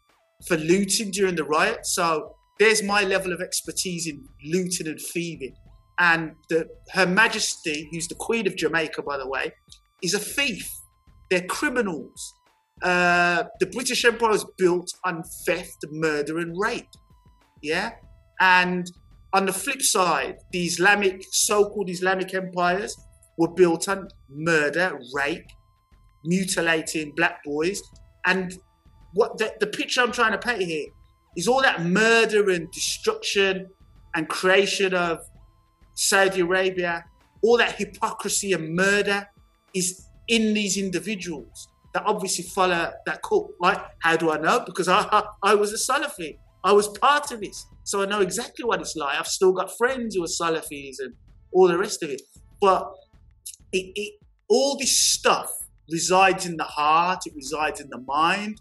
for 0.46 0.56
looting 0.56 1.10
during 1.10 1.34
the 1.34 1.44
riot. 1.44 1.86
So 1.86 2.34
there's 2.58 2.82
my 2.82 3.02
level 3.02 3.32
of 3.32 3.40
expertise 3.40 4.06
in 4.06 4.24
looting 4.44 4.86
and 4.86 5.00
thieving. 5.00 5.54
And 5.98 6.32
the, 6.48 6.68
Her 6.92 7.06
Majesty, 7.06 7.88
who's 7.90 8.06
the 8.06 8.14
Queen 8.14 8.46
of 8.46 8.56
Jamaica, 8.56 9.02
by 9.02 9.18
the 9.18 9.28
way, 9.28 9.52
is 10.02 10.14
a 10.14 10.18
thief. 10.18 10.70
They're 11.30 11.46
criminals. 11.46 12.34
Uh, 12.82 13.44
the 13.58 13.66
British 13.66 14.04
Empire 14.04 14.30
was 14.30 14.46
built 14.56 14.88
on 15.04 15.24
theft, 15.44 15.84
murder, 15.90 16.38
and 16.38 16.54
rape. 16.56 16.86
Yeah? 17.60 17.92
And 18.40 18.88
on 19.32 19.46
the 19.46 19.52
flip 19.52 19.82
side, 19.82 20.36
the 20.52 20.64
Islamic, 20.64 21.22
so 21.32 21.68
called 21.68 21.90
Islamic 21.90 22.32
empires 22.34 22.96
were 23.38 23.48
built 23.48 23.88
on 23.88 24.08
murder, 24.28 24.98
rape, 25.14 25.46
mutilating 26.24 27.12
black 27.16 27.42
boys. 27.44 27.80
And 28.26 28.58
what 29.14 29.38
the, 29.38 29.54
the 29.60 29.66
picture 29.66 30.02
I'm 30.02 30.12
trying 30.12 30.32
to 30.32 30.38
paint 30.38 30.62
here 30.62 30.88
is 31.36 31.48
all 31.48 31.62
that 31.62 31.82
murder 31.84 32.50
and 32.50 32.70
destruction 32.72 33.68
and 34.14 34.28
creation 34.28 34.92
of 34.92 35.20
Saudi 35.94 36.40
Arabia, 36.40 37.04
all 37.42 37.56
that 37.58 37.76
hypocrisy 37.76 38.52
and 38.52 38.74
murder 38.74 39.28
is 39.74 40.04
in 40.26 40.52
these 40.52 40.76
individuals 40.76 41.68
that 41.94 42.02
obviously 42.04 42.44
follow 42.44 42.92
that 43.06 43.22
cult. 43.22 43.52
Right? 43.62 43.78
How 44.00 44.16
do 44.16 44.30
I 44.30 44.38
know? 44.38 44.60
Because 44.66 44.88
I, 44.88 45.22
I 45.42 45.54
was 45.54 45.72
a 45.72 45.92
Salafi. 45.92 46.38
I 46.64 46.72
was 46.72 46.88
part 46.88 47.30
of 47.30 47.40
this. 47.40 47.66
So 47.84 48.02
I 48.02 48.06
know 48.06 48.20
exactly 48.20 48.64
what 48.64 48.80
it's 48.80 48.96
like. 48.96 49.18
I've 49.18 49.28
still 49.28 49.52
got 49.52 49.76
friends 49.78 50.16
who 50.16 50.24
are 50.24 50.26
Salafis 50.26 50.96
and 50.98 51.14
all 51.52 51.68
the 51.68 51.78
rest 51.78 52.02
of 52.02 52.10
it. 52.10 52.20
But 52.60 52.92
it, 53.72 53.92
it, 53.94 54.14
all 54.48 54.76
this 54.78 54.96
stuff 54.96 55.50
resides 55.90 56.46
in 56.46 56.56
the 56.56 56.64
heart, 56.64 57.26
it 57.26 57.34
resides 57.34 57.80
in 57.80 57.88
the 57.90 58.00
mind, 58.06 58.60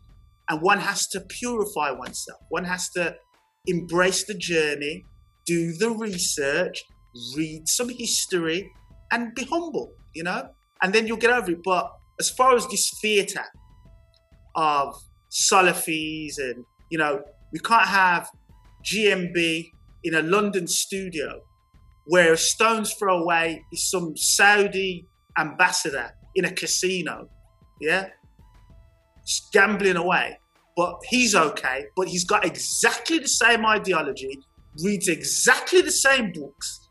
and 0.49 0.62
one 0.62 0.80
has 0.80 1.08
to 1.08 1.22
purify 1.22 1.91
oneself. 1.91 2.39
One 2.49 2.64
has 2.64 2.89
to 2.91 3.16
embrace 3.66 4.24
the 4.24 4.34
journey, 4.34 5.05
do 5.45 5.74
the 5.74 5.89
research, 5.89 6.84
read 7.36 7.68
some 7.68 7.89
history, 7.89 8.72
and 9.12 9.34
be 9.36 9.43
humble, 9.43 9.91
you 10.14 10.24
know? 10.24 10.49
And 10.82 10.93
then 10.93 11.08
you'll 11.08 11.18
get 11.18 11.32
over 11.32 11.51
it. 11.51 11.64
But 11.64 11.91
as 12.20 12.30
far 12.30 12.55
as 12.55 12.68
this 12.68 12.89
theatre 13.01 13.45
of 14.55 14.95
Salafis 15.32 16.38
and, 16.38 16.64
you 16.89 16.97
know, 16.97 17.22
we 17.51 17.60
can't 17.60 17.88
have 17.88 18.30
GMB 18.86 19.70
in 20.03 20.16
a 20.16 20.22
London 20.22 20.68
studio 20.68 21.41
where 22.08 22.34
a 22.34 22.38
stone's 22.38 22.93
throw 22.93 23.22
away 23.22 23.64
is 23.72 23.89
some 23.89 24.16
Saudi 24.16 25.08
ambassador 25.38 26.12
in 26.36 26.45
a 26.45 26.51
casino, 26.51 27.30
yeah? 27.82 28.10
Gambling 29.51 29.97
away. 29.97 30.39
But 30.76 30.99
he's 31.10 31.36
okay, 31.36 31.86
but 31.95 32.08
he's 32.08 32.24
got 32.24 32.45
exactly 32.45 33.20
the 33.20 33.28
same 33.28 33.66
ideology, 33.66 34.39
reads 34.84 35.08
exactly 35.08 35.82
the 35.82 35.91
same 35.91 36.32
books, 36.32 36.88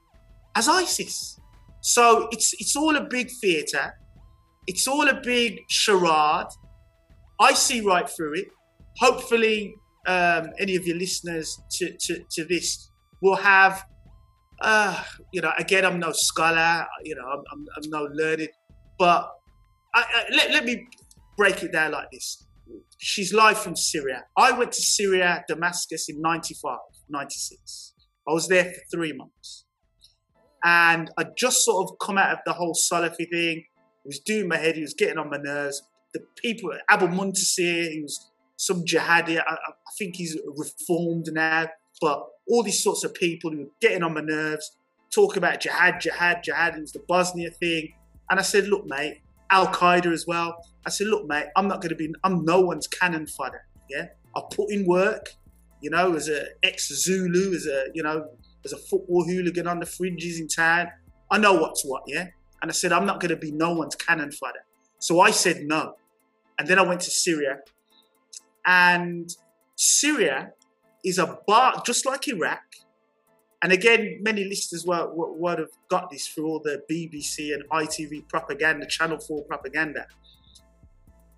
as 0.57 0.69
ISIS. 0.69 1.39
So 1.83 2.29
it's 2.33 2.53
it's 2.55 2.75
all 2.75 2.97
a 2.97 3.05
big 3.09 3.31
theatre. 3.41 3.95
It's 4.67 4.89
all 4.89 5.09
a 5.09 5.21
big 5.21 5.61
charade. 5.69 6.49
I 7.39 7.55
see 7.55 7.81
right 7.81 8.09
through 8.09 8.35
it. 8.35 8.49
Hopefully, 8.99 9.77
um, 10.07 10.49
any 10.59 10.77
of 10.77 10.87
your 10.87 10.97
listeners 10.97 11.61
to, 11.73 11.93
to, 12.01 12.25
to 12.31 12.45
this 12.45 12.91
will 13.21 13.37
have, 13.37 13.85
uh, 14.61 15.03
you 15.33 15.41
know, 15.41 15.53
again, 15.59 15.85
I'm 15.85 15.99
no 15.99 16.13
scholar, 16.13 16.87
you 17.05 17.15
know, 17.15 17.27
I'm, 17.27 17.43
I'm, 17.53 17.67
I'm 17.77 17.91
no 17.91 18.09
learned, 18.13 18.49
but 18.99 19.31
I, 19.95 20.03
I, 20.03 20.25
let, 20.35 20.51
let 20.51 20.65
me 20.65 20.87
break 21.37 21.63
it 21.63 21.73
down 21.73 21.93
like 21.93 22.11
this. 22.11 22.45
She's 22.99 23.33
live 23.33 23.59
from 23.59 23.77
Syria. 23.77 24.25
I 24.37 24.53
went 24.53 24.73
to 24.73 24.83
Syria, 24.83 25.45
Damascus 25.47 26.09
in 26.09 26.21
95, 26.21 26.79
96. 27.09 27.93
I 28.29 28.33
was 28.33 28.49
there 28.49 28.65
for 28.65 28.81
three 28.91 29.13
months. 29.13 29.65
And 30.65 31.11
I 31.17 31.27
just 31.37 31.65
sort 31.65 31.89
of 31.89 31.99
come 31.99 32.19
out 32.19 32.33
of 32.33 32.39
the 32.45 32.53
whole 32.53 32.75
Salafi 32.75 33.29
thing. 33.31 33.59
It 33.59 34.07
was 34.07 34.19
doing 34.21 34.49
my 34.49 34.57
head. 34.57 34.75
He 34.75 34.83
was 34.83 34.95
getting 34.95 35.19
on 35.19 35.31
my 35.31 35.37
nerves. 35.37 35.83
The 36.13 36.21
people, 36.43 36.73
Abu 36.91 37.07
Muntasir, 37.09 37.91
he 37.91 38.01
was 38.03 38.31
some 38.57 38.85
jihadi. 38.85 39.39
I, 39.39 39.53
I, 39.53 39.73
think 39.99 40.17
he's 40.17 40.37
reformed 40.57 41.29
now. 41.33 41.69
But 42.01 42.27
all 42.49 42.63
these 42.63 42.83
sorts 42.83 43.05
of 43.05 43.15
people 43.15 43.51
who 43.51 43.59
were 43.59 43.71
getting 43.81 44.03
on 44.03 44.15
my 44.15 44.21
nerves, 44.21 44.77
talking 45.11 45.39
about 45.39 45.61
jihad, 45.61 46.01
jihad, 46.01 46.43
jihad. 46.43 46.77
It 46.77 46.81
was 46.81 46.93
the 46.93 47.03
Bosnia 47.09 47.51
thing. 47.51 47.93
And 48.31 48.39
I 48.39 48.43
said, 48.43 48.69
look, 48.69 48.87
mate, 48.87 49.21
Al 49.51 49.69
Qaeda 49.69 50.13
as 50.13 50.27
well. 50.27 50.57
I 50.85 50.91
said, 50.91 51.09
look, 51.09 51.27
mate, 51.27 51.47
I'm 51.57 51.69
not 51.69 51.81
going 51.81 51.91
to 51.91 51.97
be, 51.97 52.13
I'm 52.25 52.45
no 52.45 52.61
one's 52.61 52.87
cannon 52.87 53.27
fodder. 53.27 53.67
Yeah. 53.89 54.07
I 54.35 54.43
put 54.51 54.71
in 54.71 54.87
work, 54.87 55.31
you 55.81 55.91
know, 55.91 56.15
as 56.15 56.29
an 56.29 56.47
ex 56.63 56.89
Zulu, 56.89 57.55
as 57.55 57.67
a, 57.67 57.87
you 57.95 58.03
know, 58.03 58.29
as 58.65 58.73
a 58.73 58.77
football 58.77 59.25
hooligan 59.25 59.67
on 59.67 59.81
the 59.81 59.87
fringes 59.87 60.41
in 60.41 60.49
town. 60.49 60.89
I 61.31 61.39
know 61.39 61.55
what's 61.55 61.85
what, 61.85 62.03
yeah? 62.07 62.29
And 62.63 62.71
I 62.71 62.75
said, 62.75 62.93
I'm 62.93 63.07
not 63.07 63.21
going 63.21 63.31
to 63.31 63.37
be 63.37 63.53
no 63.53 63.73
one's 63.73 63.95
cannon 63.95 64.33
fodder. 64.33 64.65
So 64.99 65.21
I 65.21 65.31
said 65.31 65.65
no. 65.65 65.95
And 66.59 66.67
then 66.67 66.79
I 66.79 66.83
went 66.83 67.01
to 67.03 67.11
Syria. 67.11 67.59
And 68.65 69.31
Syria 69.77 70.53
is 71.07 71.19
a 71.19 71.39
bar, 71.47 71.83
just 71.87 72.05
like 72.05 72.29
Iraq. 72.29 72.63
And 73.63 73.73
again, 73.73 74.19
many 74.21 74.45
listeners 74.45 74.85
will, 74.85 75.11
would 75.15 75.59
have 75.59 75.71
got 75.89 76.11
this 76.11 76.27
through 76.27 76.47
all 76.47 76.61
the 76.63 76.83
BBC 76.91 77.55
and 77.55 77.67
ITV 77.71 78.29
propaganda, 78.29 78.87
Channel 78.87 79.19
4 79.19 79.45
propaganda. 79.45 80.07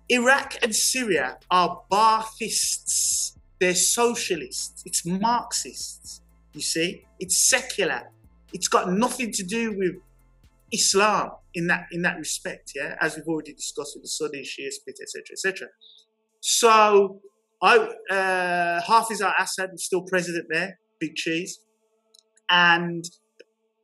Iraq 0.09 0.55
and 0.63 0.75
Syria 0.75 1.37
are 1.51 1.81
Baathists. 1.91 3.37
They're 3.59 3.75
socialists. 3.75 4.83
It's 4.85 5.05
Marxists. 5.05 6.21
You 6.53 6.61
see, 6.61 7.05
it's 7.19 7.37
secular. 7.37 8.09
It's 8.51 8.67
got 8.67 8.91
nothing 8.91 9.31
to 9.33 9.43
do 9.43 9.77
with 9.77 9.95
Islam 10.71 11.31
in 11.53 11.67
that 11.67 11.87
in 11.91 12.01
that 12.01 12.17
respect. 12.17 12.73
Yeah, 12.75 12.95
as 12.99 13.15
we've 13.15 13.27
already 13.27 13.53
discussed 13.53 13.95
with 13.95 14.03
the 14.03 14.09
Sunni, 14.09 14.41
Shia 14.41 14.71
split, 14.71 14.97
etc., 15.01 15.23
etc. 15.31 15.67
So, 16.41 17.21
I 17.61 17.77
uh, 18.09 18.81
Hafiz 18.81 19.21
al-Assad 19.21 19.71
is 19.73 19.85
still 19.85 20.01
president 20.03 20.47
there, 20.49 20.79
big 20.99 21.15
cheese, 21.15 21.59
and 22.49 23.03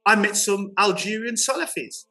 I 0.06 0.16
met 0.16 0.36
some 0.38 0.72
Algerian 0.78 1.36
Salafis. 1.36 2.06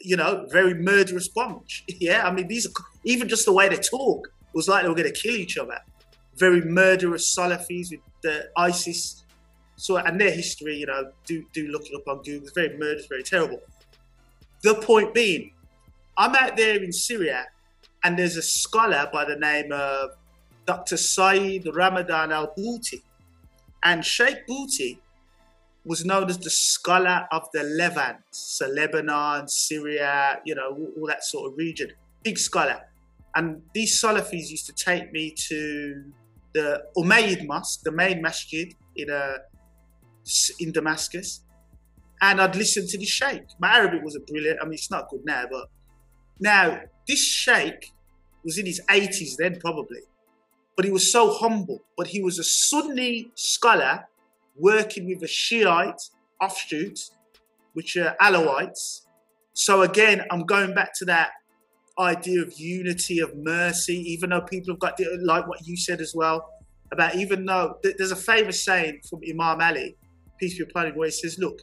You 0.00 0.16
know, 0.16 0.46
very 0.50 0.74
murderous 0.74 1.28
bunch. 1.28 1.84
Yeah, 2.00 2.26
I 2.26 2.32
mean, 2.32 2.46
these 2.46 2.66
are 2.66 2.72
even 3.04 3.28
just 3.28 3.46
the 3.46 3.52
way 3.52 3.68
they 3.68 3.76
talk 3.76 4.28
was 4.54 4.68
like 4.68 4.82
they 4.82 4.88
were 4.88 4.94
going 4.94 5.12
to 5.12 5.20
kill 5.20 5.34
each 5.34 5.58
other. 5.58 5.78
Very 6.36 6.60
murderous 6.60 7.34
Salafis 7.36 7.90
with 7.90 8.00
the 8.22 8.48
ISIS 8.56 9.24
so, 9.78 9.96
and 9.96 10.20
their 10.20 10.32
history, 10.32 10.76
you 10.76 10.86
know, 10.86 11.12
do 11.24 11.44
do 11.52 11.68
look 11.68 11.86
it 11.86 11.94
up 11.94 12.08
on 12.08 12.22
Google. 12.22 12.42
It's 12.42 12.52
very 12.52 12.76
murderous, 12.76 13.06
very 13.06 13.22
terrible. 13.22 13.60
The 14.64 14.74
point 14.74 15.14
being, 15.14 15.52
I'm 16.16 16.34
out 16.34 16.56
there 16.56 16.82
in 16.82 16.92
Syria, 16.92 17.46
and 18.02 18.18
there's 18.18 18.36
a 18.36 18.42
scholar 18.42 19.08
by 19.12 19.24
the 19.24 19.36
name 19.36 19.70
of 19.70 20.10
Dr. 20.68 20.98
Saeed 20.98 21.66
Ramadan 21.74 22.30
Al 22.30 22.48
Bouti, 22.48 23.00
and 23.82 24.04
Sheikh 24.04 24.46
Bouti 24.46 24.98
was 25.86 26.04
known 26.04 26.28
as 26.28 26.38
the 26.38 26.50
scholar 26.50 27.26
of 27.32 27.48
the 27.54 27.62
Levant, 27.62 28.18
so 28.30 28.66
Lebanon, 28.68 29.48
Syria, 29.48 30.38
you 30.44 30.54
know, 30.54 30.68
all, 30.68 30.88
all 30.98 31.06
that 31.06 31.24
sort 31.24 31.50
of 31.50 31.56
region. 31.56 31.90
Big 32.22 32.36
scholar. 32.36 32.82
And 33.34 33.62
these 33.72 33.98
Salafis 33.98 34.50
used 34.50 34.66
to 34.66 34.74
take 34.74 35.10
me 35.10 35.30
to 35.48 36.04
the 36.52 36.82
Umayyad 36.98 37.46
Mosque, 37.46 37.80
the 37.82 37.92
main 37.92 38.20
masjid 38.20 38.74
in 38.96 39.08
uh, 39.08 39.14
a 39.14 40.62
in 40.62 40.70
Damascus, 40.70 41.40
and 42.20 42.42
I'd 42.42 42.56
listen 42.56 42.86
to 42.88 42.98
the 42.98 43.06
sheikh. 43.06 43.46
My 43.58 43.74
Arabic 43.78 44.02
wasn't 44.04 44.26
brilliant. 44.26 44.58
I 44.60 44.64
mean, 44.66 44.74
it's 44.74 44.90
not 44.90 45.08
good 45.08 45.24
now, 45.24 45.44
but 45.50 45.70
now 46.38 46.80
this 47.06 47.24
sheikh 47.24 47.90
was 48.44 48.58
in 48.58 48.66
his 48.66 48.82
80s 48.90 49.36
then, 49.38 49.58
probably, 49.58 50.00
but 50.78 50.84
he 50.84 50.92
was 50.92 51.10
so 51.10 51.32
humble. 51.32 51.82
But 51.96 52.06
he 52.06 52.22
was 52.22 52.38
a 52.38 52.44
Sunni 52.44 53.32
scholar 53.34 54.06
working 54.54 55.08
with 55.08 55.20
a 55.24 55.26
Shiite 55.26 56.00
offshoot, 56.40 57.00
which 57.72 57.96
are 57.96 58.14
Alawites. 58.22 59.04
So 59.54 59.82
again, 59.82 60.24
I'm 60.30 60.46
going 60.46 60.74
back 60.74 60.96
to 60.98 61.04
that 61.06 61.30
idea 61.98 62.42
of 62.42 62.52
unity, 62.60 63.18
of 63.18 63.36
mercy, 63.36 63.96
even 63.96 64.30
though 64.30 64.42
people 64.42 64.74
have 64.74 64.78
got, 64.78 65.00
like 65.20 65.48
what 65.48 65.66
you 65.66 65.76
said 65.76 66.00
as 66.00 66.14
well, 66.14 66.48
about 66.92 67.16
even 67.16 67.44
though 67.44 67.80
there's 67.82 68.12
a 68.12 68.16
famous 68.16 68.64
saying 68.64 69.00
from 69.10 69.18
Imam 69.28 69.60
Ali 69.60 69.96
peace 70.38 70.56
be 70.56 70.62
upon 70.62 70.86
him, 70.86 70.94
where 70.94 71.08
he 71.08 71.10
says, 71.10 71.40
look, 71.40 71.62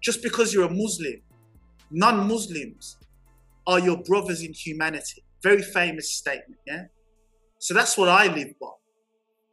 just 0.00 0.22
because 0.22 0.54
you're 0.54 0.66
a 0.66 0.72
Muslim, 0.72 1.20
non-Muslims 1.90 2.98
are 3.66 3.80
your 3.80 3.96
brothers 4.04 4.42
in 4.42 4.52
humanity. 4.52 5.24
Very 5.44 5.62
famous 5.62 6.10
statement, 6.10 6.58
yeah? 6.66 6.84
So 7.60 7.74
that's 7.74 7.96
what 7.96 8.08
I 8.08 8.26
live 8.26 8.52
by. 8.60 8.74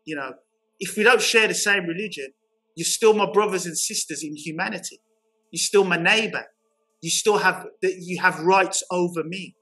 You 0.06 0.16
know, 0.16 0.32
if 0.80 0.98
we 0.98 1.04
don't 1.04 1.22
share 1.22 1.48
the 1.48 1.54
same 1.54 1.86
religion, 1.86 2.30
You're 2.76 2.86
still 2.86 3.14
my 3.14 3.30
brothers 3.32 3.66
and 3.66 3.78
sisters 3.78 4.24
in 4.24 4.36
humanity. 4.36 5.00
You're 5.52 5.60
still 5.60 5.84
my 5.84 5.98
neighbor. 5.98 6.46
You 7.02 7.10
still 7.10 7.38
have 7.38 7.68
that 7.82 7.96
you 8.00 8.22
have 8.22 8.40
rights 8.40 8.84
over 8.92 9.24
me. 9.24 9.56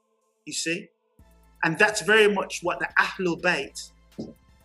You 0.46 0.52
see? 0.52 0.88
And 1.64 1.78
that's 1.78 2.02
very 2.02 2.32
much 2.32 2.60
what 2.62 2.78
the 2.78 2.88
Ahlul 2.98 3.40
Bayt 3.42 3.76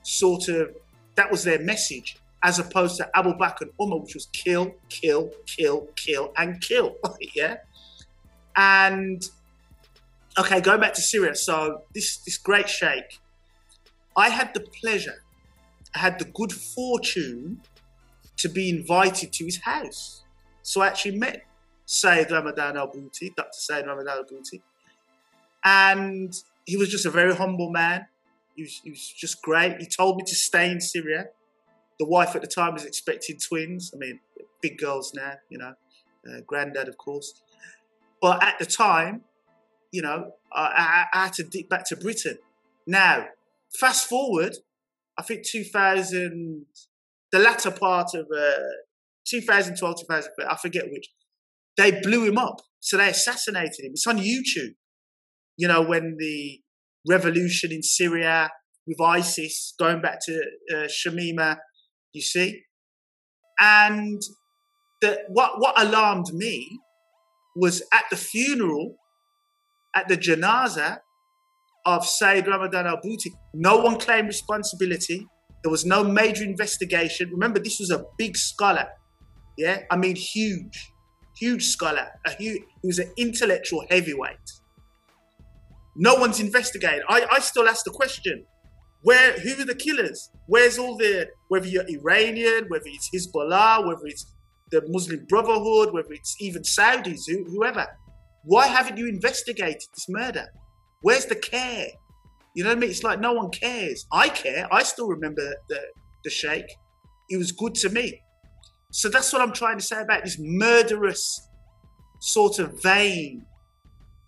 sort 0.03 0.47
of 0.47 0.69
that 1.15 1.31
was 1.31 1.43
their 1.43 1.59
message, 1.59 2.17
as 2.43 2.59
opposed 2.59 2.97
to 2.97 3.09
Abu 3.15 3.33
Bakr 3.33 3.61
and 3.61 3.71
Umar, 3.81 3.99
which 3.99 4.13
was 4.13 4.27
kill, 4.33 4.75
kill, 4.89 5.31
kill, 5.45 5.87
kill, 5.95 6.31
and 6.37 6.61
kill. 6.61 6.95
yeah. 7.35 7.57
And 8.55 9.27
okay, 10.37 10.61
going 10.61 10.79
back 10.79 10.93
to 10.93 11.01
Syria. 11.01 11.35
So 11.35 11.83
this 11.93 12.17
this 12.17 12.37
great 12.37 12.69
sheikh, 12.69 13.19
I 14.15 14.29
had 14.29 14.53
the 14.53 14.61
pleasure, 14.61 15.23
I 15.93 15.99
had 15.99 16.19
the 16.19 16.25
good 16.25 16.51
fortune 16.51 17.61
to 18.37 18.49
be 18.49 18.69
invited 18.69 19.31
to 19.33 19.45
his 19.45 19.61
house. 19.61 20.23
So 20.61 20.81
I 20.81 20.87
actually 20.87 21.17
met 21.17 21.45
Sayyid 21.85 22.31
Ramadan 22.31 22.77
al 22.77 22.87
Bouti, 22.87 23.33
Dr. 23.35 23.49
Sayyid 23.53 23.85
Ramadan 23.87 24.17
al 24.17 24.23
Bouti. 24.23 24.61
And 25.63 26.33
he 26.65 26.77
was 26.77 26.89
just 26.89 27.05
a 27.05 27.09
very 27.09 27.35
humble 27.35 27.71
man. 27.71 28.07
He 28.55 28.63
was, 28.63 28.81
he 28.83 28.89
was 28.89 29.07
just 29.07 29.41
great. 29.41 29.79
He 29.79 29.87
told 29.87 30.17
me 30.17 30.23
to 30.25 30.35
stay 30.35 30.71
in 30.71 30.81
Syria. 30.81 31.25
The 31.99 32.05
wife 32.05 32.35
at 32.35 32.41
the 32.41 32.47
time 32.47 32.73
was 32.73 32.85
expecting 32.85 33.37
twins. 33.37 33.91
I 33.93 33.97
mean, 33.97 34.19
big 34.61 34.77
girls 34.77 35.13
now, 35.13 35.33
you 35.49 35.57
know, 35.57 35.73
uh, 36.27 36.41
granddad, 36.45 36.87
of 36.87 36.97
course. 36.97 37.41
But 38.21 38.43
at 38.43 38.59
the 38.59 38.65
time, 38.65 39.23
you 39.95 40.01
know, 40.01 40.31
I, 40.53 41.05
had 41.13 41.33
to 41.33 41.43
dip 41.43 41.69
back 41.69 41.87
to 41.87 41.95
Britain. 41.95 42.37
Now, 42.85 43.27
fast 43.79 44.09
forward, 44.09 44.53
I 45.17 45.23
think 45.23 45.47
2000, 45.49 46.65
the 47.31 47.39
latter 47.39 47.71
part 47.71 48.09
of 48.13 48.25
uh, 48.25 48.59
2012, 49.29 50.01
2013, 50.01 50.51
I 50.51 50.57
forget 50.57 50.83
which, 50.91 51.07
they 51.77 52.01
blew 52.01 52.25
him 52.25 52.37
up. 52.37 52.57
So 52.81 52.97
they 52.97 53.09
assassinated 53.09 53.85
him. 53.85 53.91
It's 53.93 54.05
on 54.05 54.17
YouTube. 54.17 54.75
You 55.55 55.69
know, 55.69 55.81
when 55.81 56.17
the 56.19 56.59
revolution 57.09 57.71
in 57.71 57.81
Syria 57.81 58.49
with 58.85 58.99
ISIS, 58.99 59.75
going 59.79 60.01
back 60.01 60.19
to 60.25 60.41
uh, 60.73 60.87
Shamima, 60.87 61.55
you 62.11 62.21
see? 62.21 62.63
And 63.61 64.21
the, 65.01 65.19
what, 65.29 65.53
what 65.59 65.81
alarmed 65.81 66.33
me 66.33 66.79
was 67.55 67.81
at 67.93 68.03
the 68.09 68.17
funeral, 68.17 68.97
at 69.95 70.07
the 70.07 70.17
janaza 70.17 70.99
of 71.85 72.05
Sayyid 72.05 72.47
Ramadan 72.47 72.87
al 72.87 72.97
Bouti, 72.97 73.31
no 73.53 73.77
one 73.77 73.97
claimed 73.99 74.27
responsibility. 74.27 75.25
There 75.63 75.71
was 75.71 75.85
no 75.85 76.03
major 76.03 76.43
investigation. 76.43 77.29
Remember, 77.31 77.59
this 77.59 77.79
was 77.79 77.91
a 77.91 78.03
big 78.17 78.35
scholar. 78.35 78.87
Yeah, 79.57 79.83
I 79.89 79.95
mean, 79.95 80.15
huge, 80.15 80.91
huge 81.37 81.63
scholar. 81.63 82.07
A 82.25 82.31
huge, 82.31 82.61
he 82.81 82.87
was 82.87 82.99
an 82.99 83.11
intellectual 83.17 83.85
heavyweight. 83.89 84.51
No 85.95 86.15
one's 86.15 86.39
investigated. 86.39 87.03
I, 87.07 87.25
I 87.31 87.39
still 87.39 87.67
ask 87.67 87.85
the 87.85 87.91
question: 87.91 88.45
Where? 89.01 89.39
Who 89.39 89.61
are 89.61 89.65
the 89.65 89.75
killers? 89.75 90.29
Where's 90.47 90.77
all 90.77 90.97
the? 90.97 91.29
Whether 91.47 91.67
you're 91.67 91.87
Iranian, 91.87 92.65
whether 92.67 92.85
it's 92.87 93.09
Hezbollah, 93.15 93.87
whether 93.87 94.05
it's 94.05 94.25
the 94.71 94.83
Muslim 94.89 95.25
Brotherhood, 95.29 95.93
whether 95.93 96.11
it's 96.11 96.35
even 96.41 96.63
Saudis, 96.63 97.21
who, 97.27 97.45
whoever. 97.45 97.87
Why 98.45 98.67
haven't 98.67 98.97
you 98.97 99.07
investigated 99.07 99.81
this 99.93 100.05
murder? 100.07 100.45
Where's 101.01 101.25
the 101.25 101.35
care? 101.35 101.87
You 102.55 102.63
know 102.63 102.69
what 102.69 102.77
I 102.77 102.79
mean? 102.79 102.89
It's 102.89 103.03
like 103.03 103.19
no 103.19 103.33
one 103.33 103.49
cares. 103.49 104.05
I 104.11 104.29
care. 104.29 104.67
I 104.71 104.83
still 104.83 105.07
remember 105.07 105.55
the, 105.67 105.79
the 106.23 106.29
sheikh. 106.29 106.65
He 107.27 107.37
was 107.37 107.51
good 107.51 107.75
to 107.75 107.89
me. 107.89 108.21
So 108.91 109.09
that's 109.09 109.33
what 109.33 109.41
I'm 109.41 109.51
trying 109.51 109.77
to 109.77 109.83
say 109.83 110.01
about 110.01 110.23
this 110.23 110.37
murderous 110.39 111.49
sort 112.21 112.59
of 112.59 112.81
vein 112.81 113.45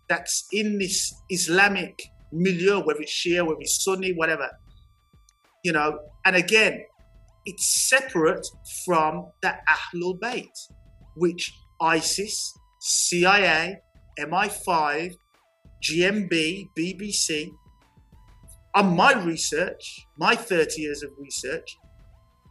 that's 0.09 0.45
in 0.51 0.77
this 0.77 1.13
Islamic 1.29 2.01
milieu, 2.31 2.81
whether 2.81 3.01
it's 3.01 3.13
Shia, 3.13 3.45
whether 3.45 3.61
it's 3.61 3.83
Sunni, 3.83 4.13
whatever. 4.13 4.49
You 5.63 5.73
know, 5.73 5.99
and 6.25 6.35
again, 6.35 6.81
it's 7.45 7.87
separate 7.89 8.45
from 8.85 9.31
the 9.41 9.53
Ahlul 9.69 10.19
Bayt, 10.19 10.51
which 11.15 11.53
ISIS, 11.79 12.53
CIA, 12.79 13.79
MI5, 14.19 15.15
GMB, 15.83 16.69
BBC, 16.77 17.51
on 18.75 18.95
my 18.95 19.13
research, 19.23 20.05
my 20.17 20.35
30 20.35 20.81
years 20.81 21.03
of 21.03 21.11
research, 21.17 21.77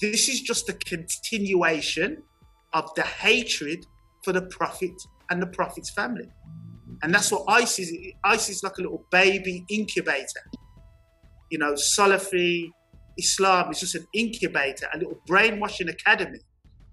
this 0.00 0.28
is 0.28 0.40
just 0.40 0.68
a 0.68 0.72
continuation 0.72 2.22
of 2.72 2.92
the 2.94 3.02
hatred 3.02 3.86
for 4.24 4.32
the 4.32 4.42
Prophet 4.42 4.90
and 5.30 5.40
the 5.40 5.46
Prophet's 5.46 5.90
family. 5.90 6.28
And 7.02 7.14
that's 7.14 7.30
what 7.30 7.44
ISIS 7.48 7.88
is. 7.88 8.12
ISIS 8.24 8.56
is 8.56 8.62
like 8.62 8.78
a 8.78 8.82
little 8.82 9.06
baby 9.10 9.64
incubator. 9.68 10.42
You 11.50 11.58
know, 11.58 11.74
Salafi 11.74 12.70
Islam 13.18 13.70
is 13.70 13.80
just 13.80 13.94
an 13.94 14.06
incubator, 14.14 14.88
a 14.92 14.98
little 14.98 15.20
brainwashing 15.26 15.88
academy 15.88 16.40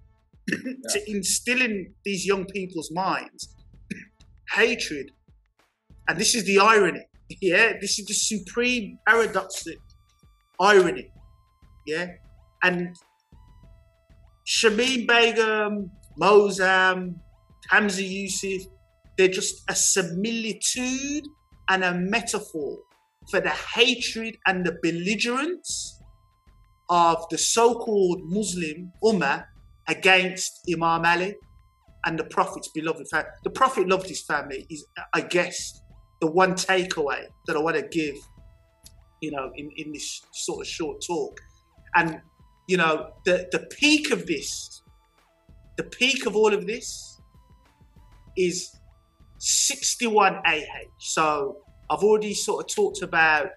yeah. 0.47 0.73
to 0.89 1.11
instill 1.11 1.61
in 1.61 1.93
these 2.05 2.25
young 2.25 2.45
people's 2.45 2.91
minds 2.91 3.53
hatred. 4.53 5.11
And 6.07 6.19
this 6.19 6.35
is 6.35 6.45
the 6.45 6.59
irony. 6.59 7.05
Yeah, 7.41 7.73
this 7.81 7.97
is 7.97 8.05
the 8.05 8.13
supreme 8.13 8.99
paradoxic 9.07 9.79
irony. 10.59 11.09
Yeah. 11.87 12.07
And 12.61 12.95
Shamim 14.45 15.07
Begum, 15.07 15.89
Moazzam, 16.21 17.15
Hamza 17.69 18.03
Yusuf, 18.03 18.61
they're 19.17 19.29
just 19.29 19.63
a 19.69 19.73
similitude 19.73 21.25
and 21.69 21.83
a 21.83 21.93
metaphor 21.93 22.77
for 23.31 23.39
the 23.39 23.49
hatred 23.49 24.37
and 24.45 24.65
the 24.65 24.77
belligerence 24.83 26.01
of 26.89 27.25
the 27.29 27.37
so-called 27.37 28.21
Muslim 28.25 28.91
Ummah 29.03 29.45
against 29.87 30.61
Imam 30.71 31.05
Ali 31.05 31.35
and 32.05 32.17
the 32.17 32.23
Prophet's 32.25 32.69
beloved 32.69 33.07
family. 33.09 33.29
The 33.43 33.49
Prophet 33.49 33.87
loved 33.87 34.07
his 34.07 34.21
family 34.21 34.65
is, 34.69 34.85
I 35.13 35.21
guess, 35.21 35.81
the 36.21 36.27
one 36.27 36.53
takeaway 36.53 37.25
that 37.47 37.55
I 37.55 37.59
want 37.59 37.75
to 37.75 37.83
give, 37.83 38.15
you 39.21 39.31
know, 39.31 39.51
in, 39.55 39.69
in 39.77 39.91
this 39.91 40.21
sort 40.33 40.61
of 40.61 40.67
short 40.67 41.03
talk. 41.05 41.39
And, 41.95 42.21
you 42.67 42.77
know, 42.77 43.11
the, 43.25 43.47
the 43.51 43.67
peak 43.71 44.11
of 44.11 44.25
this, 44.25 44.81
the 45.77 45.83
peak 45.83 46.25
of 46.25 46.35
all 46.35 46.53
of 46.53 46.65
this 46.65 47.19
is 48.37 48.69
61 49.39 50.35
AH. 50.45 50.61
So 50.99 51.57
I've 51.89 52.03
already 52.03 52.33
sort 52.33 52.63
of 52.63 52.75
talked 52.75 53.01
about 53.01 53.49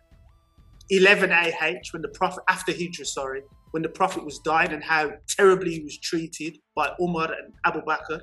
11 0.90 1.32
AH 1.32 1.92
when 1.92 2.02
the 2.02 2.08
Prophet, 2.08 2.42
after 2.48 2.72
Hijrah, 2.72 3.06
sorry, 3.06 3.42
when 3.72 3.82
the 3.82 3.88
Prophet 3.88 4.24
was 4.24 4.38
dying 4.38 4.72
and 4.72 4.82
how 4.82 5.10
terribly 5.28 5.72
he 5.72 5.80
was 5.82 5.98
treated 5.98 6.58
by 6.74 6.90
Umar 7.00 7.32
and 7.32 7.52
Abu 7.64 7.80
Bakr, 7.82 8.20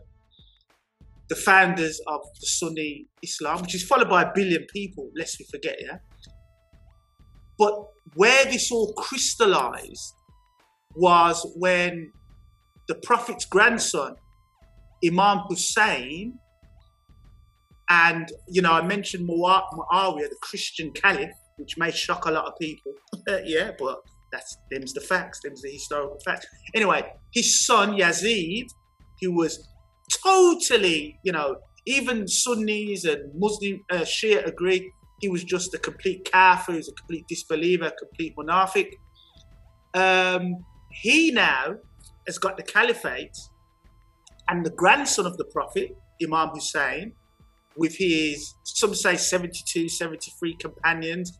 the 1.30 1.36
founders 1.36 2.00
of 2.08 2.22
the 2.40 2.48
Sunni 2.48 3.08
Islam, 3.22 3.62
which 3.62 3.76
is 3.76 3.84
followed 3.84 4.10
by 4.10 4.24
a 4.24 4.32
billion 4.34 4.66
people, 4.74 5.10
lest 5.16 5.38
we 5.40 5.46
forget, 5.46 5.78
yeah? 5.82 5.98
But 7.58 7.74
where 8.16 8.46
this 8.46 8.72
all 8.72 8.94
crystallized 8.94 10.16
was 10.96 11.46
when 11.56 12.12
the 12.88 12.96
Prophet's 12.96 13.46
grandson, 13.46 14.16
Imam 15.06 15.40
Hussein, 15.50 16.38
and 17.90 18.32
you 18.48 18.62
know, 18.62 18.72
I 18.72 18.82
mentioned 18.82 19.28
Muawiyah, 19.30 20.30
the 20.30 20.38
Christian 20.42 20.92
caliph, 20.92 21.32
which 21.58 21.78
may 21.78 21.92
shock 21.92 22.26
a 22.26 22.32
lot 22.32 22.46
of 22.46 22.54
people. 22.60 22.94
yeah, 23.46 23.72
but 23.78 24.00
that's 24.32 24.58
them's 24.72 24.94
the 24.94 25.02
facts, 25.02 25.42
them's 25.44 25.62
the 25.62 25.70
historical 25.70 26.20
facts. 26.26 26.46
Anyway, 26.74 27.04
his 27.32 27.66
son 27.66 27.94
Yazid, 27.94 28.66
who 29.22 29.34
was 29.34 29.68
totally, 30.10 31.20
you 31.24 31.32
know, 31.32 31.58
even 31.86 32.28
Sunnis 32.28 33.06
and 33.06 33.32
Muslim 33.36 33.82
uh, 33.90 34.00
Shia 34.00 34.46
agree 34.46 34.92
he 35.20 35.30
was 35.30 35.44
just 35.44 35.74
a 35.74 35.78
complete 35.78 36.30
kafir, 36.30 36.74
he 36.74 36.78
was 36.80 36.90
a 36.90 36.94
complete 36.94 37.26
disbeliever, 37.28 37.86
a 37.86 37.92
complete 37.92 38.36
munafiq. 38.36 38.90
Um, 39.94 40.66
he 40.92 41.32
now 41.32 41.76
has 42.28 42.38
got 42.38 42.58
the 42.58 42.64
caliphate, 42.64 43.38
and 44.50 44.66
the 44.66 44.72
grandson 44.72 45.26
of 45.26 45.38
the 45.38 45.46
Prophet, 45.46 45.96
Imam 46.22 46.50
Hussein, 46.50 47.14
with 47.78 47.96
his, 47.96 48.54
some 48.64 48.94
say 48.94 49.16
72, 49.16 49.88
73 49.88 50.58
companions, 50.58 51.40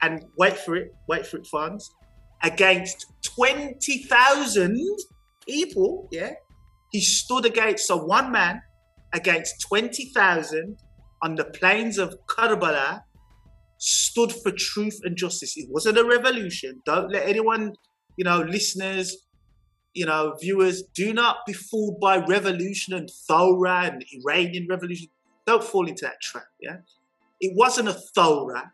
and 0.00 0.24
wait 0.38 0.56
for 0.56 0.74
it, 0.76 0.94
wait 1.06 1.26
for 1.26 1.36
it, 1.36 1.46
funds, 1.46 1.94
against 2.42 3.06
20,000 3.36 4.80
people, 5.46 6.08
yeah? 6.10 6.32
He 6.94 7.00
stood 7.00 7.44
against, 7.44 7.88
so 7.88 7.96
one 7.96 8.30
man 8.30 8.62
against 9.12 9.60
20,000 9.68 10.78
on 11.22 11.34
the 11.34 11.44
plains 11.44 11.98
of 11.98 12.16
Karbala 12.26 13.02
stood 13.78 14.32
for 14.32 14.52
truth 14.52 15.00
and 15.02 15.16
justice. 15.16 15.56
It 15.56 15.68
wasn't 15.70 15.98
a 15.98 16.04
revolution. 16.04 16.82
Don't 16.86 17.10
let 17.10 17.26
anyone, 17.28 17.74
you 18.16 18.24
know, 18.24 18.42
listeners 18.42 19.24
you 19.94 20.04
know, 20.04 20.36
viewers, 20.40 20.82
do 20.82 21.12
not 21.12 21.46
be 21.46 21.52
fooled 21.52 22.00
by 22.00 22.18
revolution 22.18 22.94
and 22.94 23.08
Thora 23.28 23.92
and 23.92 24.04
Iranian 24.12 24.66
revolution. 24.68 25.08
Don't 25.46 25.62
fall 25.62 25.86
into 25.86 26.04
that 26.04 26.20
trap, 26.20 26.46
yeah? 26.60 26.78
It 27.40 27.52
wasn't 27.56 27.88
a 27.88 27.92
Thora, 27.92 28.72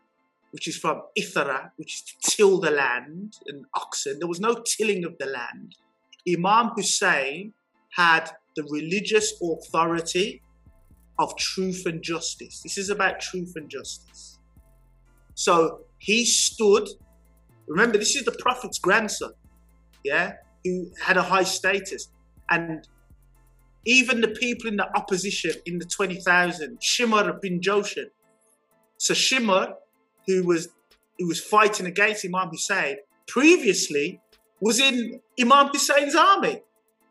which 0.49 0.67
is 0.67 0.77
from 0.77 1.01
Ithara, 1.17 1.71
which 1.75 1.95
is 1.95 2.01
to 2.01 2.13
till 2.23 2.59
the 2.59 2.71
land 2.71 3.35
and 3.47 3.65
oxen. 3.75 4.17
There 4.19 4.27
was 4.27 4.39
no 4.39 4.63
tilling 4.65 5.05
of 5.05 5.17
the 5.19 5.27
land. 5.27 5.75
Imam 6.27 6.71
Hussein 6.75 7.53
had 7.91 8.29
the 8.55 8.63
religious 8.63 9.33
authority 9.41 10.41
of 11.19 11.35
truth 11.37 11.85
and 11.85 12.01
justice. 12.01 12.61
This 12.61 12.77
is 12.77 12.89
about 12.89 13.19
truth 13.19 13.53
and 13.55 13.69
justice. 13.69 14.39
So 15.35 15.81
he 15.99 16.25
stood, 16.25 16.89
remember, 17.67 17.97
this 17.97 18.15
is 18.15 18.25
the 18.25 18.31
Prophet's 18.33 18.79
grandson, 18.79 19.33
yeah, 20.03 20.33
who 20.63 20.91
had 21.01 21.17
a 21.17 21.23
high 21.23 21.43
status. 21.43 22.09
And 22.49 22.87
even 23.85 24.21
the 24.21 24.29
people 24.29 24.67
in 24.67 24.77
the 24.77 24.95
opposition 24.95 25.51
in 25.65 25.79
the 25.79 25.85
20,000, 25.85 26.81
Shimar 26.81 27.33
bin 27.41 27.59
Joshan. 27.59 28.09
So 28.97 29.13
Shimar, 29.13 29.75
who 30.27 30.43
was 30.45 30.69
who 31.21 31.27
was 31.27 31.39
fighting 31.39 31.85
against 31.85 32.25
Imam 32.25 32.49
Hussein, 32.49 32.97
previously 33.27 34.19
was 34.59 34.79
in 34.79 35.21
Imam 35.39 35.67
Hussein's 35.67 36.15
army. 36.15 36.61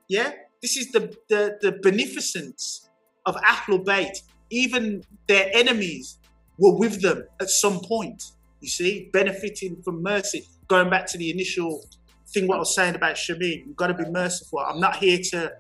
Yeah, 0.09 0.33
this 0.63 0.77
is 0.77 0.91
the 0.93 1.15
the, 1.29 1.59
the 1.61 1.79
beneficence 1.83 2.89
of 3.27 3.37
Ahlul 3.37 3.85
Bayt. 3.85 4.23
Even 4.51 5.05
their 5.29 5.49
enemies 5.55 6.19
were 6.59 6.77
with 6.77 7.01
them 7.01 7.25
at 7.41 7.51
some 7.51 7.81
point. 7.81 8.33
You 8.61 8.69
see, 8.69 9.09
benefiting 9.13 9.81
from 9.83 10.03
mercy. 10.03 10.47
Going 10.69 10.91
back 10.91 11.07
to 11.07 11.19
the 11.19 11.31
initial 11.31 11.85
thing, 12.29 12.47
what 12.47 12.57
I 12.57 12.59
was 12.59 12.75
saying 12.75 12.95
about 12.95 13.17
Shamim, 13.17 13.67
you've 13.67 13.77
got 13.77 13.89
to 13.89 13.95
be 13.95 14.09
merciful. 14.11 14.59
I'm 14.59 14.81
not 14.81 14.97
here 14.97 15.19
to, 15.31 15.53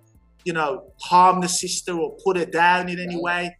you 0.44 0.52
know, 0.52 0.92
harm 1.00 1.40
the 1.40 1.48
sister 1.48 1.92
or 1.92 2.16
put 2.24 2.36
her 2.36 2.44
down 2.44 2.88
in 2.88 2.98
any 2.98 3.20
way. 3.20 3.56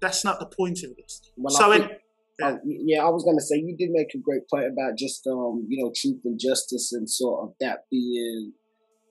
That's 0.00 0.24
not 0.24 0.38
the 0.38 0.46
point 0.46 0.82
of 0.84 0.94
this. 0.96 1.22
Well, 1.36 1.54
so, 1.54 1.72
think, 1.72 1.90
in, 1.90 1.96
yeah. 2.40 2.56
Yeah, 2.64 3.04
I 3.04 3.08
was 3.10 3.24
gonna 3.24 3.40
say 3.40 3.56
you 3.56 3.76
did 3.76 3.90
make 3.90 4.14
a 4.14 4.18
great 4.18 4.48
point 4.48 4.66
about 4.66 4.96
just 4.98 5.26
um, 5.26 5.66
you 5.68 5.82
know, 5.82 5.92
truth 5.94 6.20
and 6.24 6.38
justice 6.38 6.92
and 6.92 7.08
sort 7.08 7.44
of 7.44 7.54
that 7.60 7.84
being, 7.90 8.52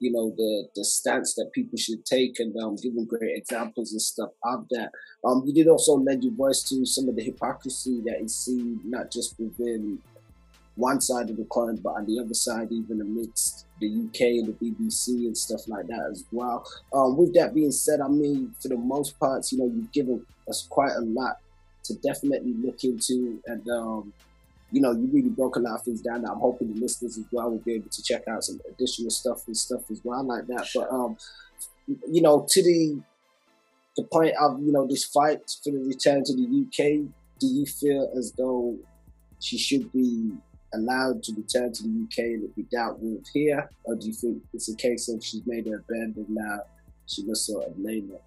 you 0.03 0.11
know, 0.11 0.33
the 0.35 0.67
the 0.75 0.83
stance 0.83 1.33
that 1.35 1.51
people 1.53 1.77
should 1.77 2.05
take 2.05 2.39
and 2.39 2.55
um 2.61 2.75
giving 2.75 3.05
great 3.05 3.37
examples 3.37 3.93
and 3.93 4.01
stuff 4.01 4.31
of 4.43 4.67
that. 4.71 4.91
Um, 5.23 5.43
you 5.45 5.53
did 5.53 5.69
also 5.69 5.93
lend 5.93 6.23
your 6.23 6.33
voice 6.33 6.61
to 6.63 6.85
some 6.85 7.07
of 7.07 7.15
the 7.15 7.23
hypocrisy 7.23 8.01
that 8.05 8.21
is 8.21 8.35
seen 8.35 8.81
not 8.83 9.09
just 9.11 9.39
within 9.39 9.99
one 10.75 10.99
side 10.99 11.29
of 11.29 11.37
the 11.37 11.45
coin, 11.45 11.77
but 11.77 11.91
on 11.91 12.05
the 12.05 12.19
other 12.19 12.33
side, 12.33 12.71
even 12.71 12.99
amidst 12.99 13.65
the 13.79 13.87
UK 13.87 14.21
and 14.39 14.47
the 14.47 14.53
BBC 14.53 15.25
and 15.27 15.37
stuff 15.37 15.61
like 15.67 15.87
that 15.87 16.07
as 16.11 16.25
well. 16.31 16.67
Um, 16.91 17.15
with 17.15 17.33
that 17.35 17.53
being 17.53 17.71
said, 17.71 18.01
I 18.01 18.07
mean, 18.07 18.53
for 18.59 18.69
the 18.69 18.77
most 18.77 19.19
part, 19.19 19.51
you 19.51 19.59
know, 19.59 19.65
you've 19.65 19.91
given 19.91 20.25
us 20.49 20.65
quite 20.69 20.93
a 20.93 21.01
lot 21.01 21.37
to 21.83 21.93
definitely 21.95 22.53
look 22.53 22.83
into. 22.83 23.39
And, 23.45 23.69
um, 23.69 24.13
you 24.73 24.81
know, 24.81 24.91
you 24.91 25.07
really 25.13 25.29
broke 25.29 25.55
a 25.55 25.59
lot 25.59 25.75
of 25.75 25.83
things 25.83 26.01
down. 26.01 26.23
That 26.23 26.31
I'm 26.31 26.39
hoping 26.39 26.73
the 26.73 26.81
listeners 26.81 27.17
as 27.17 27.25
well 27.31 27.51
will 27.51 27.59
be 27.59 27.73
able 27.73 27.89
to 27.89 28.03
check 28.03 28.27
out 28.27 28.43
some 28.43 28.59
additional 28.67 29.11
stuff 29.11 29.45
and 29.45 29.55
stuff 29.55 29.81
as 29.91 30.01
well 30.03 30.23
like 30.23 30.47
that. 30.47 30.67
But, 30.73 30.91
um, 30.91 31.15
you 31.87 32.21
know, 32.21 32.45
to 32.49 32.63
the 32.63 32.99
the 33.95 34.03
point 34.03 34.33
of, 34.41 34.59
you 34.59 34.71
know, 34.71 34.87
this 34.87 35.05
fight 35.05 35.41
for 35.63 35.69
the 35.69 35.77
return 35.77 36.23
to 36.23 36.33
the 36.33 36.41
UK, 36.41 37.07
do 37.39 37.45
you 37.47 37.67
feel 37.67 38.11
as 38.17 38.31
though 38.31 38.75
she 39.39 39.59
should 39.59 39.91
be 39.93 40.31
allowed 40.73 41.21
to 41.21 41.33
return 41.33 41.71
to 41.71 41.83
the 41.83 42.05
UK 42.05 42.17
and 42.17 42.55
be 42.55 42.63
dealt 42.63 42.97
with 42.99 43.27
here? 43.31 43.69
Or 43.83 43.95
do 43.95 44.07
you 44.07 44.13
think 44.13 44.41
it's 44.55 44.69
a 44.69 44.75
case 44.75 45.07
of 45.09 45.23
she's 45.23 45.45
made 45.45 45.67
her 45.67 45.83
bed 45.87 46.15
and 46.15 46.29
now 46.29 46.61
she 47.05 47.23
must 47.25 47.45
sort 47.45 47.67
of 47.67 47.77
lay 47.77 47.97
it? 47.97 48.23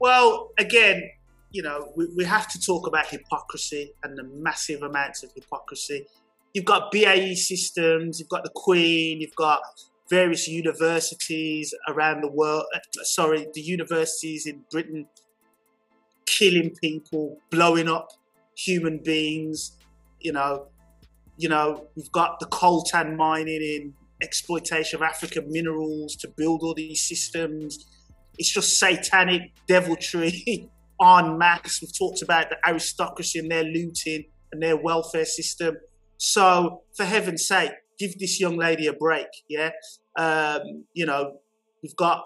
Well, 0.00 0.50
again, 0.58 1.08
you 1.56 1.62
know, 1.62 1.90
we, 1.96 2.06
we 2.14 2.24
have 2.26 2.46
to 2.48 2.60
talk 2.60 2.86
about 2.86 3.06
hypocrisy 3.06 3.90
and 4.04 4.16
the 4.18 4.24
massive 4.24 4.82
amounts 4.82 5.22
of 5.22 5.32
hypocrisy. 5.34 6.06
You've 6.52 6.66
got 6.66 6.92
BAE 6.92 7.34
systems, 7.34 8.20
you've 8.20 8.28
got 8.28 8.44
the 8.44 8.52
Queen, 8.54 9.22
you've 9.22 9.34
got 9.36 9.62
various 10.10 10.46
universities 10.46 11.72
around 11.88 12.20
the 12.20 12.30
world. 12.30 12.64
Uh, 12.74 12.78
sorry, 13.04 13.46
the 13.54 13.62
universities 13.62 14.46
in 14.46 14.64
Britain 14.70 15.06
killing 16.26 16.74
people, 16.82 17.38
blowing 17.50 17.88
up 17.88 18.10
human 18.54 18.98
beings. 18.98 19.78
You 20.20 20.32
know, 20.32 20.66
you 21.38 21.48
know, 21.48 21.86
we've 21.96 22.12
got 22.12 22.38
the 22.38 22.46
coltan 22.46 23.16
mining 23.16 23.62
in 23.62 23.94
exploitation 24.22 24.96
of 24.98 25.02
African 25.02 25.50
minerals 25.50 26.16
to 26.16 26.28
build 26.28 26.62
all 26.62 26.74
these 26.74 27.02
systems. 27.02 27.86
It's 28.38 28.52
just 28.52 28.78
satanic 28.78 29.52
deviltry 29.66 30.68
en 31.00 31.38
masse. 31.38 31.80
We've 31.82 31.96
talked 31.96 32.22
about 32.22 32.50
the 32.50 32.56
aristocracy 32.68 33.38
and 33.38 33.50
their 33.50 33.64
looting 33.64 34.24
and 34.52 34.62
their 34.62 34.76
welfare 34.76 35.24
system. 35.24 35.76
So, 36.18 36.82
for 36.96 37.04
heaven's 37.04 37.46
sake, 37.46 37.72
give 37.98 38.18
this 38.18 38.40
young 38.40 38.56
lady 38.56 38.86
a 38.86 38.92
break. 38.92 39.26
Yeah. 39.48 39.70
Um, 40.18 40.84
you 40.94 41.06
know, 41.06 41.38
we've 41.82 41.96
got 41.96 42.24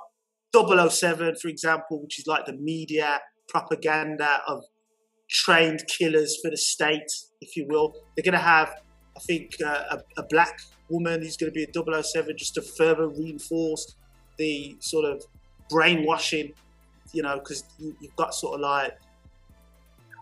007, 0.55 1.37
for 1.37 1.49
example, 1.49 2.03
which 2.03 2.19
is 2.19 2.27
like 2.27 2.47
the 2.47 2.53
media 2.53 3.21
propaganda 3.49 4.41
of 4.47 4.65
trained 5.29 5.83
killers 5.87 6.39
for 6.43 6.51
the 6.51 6.57
state, 6.57 7.11
if 7.41 7.57
you 7.57 7.67
will. 7.69 7.95
They're 8.17 8.25
going 8.25 8.33
to 8.33 8.45
have, 8.45 8.71
I 9.17 9.21
think, 9.21 9.55
uh, 9.65 9.85
a, 9.93 10.21
a, 10.21 10.25
black 10.29 10.61
woman 10.89 11.23
who's 11.23 11.37
going 11.37 11.53
to 11.53 11.55
be 11.55 11.65
a 11.65 12.03
007 12.03 12.37
just 12.37 12.55
to 12.55 12.63
further 12.63 13.09
reinforce 13.09 13.95
the 14.39 14.77
sort 14.81 15.05
of 15.05 15.23
brainwashing 15.69 16.53
you 17.13 17.23
know, 17.23 17.39
because 17.39 17.65
you, 17.79 17.95
have 18.03 18.17
got 18.17 18.35
sort 18.35 18.55
of 18.55 18.61
like 18.61 18.99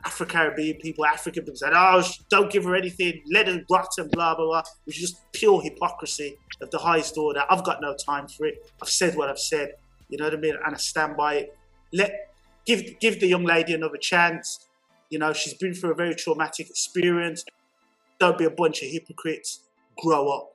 Afro 0.04 0.26
Caribbean 0.26 0.76
people, 0.78 1.04
African 1.04 1.44
people 1.44 1.56
saying, 1.56 1.72
oh, 1.74 2.02
don't 2.30 2.50
give 2.50 2.64
her 2.64 2.74
anything, 2.74 3.22
let 3.30 3.48
her 3.48 3.60
rot 3.70 3.88
and 3.98 4.10
blah, 4.10 4.34
blah, 4.34 4.46
blah, 4.46 4.62
which 4.84 4.96
is 4.96 5.10
just 5.10 5.32
pure 5.32 5.60
hypocrisy 5.60 6.36
of 6.60 6.70
the 6.70 6.78
highest 6.78 7.16
order. 7.18 7.42
I've 7.50 7.64
got 7.64 7.80
no 7.80 7.94
time 7.94 8.28
for 8.28 8.46
it. 8.46 8.70
I've 8.80 8.88
said 8.88 9.16
what 9.16 9.28
I've 9.28 9.38
said, 9.38 9.72
you 10.08 10.18
know 10.18 10.24
what 10.24 10.34
I 10.34 10.38
mean? 10.38 10.54
And 10.64 10.74
I 10.74 10.78
stand 10.78 11.16
by 11.16 11.34
it. 11.34 11.56
Let 11.92 12.12
give 12.64 12.98
give 13.00 13.20
the 13.20 13.26
young 13.26 13.44
lady 13.44 13.74
another 13.74 13.96
chance. 13.96 14.66
You 15.10 15.18
know, 15.18 15.32
she's 15.32 15.54
been 15.54 15.74
through 15.74 15.92
a 15.92 15.94
very 15.94 16.14
traumatic 16.14 16.68
experience. 16.68 17.44
Don't 18.18 18.36
be 18.36 18.44
a 18.44 18.50
bunch 18.50 18.82
of 18.82 18.88
hypocrites. 18.88 19.60
Grow 20.02 20.28
up. 20.28 20.54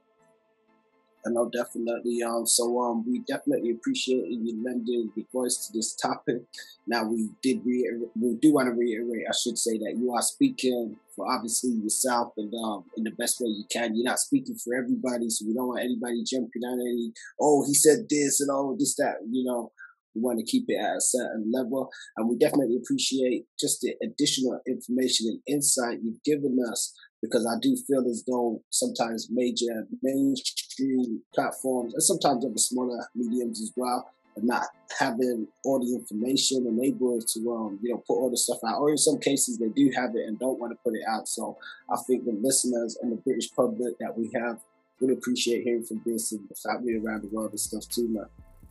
I 1.25 1.29
know 1.29 1.49
definitely. 1.49 2.21
Um, 2.21 2.45
so 2.45 2.81
um, 2.81 3.05
we 3.07 3.19
definitely 3.19 3.71
appreciate 3.71 4.27
you 4.27 4.61
lending 4.63 5.09
the 5.15 5.25
voice 5.31 5.67
to 5.67 5.77
this 5.77 5.95
topic. 5.95 6.41
Now 6.85 7.05
we 7.05 7.29
did 7.41 7.61
reiterate, 7.65 8.09
we 8.19 8.35
do 8.35 8.53
want 8.53 8.67
to 8.67 8.73
reiterate. 8.73 9.25
I 9.29 9.33
should 9.33 9.57
say 9.57 9.77
that 9.77 9.95
you 9.97 10.13
are 10.13 10.21
speaking 10.21 10.97
for 11.15 11.31
obviously 11.31 11.71
yourself 11.71 12.33
and 12.37 12.53
um 12.55 12.85
in 12.97 13.03
the 13.03 13.11
best 13.11 13.39
way 13.39 13.47
you 13.47 13.63
can. 13.71 13.95
You're 13.95 14.05
not 14.05 14.19
speaking 14.19 14.55
for 14.55 14.75
everybody, 14.75 15.29
so 15.29 15.45
we 15.47 15.53
don't 15.53 15.69
want 15.69 15.83
anybody 15.83 16.23
jumping 16.23 16.63
on 16.63 16.79
any. 16.81 17.13
Oh, 17.39 17.65
he 17.65 17.73
said 17.73 18.07
this 18.09 18.41
and 18.41 18.49
oh 18.51 18.75
this 18.77 18.95
that. 18.97 19.15
You 19.29 19.45
know, 19.45 19.71
we 20.13 20.21
want 20.21 20.39
to 20.39 20.45
keep 20.45 20.65
it 20.67 20.75
at 20.75 20.97
a 20.97 21.01
certain 21.01 21.51
level, 21.53 21.89
and 22.17 22.29
we 22.29 22.37
definitely 22.37 22.77
appreciate 22.77 23.45
just 23.57 23.79
the 23.81 23.95
additional 24.03 24.59
information 24.67 25.27
and 25.27 25.39
insight 25.47 25.99
you've 26.03 26.23
given 26.23 26.57
us 26.69 26.93
because 27.23 27.47
I 27.47 27.57
do 27.61 27.75
feel 27.87 28.05
as 28.05 28.23
though 28.27 28.61
sometimes 28.69 29.29
major 29.31 29.87
mainstream 30.03 31.21
platforms 31.33 31.93
and 31.93 32.03
sometimes 32.03 32.45
other 32.45 32.57
smaller 32.57 33.07
mediums 33.15 33.61
as 33.61 33.71
well 33.77 34.11
are 34.35 34.43
not 34.43 34.63
having 34.99 35.47
all 35.63 35.79
the 35.79 35.95
information 35.95 36.67
and 36.67 36.83
able 36.83 37.21
to 37.21 37.53
um, 37.53 37.79
you 37.81 37.91
know 37.91 38.03
put 38.05 38.15
all 38.15 38.29
the 38.29 38.37
stuff 38.37 38.57
out 38.67 38.79
or 38.81 38.89
in 38.89 38.97
some 38.97 39.19
cases 39.19 39.57
they 39.57 39.69
do 39.69 39.89
have 39.95 40.15
it 40.15 40.27
and 40.27 40.37
don't 40.37 40.59
want 40.59 40.73
to 40.73 40.77
put 40.83 40.95
it 40.95 41.03
out 41.09 41.27
so 41.27 41.57
I 41.89 41.95
think 42.05 42.25
the 42.25 42.37
listeners 42.41 42.97
and 43.01 43.11
the 43.11 43.15
British 43.15 43.53
public 43.53 43.97
that 43.99 44.15
we 44.17 44.29
have 44.35 44.59
would 44.99 45.11
appreciate 45.11 45.63
hearing 45.63 45.83
from 45.83 46.01
this 46.05 46.33
and 46.33 46.41
the 46.49 46.55
family 46.55 46.97
around 46.97 47.23
the 47.23 47.29
world 47.29 47.51
and 47.51 47.59
stuff 47.59 47.87
too 47.87 48.09
man. 48.09 48.25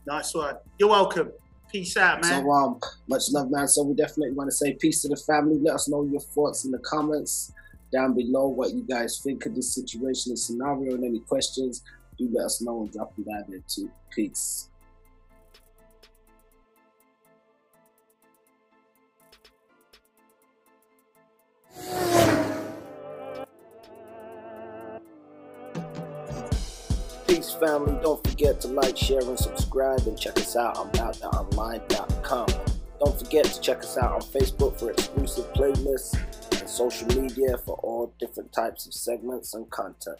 Nice 0.05 0.35
one. 0.35 0.57
You're 0.77 0.89
welcome. 0.89 1.31
Peace 1.71 1.97
out, 1.97 2.21
man. 2.21 2.43
So, 2.43 2.51
um, 2.51 2.79
much 3.07 3.23
love, 3.31 3.49
man. 3.49 3.67
So, 3.67 3.83
we 3.83 3.95
definitely 3.95 4.33
want 4.33 4.49
to 4.49 4.55
say 4.55 4.73
peace 4.73 5.01
to 5.03 5.07
the 5.07 5.15
family. 5.15 5.57
Let 5.59 5.75
us 5.75 5.89
know 5.89 6.03
your 6.03 6.19
thoughts 6.19 6.65
in 6.65 6.71
the 6.71 6.79
comments 6.79 7.51
down 7.93 8.13
below 8.15 8.47
what 8.47 8.73
you 8.73 8.81
guys 8.81 9.19
think 9.19 9.45
of 9.45 9.55
this 9.55 9.73
situation 9.73 10.31
and 10.31 10.39
scenario 10.39 10.95
and 10.95 11.05
any 11.05 11.19
questions. 11.19 11.83
Do 12.17 12.29
let 12.33 12.45
us 12.45 12.61
know 12.61 12.81
and 12.81 12.91
drop 12.91 13.13
it 13.17 13.27
out 13.37 13.49
there 13.49 13.63
too. 13.67 13.89
Peace. 14.09 14.69
Family. 27.59 27.97
Don't 28.01 28.21
forget 28.27 28.59
to 28.61 28.67
like, 28.67 28.97
share, 28.97 29.21
and 29.21 29.39
subscribe, 29.39 30.05
and 30.07 30.19
check 30.19 30.37
us 30.37 30.57
out 30.57 30.77
on 30.77 30.89
outtheonline.com. 30.91 32.47
Don't 32.99 33.19
forget 33.19 33.45
to 33.45 33.61
check 33.61 33.79
us 33.79 33.97
out 33.97 34.11
on 34.11 34.21
Facebook 34.21 34.77
for 34.77 34.91
exclusive 34.91 35.45
playlists 35.53 36.17
social 36.69 37.07
media 37.07 37.57
for 37.57 37.75
all 37.83 38.13
different 38.19 38.51
types 38.53 38.85
of 38.85 38.93
segments 38.93 39.53
and 39.53 39.69
content. 39.69 40.19